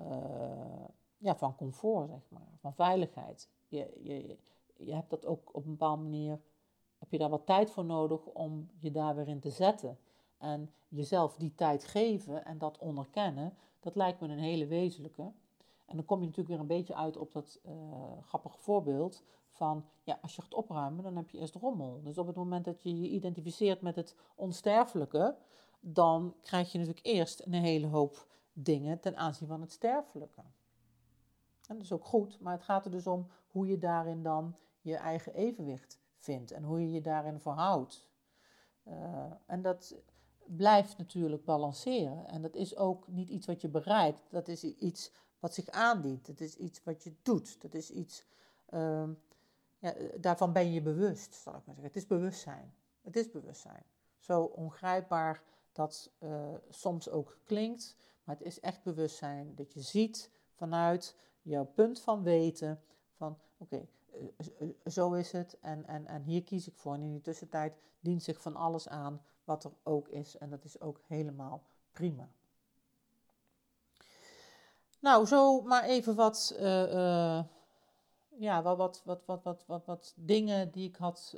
uh, 0.00 0.84
ja, 1.16 1.36
van 1.36 1.56
comfort, 1.56 2.08
zeg 2.08 2.20
maar, 2.28 2.48
van 2.60 2.74
veiligheid. 2.74 3.48
Je, 3.68 3.90
je, 4.02 4.36
je 4.76 4.94
hebt 4.94 5.10
dat 5.10 5.26
ook 5.26 5.48
op 5.52 5.64
een 5.64 5.70
bepaalde 5.70 6.02
manier, 6.02 6.40
heb 6.98 7.10
je 7.10 7.18
daar 7.18 7.30
wat 7.30 7.46
tijd 7.46 7.70
voor 7.70 7.84
nodig 7.84 8.24
om 8.24 8.70
je 8.78 8.90
daar 8.90 9.16
weer 9.16 9.28
in 9.28 9.40
te 9.40 9.50
zetten. 9.50 9.98
En 10.38 10.72
jezelf 10.88 11.36
die 11.36 11.54
tijd 11.54 11.84
geven 11.84 12.44
en 12.44 12.58
dat 12.58 12.78
onderkennen, 12.78 13.54
dat 13.80 13.94
lijkt 13.94 14.20
me 14.20 14.28
een 14.28 14.38
hele 14.38 14.66
wezenlijke. 14.66 15.32
En 15.86 15.96
dan 15.96 16.04
kom 16.04 16.18
je 16.18 16.26
natuurlijk 16.26 16.48
weer 16.48 16.60
een 16.60 16.76
beetje 16.76 16.94
uit 16.94 17.16
op 17.16 17.32
dat 17.32 17.60
uh, 17.66 17.72
grappige 18.20 18.58
voorbeeld 18.58 19.24
van, 19.50 19.84
ja, 20.02 20.18
als 20.22 20.36
je 20.36 20.42
gaat 20.42 20.54
opruimen, 20.54 21.04
dan 21.04 21.16
heb 21.16 21.30
je 21.30 21.38
eerst 21.38 21.54
rommel. 21.54 22.00
Dus 22.02 22.18
op 22.18 22.26
het 22.26 22.36
moment 22.36 22.64
dat 22.64 22.82
je 22.82 23.00
je 23.00 23.08
identificeert 23.08 23.80
met 23.80 23.96
het 23.96 24.16
onsterfelijke, 24.34 25.36
dan 25.80 26.34
krijg 26.42 26.72
je 26.72 26.78
natuurlijk 26.78 27.06
eerst 27.06 27.40
een 27.40 27.52
hele 27.52 27.86
hoop 27.86 28.26
dingen 28.52 29.00
ten 29.00 29.16
aanzien 29.16 29.48
van 29.48 29.60
het 29.60 29.72
sterfelijke. 29.72 30.40
En 31.66 31.74
dat 31.74 31.84
is 31.84 31.92
ook 31.92 32.04
goed, 32.04 32.40
maar 32.40 32.52
het 32.52 32.62
gaat 32.62 32.84
er 32.84 32.90
dus 32.90 33.06
om 33.06 33.28
hoe 33.50 33.66
je 33.66 33.78
daarin 33.78 34.22
dan 34.22 34.56
je 34.80 34.96
eigen 34.96 35.34
evenwicht 35.34 35.98
vindt 36.16 36.50
en 36.50 36.62
hoe 36.62 36.80
je 36.80 36.90
je 36.90 37.00
daarin 37.00 37.40
verhoudt. 37.40 38.08
Uh, 38.84 39.32
en 39.46 39.62
dat 39.62 39.94
blijft 40.46 40.98
natuurlijk 40.98 41.44
balanceren. 41.44 42.26
En 42.26 42.42
dat 42.42 42.54
is 42.54 42.76
ook 42.76 43.08
niet 43.08 43.28
iets 43.28 43.46
wat 43.46 43.60
je 43.60 43.68
bereikt, 43.68 44.26
dat 44.30 44.48
is 44.48 44.64
iets 44.64 45.12
wat 45.38 45.54
zich 45.54 45.68
aandient. 45.68 46.26
Het 46.26 46.40
is 46.40 46.56
iets 46.56 46.84
wat 46.84 47.04
je 47.04 47.14
doet. 47.22 47.60
Dat 47.60 47.74
is 47.74 47.90
iets, 47.90 48.24
uh, 48.70 49.08
ja, 49.78 49.94
daarvan 50.20 50.52
ben 50.52 50.72
je 50.72 50.82
bewust, 50.82 51.34
zal 51.34 51.54
ik 51.54 51.66
maar 51.66 51.74
zeggen. 51.74 51.84
Het 51.84 51.96
is 51.96 52.06
bewustzijn. 52.06 52.74
Het 53.02 53.16
is 53.16 53.30
bewustzijn. 53.30 53.82
Zo 54.18 54.42
ongrijpbaar 54.42 55.42
dat 55.78 56.10
uh, 56.18 56.54
soms 56.68 57.08
ook 57.08 57.38
klinkt, 57.44 57.96
maar 58.24 58.36
het 58.36 58.44
is 58.46 58.60
echt 58.60 58.82
bewustzijn 58.82 59.54
dat 59.54 59.72
je 59.72 59.80
ziet 59.80 60.30
vanuit 60.52 61.16
jouw 61.42 61.64
punt 61.64 62.00
van 62.00 62.22
weten 62.22 62.80
van 63.12 63.38
oké, 63.56 63.86
uh, 64.14 64.46
uh, 64.60 64.68
zo 64.86 65.12
is 65.12 65.32
het 65.32 65.58
en, 65.60 65.86
en, 65.86 66.06
en 66.06 66.22
hier 66.22 66.42
kies 66.44 66.68
ik 66.68 66.76
voor. 66.76 66.94
En 66.94 67.02
in 67.02 67.12
die 67.12 67.20
tussentijd 67.20 67.80
dient 68.00 68.22
zich 68.22 68.40
van 68.42 68.56
alles 68.56 68.88
aan 68.88 69.22
wat 69.44 69.64
er 69.64 69.72
ook 69.82 70.08
is 70.08 70.36
en 70.36 70.50
dat 70.50 70.64
is 70.64 70.80
ook 70.80 71.00
helemaal 71.06 71.62
prima. 71.92 72.28
Nou, 75.00 75.26
zo 75.26 75.60
maar 75.60 75.84
even 75.84 76.14
wat, 76.14 76.54
ja, 78.38 78.62
wat, 78.62 78.76
wat, 78.76 79.02
wat, 79.04 79.24
wat, 79.24 79.42
wat, 79.42 79.64
wat, 79.66 79.84
wat 79.84 80.14
dingen 80.16 80.70
die 80.70 80.88
ik 80.88 80.96
had, 80.96 81.34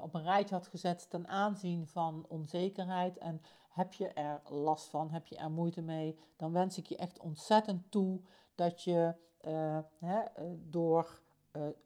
op 0.00 0.14
een 0.14 0.22
rijtje 0.22 0.54
had 0.54 0.66
gezet 0.66 1.10
ten 1.10 1.28
aanzien 1.28 1.86
van 1.86 2.26
onzekerheid. 2.28 3.18
En 3.18 3.42
heb 3.74 3.92
je 3.92 4.08
er 4.08 4.40
last 4.48 4.88
van, 4.88 5.10
heb 5.10 5.26
je 5.26 5.36
er 5.36 5.50
moeite 5.50 5.82
mee, 5.82 6.18
dan 6.36 6.52
wens 6.52 6.78
ik 6.78 6.86
je 6.86 6.96
echt 6.96 7.18
ontzettend 7.18 7.90
toe 7.90 8.20
dat 8.54 8.82
je 8.82 9.14
uh, 9.46 9.78
hè, 9.98 10.20
door 10.56 11.22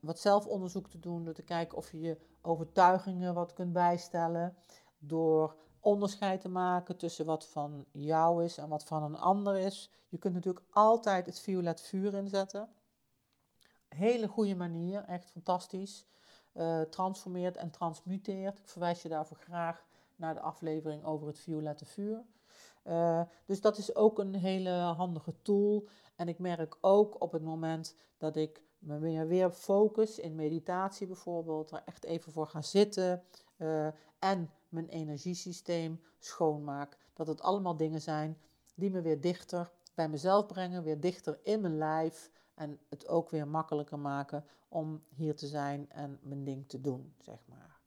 wat 0.00 0.18
zelfonderzoek 0.18 0.88
te 0.88 0.98
doen, 0.98 1.24
door 1.24 1.34
te 1.34 1.42
kijken 1.42 1.78
of 1.78 1.92
je 1.92 2.00
je 2.00 2.18
overtuigingen 2.42 3.34
wat 3.34 3.52
kunt 3.52 3.72
bijstellen, 3.72 4.56
door 4.98 5.56
onderscheid 5.80 6.40
te 6.40 6.48
maken 6.48 6.96
tussen 6.96 7.26
wat 7.26 7.46
van 7.46 7.84
jou 7.92 8.44
is 8.44 8.58
en 8.58 8.68
wat 8.68 8.84
van 8.84 9.02
een 9.02 9.16
ander 9.16 9.56
is. 9.56 9.90
Je 10.08 10.18
kunt 10.18 10.34
natuurlijk 10.34 10.66
altijd 10.70 11.26
het 11.26 11.40
violet 11.40 11.80
vuur 11.80 12.14
inzetten. 12.14 12.68
Hele 13.88 14.28
goede 14.28 14.54
manier, 14.54 15.04
echt 15.04 15.30
fantastisch. 15.30 16.06
Transformeert 16.90 17.56
en 17.56 17.70
transmuteert. 17.70 18.58
Ik 18.58 18.68
verwijs 18.68 19.02
je 19.02 19.08
daarvoor 19.08 19.36
graag 19.36 19.86
naar 20.18 20.34
de 20.34 20.40
aflevering 20.40 21.04
over 21.04 21.26
het 21.26 21.38
violette 21.38 21.84
vuur. 21.84 22.24
Uh, 22.84 23.22
dus 23.44 23.60
dat 23.60 23.78
is 23.78 23.94
ook 23.94 24.18
een 24.18 24.34
hele 24.34 24.70
handige 24.70 25.34
tool. 25.42 25.88
En 26.16 26.28
ik 26.28 26.38
merk 26.38 26.76
ook 26.80 27.22
op 27.22 27.32
het 27.32 27.42
moment 27.42 27.94
dat 28.16 28.36
ik 28.36 28.62
me 28.78 28.98
weer, 28.98 29.26
weer 29.26 29.50
focus 29.50 30.18
in 30.18 30.34
meditatie 30.34 31.06
bijvoorbeeld, 31.06 31.70
er 31.70 31.82
echt 31.84 32.04
even 32.04 32.32
voor 32.32 32.46
ga 32.46 32.62
zitten 32.62 33.22
uh, 33.56 33.86
en 34.18 34.50
mijn 34.68 34.88
energiesysteem 34.88 36.00
schoonmaak. 36.18 36.96
Dat 37.12 37.26
het 37.26 37.40
allemaal 37.40 37.76
dingen 37.76 38.00
zijn 38.00 38.38
die 38.74 38.90
me 38.90 39.00
weer 39.00 39.20
dichter 39.20 39.70
bij 39.94 40.08
mezelf 40.08 40.46
brengen, 40.46 40.82
weer 40.82 41.00
dichter 41.00 41.38
in 41.42 41.60
mijn 41.60 41.78
lijf 41.78 42.30
en 42.54 42.80
het 42.88 43.08
ook 43.08 43.30
weer 43.30 43.48
makkelijker 43.48 43.98
maken 43.98 44.44
om 44.68 45.02
hier 45.08 45.36
te 45.36 45.46
zijn 45.46 45.90
en 45.90 46.18
mijn 46.22 46.44
ding 46.44 46.68
te 46.68 46.80
doen, 46.80 47.14
zeg 47.18 47.38
maar. 47.46 47.80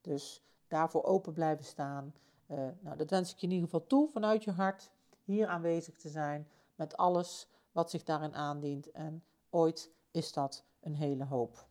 Dus 0.00 0.44
daarvoor 0.68 1.04
open 1.04 1.32
blijven 1.32 1.64
staan. 1.64 2.14
Uh, 2.46 2.68
nou, 2.80 2.96
dat 2.96 3.10
wens 3.10 3.32
ik 3.32 3.38
je 3.38 3.46
in 3.46 3.52
ieder 3.52 3.68
geval 3.68 3.86
toe 3.86 4.08
vanuit 4.08 4.44
je 4.44 4.52
hart, 4.52 4.90
hier 5.24 5.46
aanwezig 5.46 5.96
te 5.96 6.08
zijn 6.08 6.48
met 6.74 6.96
alles 6.96 7.48
wat 7.72 7.90
zich 7.90 8.02
daarin 8.02 8.34
aandient. 8.34 8.90
En 8.90 9.24
ooit 9.50 9.90
is 10.10 10.32
dat 10.32 10.64
een 10.80 10.94
hele 10.94 11.24
hoop. 11.24 11.66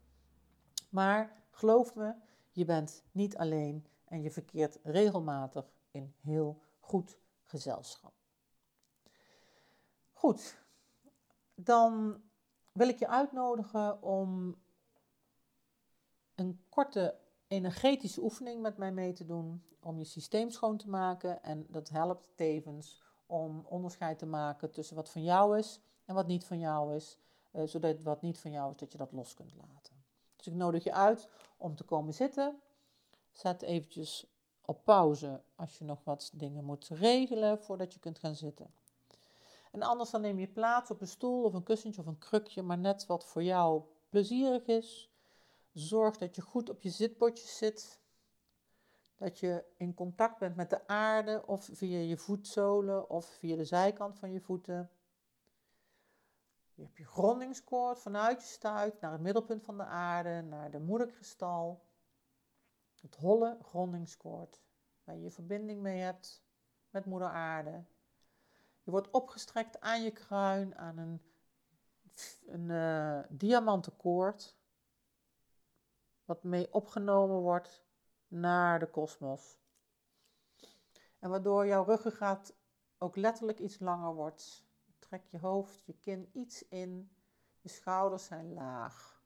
Maar 0.89 1.43
geloof 1.51 1.95
me, 1.95 2.13
je 2.51 2.65
bent 2.65 3.03
niet 3.11 3.37
alleen 3.37 3.87
en 4.05 4.21
je 4.21 4.31
verkeert 4.31 4.79
regelmatig 4.83 5.71
in 5.91 6.13
heel 6.21 6.61
goed 6.79 7.17
gezelschap. 7.43 8.13
Goed, 10.13 10.63
dan 11.55 12.21
wil 12.71 12.87
ik 12.87 12.99
je 12.99 13.07
uitnodigen 13.07 14.01
om 14.01 14.57
een 16.35 16.61
korte 16.69 17.17
energetische 17.47 18.21
oefening 18.21 18.61
met 18.61 18.77
mij 18.77 18.91
mee 18.91 19.13
te 19.13 19.25
doen 19.25 19.63
om 19.79 19.97
je 19.97 20.03
systeem 20.03 20.49
schoon 20.49 20.77
te 20.77 20.89
maken 20.89 21.43
en 21.43 21.65
dat 21.69 21.89
helpt 21.89 22.23
tevens 22.35 23.01
om 23.25 23.65
onderscheid 23.65 24.19
te 24.19 24.25
maken 24.25 24.71
tussen 24.71 24.95
wat 24.95 25.09
van 25.09 25.23
jou 25.23 25.57
is 25.57 25.79
en 26.05 26.15
wat 26.15 26.27
niet 26.27 26.45
van 26.45 26.59
jou 26.59 26.95
is, 26.95 27.17
uh, 27.51 27.63
zodat 27.65 28.01
wat 28.01 28.21
niet 28.21 28.39
van 28.39 28.51
jou 28.51 28.71
is, 28.71 28.77
dat 28.77 28.91
je 28.91 28.97
dat 28.97 29.11
los 29.11 29.33
kunt 29.33 29.53
laten. 29.55 30.03
Dus 30.35 30.47
ik 30.47 30.53
nodig 30.53 30.83
je 30.83 30.93
uit 30.93 31.29
om 31.57 31.75
te 31.75 31.83
komen 31.83 32.13
zitten 32.13 32.61
Zet 33.37 33.61
eventjes 33.61 34.25
op 34.65 34.83
pauze 34.83 35.41
als 35.55 35.77
je 35.77 35.85
nog 35.85 36.03
wat 36.03 36.31
dingen 36.33 36.63
moet 36.63 36.87
regelen 36.87 37.59
voordat 37.59 37.93
je 37.93 37.99
kunt 37.99 38.19
gaan 38.19 38.35
zitten. 38.35 38.73
En 39.71 39.81
anders 39.81 40.09
dan 40.09 40.21
neem 40.21 40.39
je 40.39 40.47
plaats 40.47 40.91
op 40.91 41.01
een 41.01 41.07
stoel 41.07 41.43
of 41.43 41.53
een 41.53 41.63
kussentje 41.63 42.01
of 42.01 42.07
een 42.07 42.17
krukje, 42.17 42.61
maar 42.61 42.77
net 42.77 43.05
wat 43.05 43.25
voor 43.25 43.43
jou 43.43 43.81
plezierig 44.09 44.65
is. 44.65 45.09
Zorg 45.77 46.17
dat 46.17 46.35
je 46.35 46.41
goed 46.41 46.69
op 46.69 46.81
je 46.81 46.89
zitbordjes 46.89 47.57
zit. 47.57 47.99
Dat 49.15 49.39
je 49.39 49.63
in 49.75 49.93
contact 49.93 50.39
bent 50.39 50.55
met 50.55 50.69
de 50.69 50.87
aarde 50.87 51.43
of 51.45 51.69
via 51.71 51.99
je 51.99 52.17
voetzolen 52.17 53.09
of 53.09 53.25
via 53.25 53.55
de 53.55 53.65
zijkant 53.65 54.19
van 54.19 54.31
je 54.31 54.41
voeten. 54.41 54.91
Je 56.73 56.83
hebt 56.83 56.97
je 56.97 57.05
grondingskoord 57.05 57.99
vanuit 57.99 58.41
je 58.41 58.47
stuit 58.47 59.01
naar 59.01 59.11
het 59.11 59.21
middelpunt 59.21 59.63
van 59.63 59.77
de 59.77 59.83
aarde, 59.83 60.41
naar 60.41 60.71
de 60.71 60.79
moederkristal. 60.79 61.85
Het 63.01 63.15
holle 63.15 63.57
grondingskoord, 63.61 64.61
waar 65.03 65.17
je 65.17 65.31
verbinding 65.31 65.81
mee 65.81 65.99
hebt 65.99 66.43
met 66.89 67.05
moeder 67.05 67.29
aarde. 67.29 67.83
Je 68.83 68.91
wordt 68.91 69.11
opgestrekt 69.11 69.81
aan 69.81 70.03
je 70.03 70.11
kruin, 70.11 70.77
aan 70.77 70.97
een, 70.97 71.21
een 72.45 73.97
koord, 73.97 74.56
wat 76.27 76.43
mee 76.43 76.73
opgenomen 76.73 77.39
wordt 77.39 77.83
naar 78.27 78.79
de 78.79 78.89
kosmos. 78.89 79.59
En 81.19 81.29
waardoor 81.29 81.65
jouw 81.65 81.83
ruggengraat 81.83 82.55
ook 82.97 83.15
letterlijk 83.15 83.59
iets 83.59 83.79
langer 83.79 84.13
wordt. 84.13 84.65
Trek 84.99 85.25
je 85.25 85.39
hoofd, 85.39 85.85
je 85.85 85.97
kin 85.99 86.29
iets 86.33 86.67
in, 86.67 87.11
je 87.59 87.69
schouders 87.69 88.25
zijn 88.25 88.53
laag. 88.53 89.23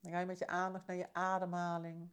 Dan 0.00 0.12
ga 0.12 0.20
je 0.20 0.26
met 0.26 0.38
je 0.38 0.46
aandacht 0.46 0.86
naar 0.86 0.96
je 0.96 1.12
ademhaling. 1.12 2.10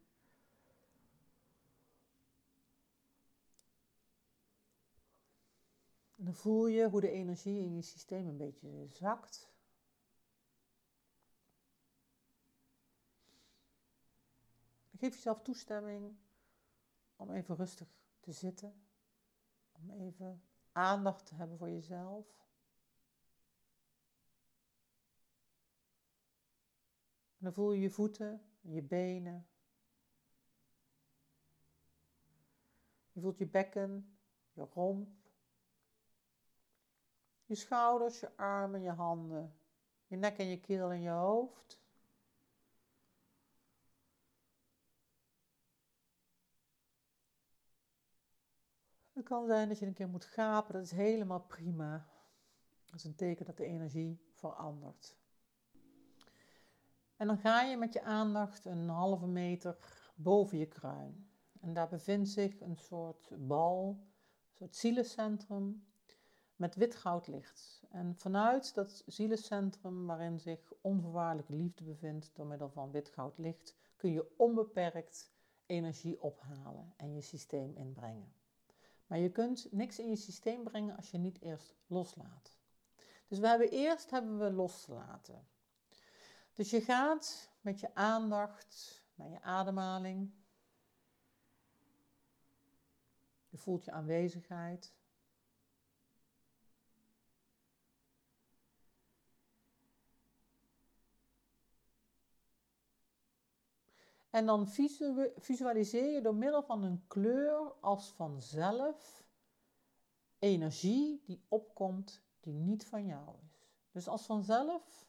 En 6.16 6.24
dan 6.24 6.34
voel 6.34 6.66
je 6.66 6.88
hoe 6.88 7.00
de 7.00 7.10
energie 7.10 7.58
in 7.64 7.74
je 7.74 7.82
systeem 7.82 8.26
een 8.26 8.36
beetje 8.36 8.86
zakt. 8.88 9.53
Geef 14.96 15.14
jezelf 15.14 15.42
toestemming 15.42 16.16
om 17.16 17.30
even 17.30 17.56
rustig 17.56 17.88
te 18.20 18.32
zitten. 18.32 18.86
Om 19.72 19.90
even 19.90 20.42
aandacht 20.72 21.26
te 21.26 21.34
hebben 21.34 21.58
voor 21.58 21.70
jezelf. 21.70 22.44
dan 27.44 27.52
voel 27.52 27.72
je 27.72 27.80
je 27.80 27.90
voeten, 27.90 28.42
je 28.60 28.82
benen. 28.82 29.46
Je 33.12 33.20
voelt 33.20 33.38
je 33.38 33.46
bekken, 33.46 34.18
je 34.52 34.62
romp, 34.62 35.08
je 37.44 37.54
schouders, 37.54 38.20
je 38.20 38.36
armen, 38.36 38.82
je 38.82 38.90
handen, 38.90 39.54
je 40.06 40.16
nek 40.16 40.38
en 40.38 40.46
je 40.46 40.60
keel 40.60 40.90
en 40.90 41.00
je 41.00 41.10
hoofd. 41.10 41.82
Het 49.24 49.32
kan 49.32 49.46
zijn 49.46 49.68
dat 49.68 49.78
je 49.78 49.86
een 49.86 49.94
keer 49.94 50.08
moet 50.08 50.24
gapen, 50.24 50.72
dat 50.72 50.82
is 50.82 50.90
helemaal 50.90 51.40
prima. 51.40 52.06
Dat 52.84 52.94
is 52.94 53.04
een 53.04 53.14
teken 53.14 53.46
dat 53.46 53.56
de 53.56 53.64
energie 53.64 54.20
verandert. 54.32 55.16
En 57.16 57.26
dan 57.26 57.38
ga 57.38 57.62
je 57.62 57.76
met 57.76 57.92
je 57.92 58.02
aandacht 58.02 58.64
een 58.64 58.88
halve 58.88 59.26
meter 59.26 59.76
boven 60.14 60.58
je 60.58 60.66
kruin. 60.66 61.28
En 61.60 61.72
daar 61.72 61.88
bevindt 61.88 62.28
zich 62.28 62.60
een 62.60 62.76
soort 62.76 63.30
bal, 63.38 63.88
een 63.88 64.56
soort 64.56 64.76
zielencentrum 64.76 65.86
met 66.56 66.74
wit 66.74 66.94
goud 66.94 67.26
licht. 67.26 67.82
En 67.90 68.16
vanuit 68.16 68.74
dat 68.74 69.02
zielencentrum 69.06 70.06
waarin 70.06 70.40
zich 70.40 70.72
onvoorwaardelijke 70.80 71.54
liefde 71.54 71.84
bevindt 71.84 72.30
door 72.34 72.46
middel 72.46 72.70
van 72.70 72.90
wit 72.90 73.08
goud 73.08 73.38
licht, 73.38 73.76
kun 73.96 74.12
je 74.12 74.34
onbeperkt 74.36 75.32
energie 75.66 76.22
ophalen 76.22 76.92
en 76.96 77.14
je 77.14 77.20
systeem 77.20 77.76
inbrengen. 77.76 78.32
Maar 79.06 79.18
je 79.18 79.30
kunt 79.30 79.72
niks 79.72 79.98
in 79.98 80.08
je 80.08 80.16
systeem 80.16 80.64
brengen 80.64 80.96
als 80.96 81.10
je 81.10 81.18
niet 81.18 81.40
eerst 81.40 81.74
loslaat. 81.86 82.56
Dus 83.28 83.38
we 83.38 83.48
hebben 83.48 83.70
eerst 83.70 84.10
hebben 84.10 84.38
we 84.38 84.52
los 84.52 84.84
te 84.84 84.92
laten. 84.92 85.46
Dus 86.54 86.70
je 86.70 86.80
gaat 86.80 87.50
met 87.60 87.80
je 87.80 87.94
aandacht 87.94 89.02
naar 89.14 89.28
je 89.28 89.42
ademhaling. 89.42 90.32
Je 93.48 93.58
voelt 93.58 93.84
je 93.84 93.92
aanwezigheid. 93.92 94.94
En 104.34 104.46
dan 104.46 104.68
visualiseer 105.36 106.12
je 106.12 106.20
door 106.20 106.34
middel 106.34 106.62
van 106.62 106.82
een 106.82 107.04
kleur 107.06 107.72
als 107.80 108.12
vanzelf 108.12 109.24
energie 110.38 111.22
die 111.24 111.44
opkomt 111.48 112.22
die 112.40 112.54
niet 112.54 112.86
van 112.86 113.06
jou 113.06 113.36
is. 113.46 113.68
Dus 113.90 114.08
als 114.08 114.26
vanzelf 114.26 115.06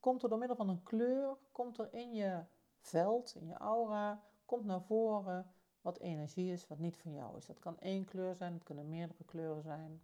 komt 0.00 0.22
er 0.22 0.28
door 0.28 0.38
middel 0.38 0.56
van 0.56 0.68
een 0.68 0.82
kleur, 0.82 1.36
komt 1.52 1.78
er 1.78 1.94
in 1.94 2.14
je 2.14 2.44
veld, 2.78 3.34
in 3.34 3.46
je 3.46 3.54
aura, 3.54 4.22
komt 4.44 4.64
naar 4.64 4.82
voren 4.82 5.52
wat 5.80 5.98
energie 5.98 6.52
is 6.52 6.66
wat 6.66 6.78
niet 6.78 6.96
van 6.96 7.12
jou 7.12 7.36
is. 7.36 7.46
Dat 7.46 7.58
kan 7.58 7.78
één 7.78 8.04
kleur 8.04 8.34
zijn, 8.34 8.52
het 8.52 8.62
kunnen 8.62 8.88
meerdere 8.88 9.24
kleuren 9.24 9.62
zijn. 9.62 10.02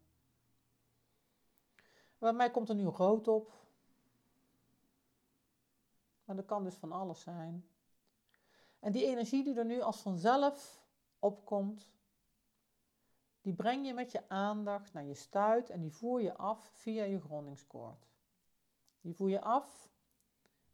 Bij 2.19 2.33
mij 2.33 2.51
komt 2.51 2.69
er 2.69 2.75
nu 2.75 2.85
rood 2.85 3.29
op. 3.29 3.53
Maar 6.25 6.37
dat 6.37 6.47
kan 6.47 6.65
dus 6.65 6.75
van 6.75 6.93
alles 6.93 7.21
zijn. 7.21 7.65
En 8.81 8.93
die 8.93 9.07
energie 9.07 9.45
die 9.45 9.55
er 9.55 9.65
nu 9.65 9.81
als 9.81 10.01
vanzelf 10.01 10.85
opkomt, 11.19 11.93
die 13.41 13.55
breng 13.55 13.87
je 13.87 13.95
met 13.95 14.13
je 14.13 14.29
aandacht 14.29 14.93
naar 14.93 15.05
je 15.05 15.15
stuit 15.15 15.71
en 15.71 15.81
die 15.81 15.93
voer 15.93 16.21
je 16.23 16.37
af 16.37 16.71
via 16.73 17.05
je 17.05 17.21
grondingskoord. 17.21 18.09
Die 19.01 19.15
voer 19.15 19.29
je 19.29 19.41
af 19.41 19.91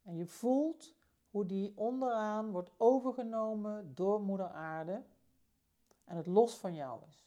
en 0.02 0.16
je 0.16 0.26
voelt 0.26 0.94
hoe 1.30 1.46
die 1.46 1.72
onderaan 1.76 2.50
wordt 2.50 2.70
overgenomen 2.76 3.94
door 3.94 4.20
Moeder 4.20 4.48
Aarde 4.48 5.04
en 6.04 6.16
het 6.16 6.26
los 6.26 6.58
van 6.58 6.74
jou 6.74 7.00
is. 7.08 7.26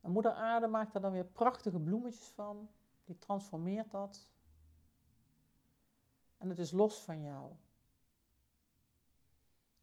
En 0.00 0.10
Moeder 0.10 0.32
Aarde 0.32 0.66
maakt 0.66 0.92
daar 0.92 1.02
dan 1.02 1.12
weer 1.12 1.24
prachtige 1.24 1.80
bloemetjes 1.80 2.26
van, 2.28 2.68
die 3.04 3.18
transformeert 3.18 3.90
dat. 3.90 4.28
En 6.38 6.48
het 6.48 6.58
is 6.58 6.70
los 6.70 7.00
van 7.00 7.22
jou. 7.22 7.52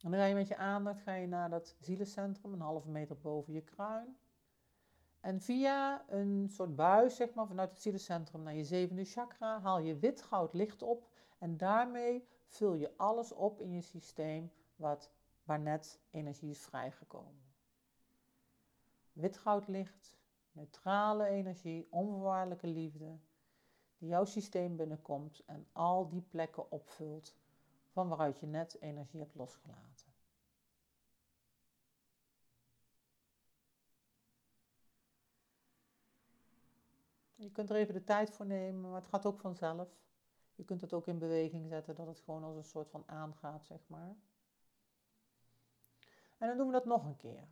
En 0.02 0.12
dan 0.12 0.20
ga 0.20 0.26
je 0.26 0.36
met 0.36 0.48
je 0.48 0.58
aandacht 0.58 1.02
ga 1.02 1.14
je 1.14 1.28
naar 1.28 1.50
dat 1.50 1.76
zielencentrum, 1.80 2.54
een 2.54 2.60
halve 2.62 2.90
meter 2.90 3.18
boven 3.18 3.54
je 3.54 3.62
kruin. 3.62 4.18
En 5.20 5.42
via 5.42 6.06
een 6.10 6.50
soort 6.50 6.76
buis, 6.76 7.16
zeg 7.16 7.34
maar, 7.34 7.48
vanuit 7.48 7.70
het 7.70 7.82
zielencentrum 7.82 8.44
naar 8.44 8.56
je 8.56 8.64
zevende 8.64 9.06
chakra, 9.06 9.60
haal 9.60 9.80
je 9.80 10.00
wit 10.00 10.22
goud 10.22 10.54
licht 10.54 10.82
op. 10.82 11.10
En 11.38 11.58
daarmee 11.58 12.28
vul 12.46 12.74
je 12.74 12.98
alles 12.98 13.32
op 13.32 13.62
in 13.62 13.74
je 13.74 13.82
systeem 13.82 14.52
wat, 14.76 15.12
waar 15.44 15.60
net 15.60 16.00
energie 16.10 16.50
is 16.50 16.62
vrijgekomen. 16.62 17.42
Wit 19.14 19.38
goud 19.38 19.68
licht, 19.68 20.18
neutrale 20.52 21.26
energie, 21.26 21.88
onvoorwaardelijke 21.90 22.68
liefde, 22.68 23.20
die 23.98 24.10
jouw 24.10 24.26
systeem 24.26 24.76
binnenkomt 24.76 25.44
en 25.46 25.68
al 25.72 26.10
die 26.10 26.22
plekken 26.22 26.72
opvult 26.72 27.36
van 27.90 28.08
waaruit 28.08 28.40
je 28.40 28.48
net 28.48 28.78
energie 28.80 29.20
hebt 29.20 29.36
losgelaten. 29.36 29.89
Je 37.40 37.52
kunt 37.52 37.70
er 37.70 37.76
even 37.76 37.94
de 37.94 38.04
tijd 38.04 38.32
voor 38.32 38.46
nemen, 38.46 38.82
maar 38.82 39.00
het 39.00 39.10
gaat 39.10 39.26
ook 39.26 39.40
vanzelf. 39.40 39.98
Je 40.56 40.64
kunt 40.64 40.82
het 40.82 40.94
ook 40.94 41.08
in 41.08 41.20
beweging 41.20 41.68
zetten, 41.68 41.96
dat 41.96 42.08
het 42.08 42.20
gewoon 42.20 42.44
als 42.44 42.56
een 42.56 42.64
soort 42.64 42.90
van 42.90 43.04
aangaat, 43.06 43.66
zeg 43.66 43.80
maar. 43.88 44.16
En 46.38 46.48
dan 46.48 46.58
doen 46.58 46.68
we 46.68 46.74
dat 46.74 46.86
nog 46.86 47.06
een 47.06 47.18
keer. 47.18 47.48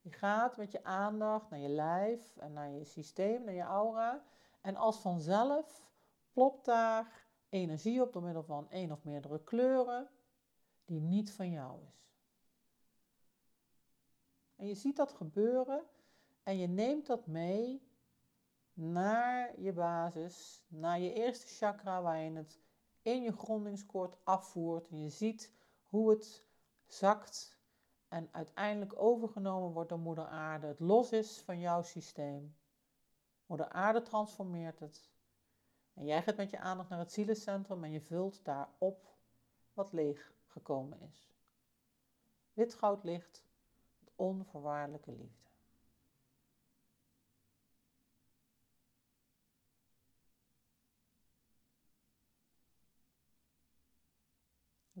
Je 0.00 0.12
gaat 0.12 0.56
met 0.56 0.72
je 0.72 0.84
aandacht 0.84 1.50
naar 1.50 1.58
je 1.58 1.68
lijf 1.68 2.36
en 2.36 2.52
naar 2.52 2.70
je 2.70 2.84
systeem, 2.84 3.44
naar 3.44 3.54
je 3.54 3.62
aura. 3.62 4.24
En 4.60 4.76
als 4.76 5.00
vanzelf 5.00 5.90
plopt 6.32 6.64
daar 6.64 7.26
energie 7.48 8.02
op 8.02 8.12
door 8.12 8.22
middel 8.22 8.42
van 8.42 8.70
één 8.70 8.92
of 8.92 9.04
meerdere 9.04 9.44
kleuren 9.44 10.10
die 10.84 11.00
niet 11.00 11.32
van 11.32 11.50
jou 11.50 11.82
is. 11.86 12.12
En 14.56 14.66
je 14.66 14.74
ziet 14.74 14.96
dat 14.96 15.12
gebeuren 15.12 15.84
en 16.42 16.56
je 16.56 16.66
neemt 16.66 17.06
dat 17.06 17.26
mee 17.26 17.92
naar 18.74 19.60
je 19.60 19.72
basis, 19.72 20.64
naar 20.68 21.00
je 21.00 21.12
eerste 21.12 21.46
chakra 21.46 22.02
waar 22.02 22.18
je 22.18 22.30
het 22.30 22.60
in 23.02 23.22
je 23.22 23.32
grondingskoord 23.32 24.16
afvoert 24.24 24.88
en 24.88 25.02
je 25.02 25.10
ziet 25.10 25.52
hoe 25.82 26.10
het 26.10 26.44
zakt 26.86 27.58
en 28.08 28.28
uiteindelijk 28.32 28.92
overgenomen 28.96 29.72
wordt 29.72 29.88
door 29.88 29.98
Moeder 29.98 30.26
Aarde. 30.26 30.66
Het 30.66 30.80
los 30.80 31.12
is 31.12 31.40
van 31.40 31.60
jouw 31.60 31.82
systeem. 31.82 32.56
Moeder 33.46 33.68
Aarde 33.68 34.02
transformeert 34.02 34.80
het 34.80 35.10
en 35.94 36.04
jij 36.04 36.22
gaat 36.22 36.36
met 36.36 36.50
je 36.50 36.58
aandacht 36.58 36.88
naar 36.88 36.98
het 36.98 37.12
zielencentrum 37.12 37.84
en 37.84 37.90
je 37.90 38.00
vult 38.00 38.44
daarop 38.44 39.14
wat 39.72 39.92
leeg 39.92 40.32
gekomen 40.46 41.00
is. 41.00 41.32
Wit 42.52 42.74
goud 42.74 43.04
licht, 43.04 43.44
onvoorwaardelijke 44.16 45.12
liefde. 45.12 45.50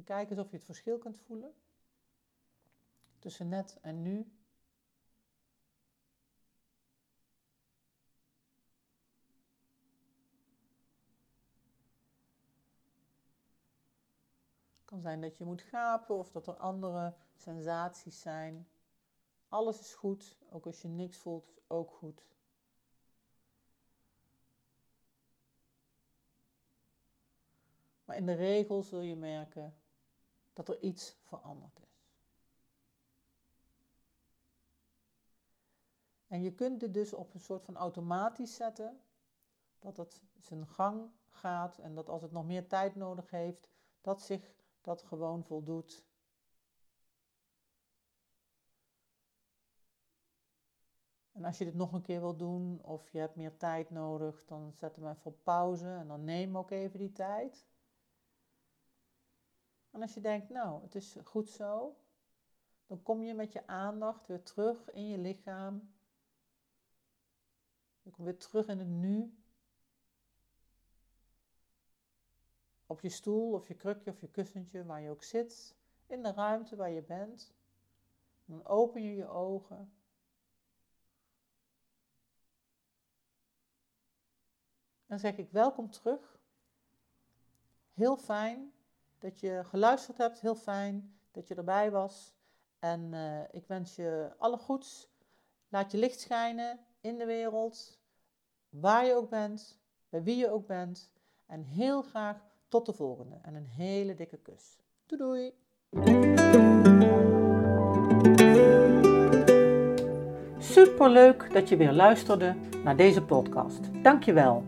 Kijk 0.04 0.30
eens 0.30 0.38
of 0.38 0.50
je 0.50 0.56
het 0.56 0.64
verschil 0.64 0.98
kunt 0.98 1.18
voelen 1.18 1.54
tussen 3.18 3.48
net 3.48 3.78
en 3.80 4.02
nu. 4.02 4.32
kan 14.84 15.02
zijn 15.02 15.20
dat 15.20 15.36
je 15.36 15.44
moet 15.44 15.62
gapen 15.62 16.18
of 16.18 16.30
dat 16.30 16.46
er 16.46 16.56
andere 16.56 17.14
sensaties 17.34 18.20
zijn. 18.20 18.68
Alles 19.48 19.80
is 19.80 19.94
goed, 19.94 20.36
ook 20.50 20.66
als 20.66 20.82
je 20.82 20.88
niks 20.88 21.18
voelt, 21.18 21.48
is 21.48 21.60
ook 21.66 21.90
goed. 21.90 22.24
Maar 28.04 28.16
in 28.16 28.26
de 28.26 28.34
regel 28.34 28.82
zul 28.82 29.00
je 29.00 29.16
merken 29.16 29.74
dat 30.54 30.68
er 30.68 30.80
iets 30.80 31.16
veranderd 31.22 31.78
is. 31.78 31.94
En 36.26 36.42
je 36.42 36.54
kunt 36.54 36.80
dit 36.80 36.94
dus 36.94 37.12
op 37.12 37.34
een 37.34 37.40
soort 37.40 37.64
van 37.64 37.76
automatisch 37.76 38.54
zetten, 38.54 39.00
dat 39.78 39.96
het 39.96 40.22
zijn 40.38 40.66
gang 40.66 41.10
gaat 41.28 41.78
en 41.78 41.94
dat 41.94 42.08
als 42.08 42.22
het 42.22 42.32
nog 42.32 42.44
meer 42.44 42.68
tijd 42.68 42.94
nodig 42.94 43.30
heeft, 43.30 43.68
dat 44.00 44.22
zich 44.22 44.54
dat 44.80 45.02
gewoon 45.02 45.44
voldoet. 45.44 46.04
En 51.32 51.44
als 51.44 51.58
je 51.58 51.64
dit 51.64 51.74
nog 51.74 51.92
een 51.92 52.02
keer 52.02 52.20
wil 52.20 52.36
doen 52.36 52.82
of 52.82 53.10
je 53.10 53.18
hebt 53.18 53.36
meer 53.36 53.56
tijd 53.56 53.90
nodig, 53.90 54.44
dan 54.44 54.72
zet 54.72 54.96
hem 54.96 55.08
even 55.08 55.24
op 55.24 55.38
pauze 55.42 55.88
en 55.88 56.08
dan 56.08 56.24
neem 56.24 56.58
ook 56.58 56.70
even 56.70 56.98
die 56.98 57.12
tijd. 57.12 57.66
En 59.94 60.02
als 60.02 60.14
je 60.14 60.20
denkt, 60.20 60.48
nou, 60.48 60.82
het 60.82 60.94
is 60.94 61.16
goed 61.24 61.50
zo, 61.50 61.96
dan 62.86 63.02
kom 63.02 63.22
je 63.22 63.34
met 63.34 63.52
je 63.52 63.66
aandacht 63.66 64.26
weer 64.26 64.42
terug 64.42 64.90
in 64.90 65.08
je 65.08 65.18
lichaam. 65.18 65.94
Je 68.02 68.10
komt 68.10 68.26
weer 68.26 68.38
terug 68.38 68.66
in 68.66 68.78
het 68.78 68.88
nu. 68.88 69.38
Op 72.86 73.00
je 73.00 73.08
stoel 73.08 73.52
of 73.52 73.68
je 73.68 73.74
krukje 73.74 74.10
of 74.10 74.20
je 74.20 74.28
kussentje, 74.28 74.84
waar 74.84 75.00
je 75.00 75.10
ook 75.10 75.22
zit, 75.22 75.76
in 76.06 76.22
de 76.22 76.32
ruimte 76.32 76.76
waar 76.76 76.90
je 76.90 77.02
bent. 77.02 77.54
Dan 78.44 78.66
open 78.66 79.02
je 79.02 79.14
je 79.14 79.28
ogen. 79.28 79.92
Dan 85.06 85.18
zeg 85.18 85.36
ik 85.36 85.50
welkom 85.50 85.90
terug. 85.90 86.38
Heel 87.92 88.16
fijn 88.16 88.73
dat 89.24 89.40
je 89.40 89.60
geluisterd 89.64 90.18
hebt. 90.18 90.40
Heel 90.40 90.54
fijn 90.54 91.14
dat 91.30 91.48
je 91.48 91.54
erbij 91.54 91.90
was. 91.90 92.34
En 92.78 93.12
uh, 93.12 93.40
ik 93.50 93.66
wens 93.66 93.96
je 93.96 94.30
alle 94.38 94.56
goeds. 94.56 95.08
Laat 95.68 95.92
je 95.92 95.98
licht 95.98 96.20
schijnen 96.20 96.78
in 97.00 97.18
de 97.18 97.24
wereld. 97.24 97.98
Waar 98.68 99.04
je 99.04 99.14
ook 99.14 99.30
bent. 99.30 99.78
Bij 100.08 100.22
wie 100.22 100.36
je 100.36 100.50
ook 100.50 100.66
bent. 100.66 101.12
En 101.46 101.62
heel 101.62 102.02
graag 102.02 102.44
tot 102.68 102.86
de 102.86 102.92
volgende. 102.92 103.38
En 103.42 103.54
een 103.54 103.66
hele 103.66 104.14
dikke 104.14 104.36
kus. 104.36 104.78
Doei 105.06 105.20
doei. 105.20 105.52
Superleuk 110.58 111.52
dat 111.52 111.68
je 111.68 111.76
weer 111.76 111.92
luisterde 111.92 112.56
naar 112.84 112.96
deze 112.96 113.22
podcast. 113.22 114.02
Dankjewel. 114.02 114.64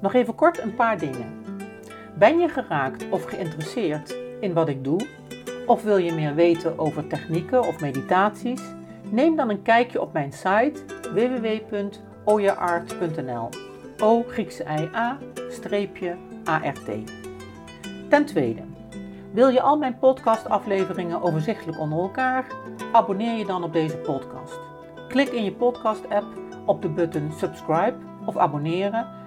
Nog 0.00 0.14
even 0.14 0.34
kort 0.34 0.58
een 0.58 0.74
paar 0.74 0.98
dingen. 0.98 1.45
Ben 2.18 2.38
je 2.38 2.48
geraakt 2.48 3.10
of 3.10 3.24
geïnteresseerd 3.24 4.16
in 4.40 4.52
wat 4.52 4.68
ik 4.68 4.84
doe? 4.84 5.06
Of 5.66 5.82
wil 5.82 5.96
je 5.96 6.12
meer 6.12 6.34
weten 6.34 6.78
over 6.78 7.06
technieken 7.06 7.66
of 7.66 7.80
meditaties? 7.80 8.62
Neem 9.10 9.36
dan 9.36 9.50
een 9.50 9.62
kijkje 9.62 10.00
op 10.00 10.12
mijn 10.12 10.32
site 10.32 10.80
www.oyaart.nl. 11.14 13.48
O 14.02 14.22
Griekse 14.22 14.62
I 14.62 14.88
A 14.94 15.18
streepje 15.48 16.16
ART. 16.44 16.90
Ten 18.08 18.24
tweede, 18.24 18.62
wil 19.32 19.48
je 19.48 19.60
al 19.60 19.78
mijn 19.78 19.98
podcastafleveringen 19.98 21.22
overzichtelijk 21.22 21.78
onder 21.78 21.98
elkaar? 21.98 22.46
Abonneer 22.92 23.38
je 23.38 23.46
dan 23.46 23.64
op 23.64 23.72
deze 23.72 23.96
podcast. 23.96 24.58
Klik 25.08 25.28
in 25.28 25.44
je 25.44 25.52
podcast-app 25.52 26.26
op 26.66 26.82
de 26.82 26.88
button 26.88 27.32
subscribe 27.32 27.96
of 28.26 28.36
abonneren 28.36 29.15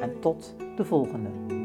en 0.00 0.20
tot 0.20 0.54
de 0.76 0.84
volgende. 0.84 1.55